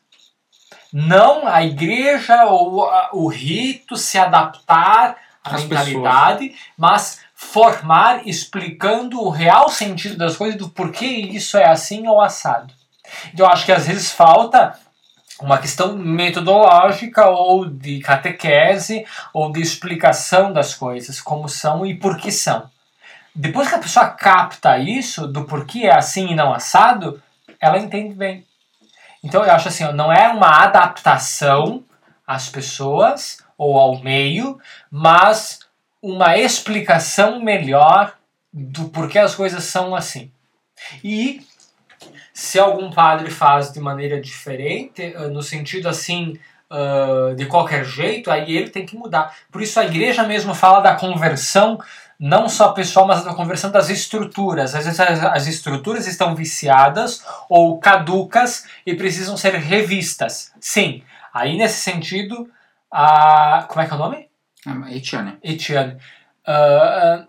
[0.92, 9.18] Não a igreja ou a- o rito se adaptar à As mentalidade, mas formar explicando
[9.18, 12.70] o real sentido das coisas, do porquê isso é assim ou assado.
[13.32, 14.78] Então, eu acho que às vezes falta
[15.40, 22.16] uma questão metodológica ou de catequese ou de explicação das coisas, como são e por
[22.16, 22.70] que são.
[23.34, 27.20] Depois que a pessoa capta isso, do porquê é assim e não assado,
[27.60, 28.46] ela entende bem.
[29.24, 31.82] Então eu acho assim, não é uma adaptação
[32.26, 35.60] às pessoas ou ao meio, mas
[36.00, 38.14] uma explicação melhor
[38.52, 40.30] do porquê as coisas são assim.
[41.02, 41.44] E
[42.34, 46.36] se algum padre faz de maneira diferente, eh, no sentido assim,
[46.76, 49.32] ah, de qualquer jeito, aí ele tem que mudar.
[49.52, 51.78] Por isso a igreja mesmo fala da conversão,
[52.18, 54.74] não só pessoal, mas da conversão das estruturas.
[54.74, 60.52] Às vezes as, as estruturas estão viciadas ou caducas e precisam ser revistas.
[60.60, 61.02] Sim,
[61.32, 62.50] aí nesse sentido,
[62.90, 63.66] a.
[63.68, 64.28] Como é que é o nome?
[64.90, 65.38] Etiane.
[65.44, 65.98] Etienne,
[66.44, 67.24] ah,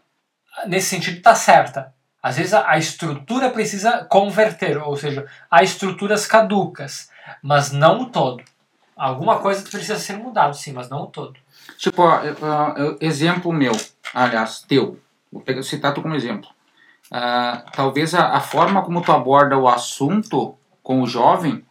[0.57, 1.93] ah, nesse sentido está certa.
[2.25, 7.07] Às vezes a, estrutura precisa converter, ou seja, há estruturas caducas,
[7.39, 8.43] mas não o todo.
[8.97, 11.35] Alguma coisa precisa ser mudado, sim, mas não o todo.
[11.77, 12.01] Tipo,
[12.99, 13.73] exemplo meu,
[14.11, 14.99] aliás, teu.
[15.31, 16.49] Vou pegar, citar tu como exemplo.
[17.11, 21.63] Ah, talvez a, a forma como tu aborda o assunto com o jovem,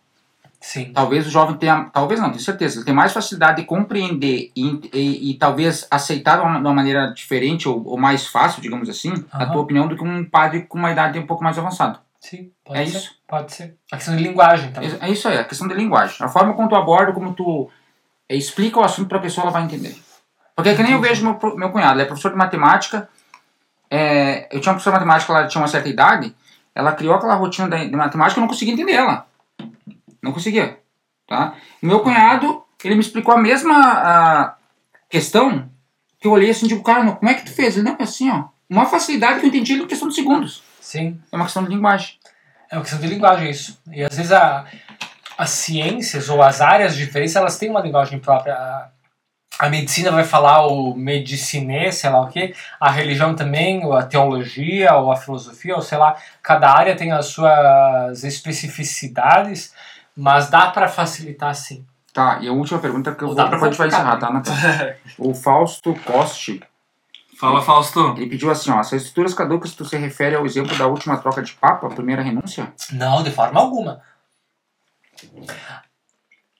[0.66, 0.92] Sim.
[0.94, 4.80] talvez o jovem tenha, talvez não, tenho certeza, ele tem mais facilidade de compreender e,
[4.94, 8.88] e, e talvez aceitar de uma, de uma maneira diferente ou, ou mais fácil, digamos
[8.88, 9.52] assim, a Aham.
[9.52, 12.00] tua opinião do que um padre com uma idade um pouco mais avançada.
[12.18, 12.96] Sim, pode É ser.
[12.96, 13.14] isso.
[13.28, 13.76] Pode ser.
[13.92, 14.90] A questão de linguagem também.
[14.98, 16.16] É, é isso aí, a questão de linguagem.
[16.20, 17.70] A forma como tu aborda, como tu
[18.26, 19.94] eh, explica o assunto para a pessoa, ela vai entender.
[20.56, 23.06] Porque é que nem eu vejo meu, meu cunhado, ele é professor de matemática.
[23.90, 26.34] é, eu tinha uma professora de matemática, ela tinha uma certa idade,
[26.74, 29.26] ela criou aquela rotina de, de matemática e eu não conseguia entender ela.
[30.24, 30.78] Não conseguia.
[31.26, 31.54] Tá?
[31.82, 34.54] Meu cunhado, ele me explicou a mesma a,
[35.08, 35.70] questão
[36.18, 37.76] que eu olhei assim e digo, cara, como é que tu fez?
[37.76, 38.44] Ele, não, é assim, ó.
[38.68, 40.62] Uma facilidade que eu entendi em questão de segundos.
[40.80, 41.20] Sim.
[41.30, 42.16] É uma questão de linguagem.
[42.70, 43.78] É uma questão de linguagem isso.
[43.92, 44.64] E às vezes a,
[45.36, 48.54] as ciências ou as áreas diferentes, elas têm uma linguagem própria.
[48.54, 48.88] A,
[49.58, 52.54] a medicina vai falar o medicinê, sei lá o quê.
[52.80, 56.16] A religião também, ou a teologia, ou a filosofia, ou sei lá.
[56.42, 59.72] Cada área tem as suas especificidades,
[60.16, 61.84] mas dá para facilitar sim.
[62.12, 64.98] Tá, e a última pergunta que eu Ou vou pra gente vai encerrar, tá, Natália?
[65.18, 66.62] O Fausto Coste,
[67.36, 68.14] Fala, Fausto.
[68.16, 71.42] ele pediu assim, ó, essas estruturas caducas, tu se refere ao exemplo da última troca
[71.42, 72.72] de papa, a primeira renúncia?
[72.92, 74.00] Não, de forma alguma.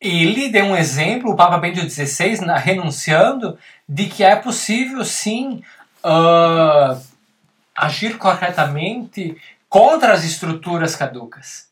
[0.01, 3.57] Ele deu um exemplo, o Papa Bento XVI, na- renunciando,
[3.89, 5.63] de que é possível sim
[6.03, 6.99] ah,
[7.75, 9.37] agir corretamente
[9.69, 11.69] contra as estruturas caducas.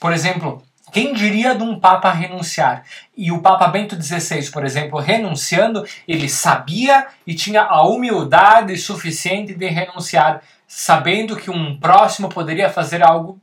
[0.00, 2.84] Por exemplo, quem diria de um Papa renunciar?
[3.16, 9.54] E o Papa Bento XVI, por exemplo, renunciando, ele sabia e tinha a humildade suficiente
[9.54, 13.40] de renunciar, sabendo que um próximo poderia fazer algo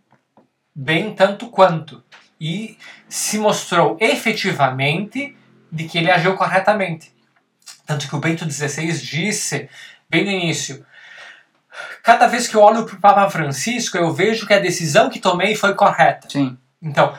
[0.76, 2.04] bem tanto quanto.
[2.40, 2.78] E
[3.08, 5.36] se mostrou efetivamente
[5.72, 7.12] de que ele agiu corretamente.
[7.86, 9.70] Tanto que o Bento XVI disse,
[10.10, 10.86] bem no início,
[12.04, 15.20] cada vez que eu olho para o Papa Francisco, eu vejo que a decisão que
[15.20, 16.30] tomei foi correta.
[16.30, 16.58] Sim.
[16.82, 17.14] Então,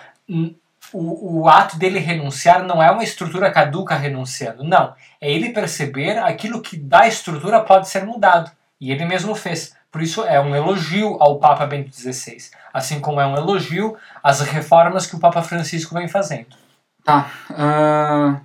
[0.93, 4.95] o, o ato dele renunciar não é uma estrutura caduca renunciando, não.
[5.21, 8.51] É ele perceber aquilo que da estrutura pode ser mudado.
[8.81, 9.77] E ele mesmo fez.
[9.91, 12.51] Por isso é um elogio ao Papa Bento XVI.
[12.73, 16.57] Assim como é um elogio às reformas que o Papa Francisco vem fazendo.
[17.03, 18.41] Tá, ah,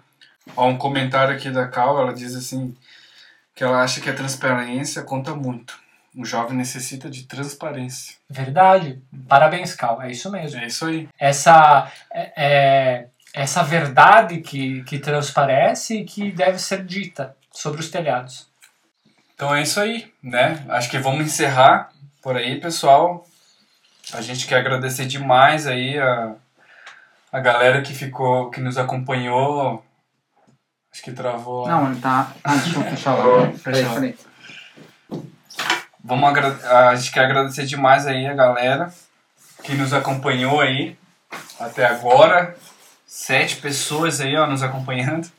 [0.56, 2.76] Ó, um comentário aqui da Cal, ela diz assim
[3.56, 5.80] que ela acha que a transparência conta muito.
[6.16, 8.16] Um jovem necessita de transparência.
[8.30, 9.02] Verdade.
[9.28, 10.02] Parabéns, Cal.
[10.02, 10.60] É isso mesmo.
[10.60, 11.10] É isso aí.
[11.20, 17.90] Essa, é, é- essa verdade que, que transparece e que deve ser dita sobre os
[17.90, 18.48] telhados.
[19.34, 20.64] Então é isso aí, né?
[20.70, 21.90] Acho que vamos encerrar
[22.22, 23.26] por aí, pessoal.
[24.14, 26.36] A gente quer agradecer demais aí a,
[27.32, 29.84] a galera que ficou, que nos acompanhou.
[30.92, 31.68] Acho que travou.
[31.68, 32.32] não, ele tá...
[32.44, 33.52] Ah, deixa eu fechar lá.
[33.64, 34.16] Peraí.
[36.04, 36.30] Vamos
[36.66, 38.94] a gente quer agradecer demais aí a galera
[39.64, 40.98] que nos acompanhou aí
[41.60, 42.56] até agora.
[43.06, 45.32] Sete pessoas aí, ó, nos acompanhando.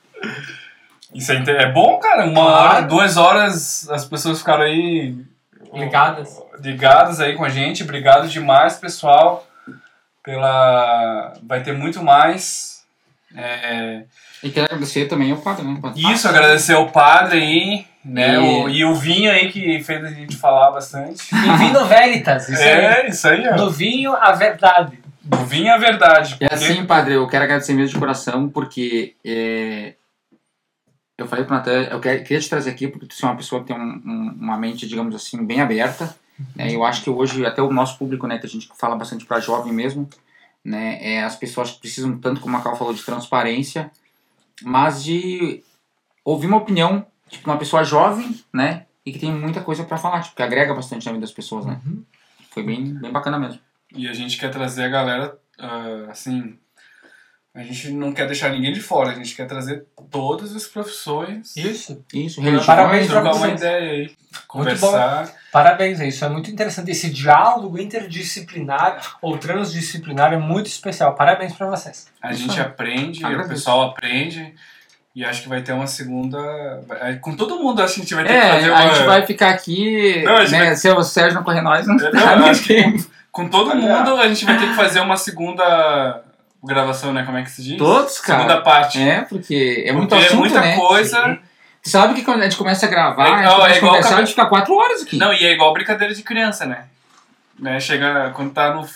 [1.13, 2.25] Isso é, é bom, cara.
[2.25, 5.17] Uma hora, duas horas, as pessoas ficaram aí
[5.73, 6.41] Ligadas.
[6.61, 7.83] ligadas aí com a gente.
[7.83, 9.47] Obrigado demais, pessoal.
[10.23, 11.35] Pela.
[11.43, 12.85] Vai ter muito mais.
[13.37, 14.05] É,
[14.45, 15.79] E quero agradecer também ao padre, né?
[15.81, 16.03] Padre?
[16.13, 18.35] Isso, agradecer ao padre aí, né?
[18.35, 21.23] E- O, e o Vinho aí que fez a gente falar bastante.
[21.35, 22.49] E Vino Veritas.
[22.49, 22.69] Isso aí.
[22.69, 23.57] É, isso aí, ó.
[23.57, 24.99] No vinho, a verdade.
[25.33, 26.37] O vinho é a verdade.
[26.41, 29.95] É porque- assim, padre, eu quero agradecer mesmo de coração, porque é,
[31.17, 33.69] eu falei pro Natan, eu queria te trazer aqui, porque tu é uma pessoa que
[33.69, 36.15] tem um- um- uma mente, digamos assim, bem aberta.
[36.55, 36.75] Né?
[36.75, 39.39] Eu acho que hoje, até o nosso público, né, que a gente fala bastante para
[39.41, 40.09] jovem mesmo,
[40.65, 43.91] né, é, as pessoas precisam, tanto como a Cal falou, de transparência,
[44.63, 45.63] mas de
[46.25, 49.99] ouvir uma opinião tipo, de uma pessoa jovem, né, e que tem muita coisa para
[49.99, 51.81] falar, tipo, que agrega bastante na vida das pessoas, né.
[52.51, 53.61] Foi bem, bem bacana mesmo.
[53.95, 56.59] E a gente quer trazer a galera, ah, assim.
[57.55, 61.57] A gente não quer deixar ninguém de fora, a gente quer trazer todas as profissões.
[61.57, 62.05] Isso.
[62.13, 63.61] Isso, religiões, Parabéns trocar uma vocês.
[63.61, 64.11] ideia aí.
[64.49, 65.31] Conversar.
[65.53, 66.91] Parabéns, é isso é muito interessante.
[66.91, 71.15] Esse diálogo interdisciplinar ou transdisciplinar é muito especial.
[71.15, 72.09] Parabéns pra vocês.
[72.21, 72.67] A Isso gente aí.
[72.67, 74.53] aprende, o pessoal aprende.
[75.15, 76.37] E acho que vai ter uma segunda.
[77.21, 78.79] Com todo mundo, acho que a gente vai ter que É, fazer uma.
[78.79, 81.95] a gente vai ficar aqui, Não, né, vai- se o Sérgio não correr nós, não,
[81.95, 82.11] Não,
[82.41, 82.97] não acho que tem.
[83.31, 86.21] Com todo mundo, a gente vai ter que fazer uma segunda
[86.65, 87.25] gravação, né?
[87.25, 87.79] Como é que se diz?
[87.79, 88.41] Todos, cara.
[88.43, 89.01] Segunda parte.
[89.01, 90.77] É, porque é muito Porque assunto, é muita né?
[90.77, 91.39] coisa.
[91.83, 93.91] Tu sabe que quando a gente começa a gravar, É a gente é a igual
[93.93, 95.17] conversar, a gente fica quatro horas aqui.
[95.19, 96.87] Não, e é igual brincadeira de criança, né?
[97.59, 97.79] né?
[97.79, 98.89] Chega quando tá no.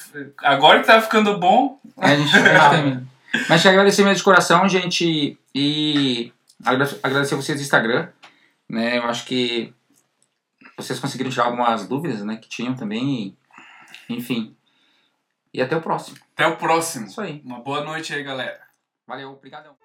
[0.43, 1.79] Agora que tá ficando bom.
[2.01, 3.07] É, a gente, a gente termina.
[3.49, 6.33] Mas te agradecer mesmo de coração, gente, e
[6.65, 8.09] agra- agradecer vocês do Instagram,
[8.69, 8.97] né?
[8.97, 9.73] Eu acho que
[10.77, 13.37] vocês conseguiram tirar algumas dúvidas, né, que tinham também,
[14.09, 14.55] e, enfim.
[15.53, 16.17] E até o próximo.
[16.39, 17.09] Até o próximo.
[17.09, 17.43] Isso aí.
[17.45, 18.61] Uma boa noite aí, galera.
[19.09, 19.77] Valeu, obrigadão.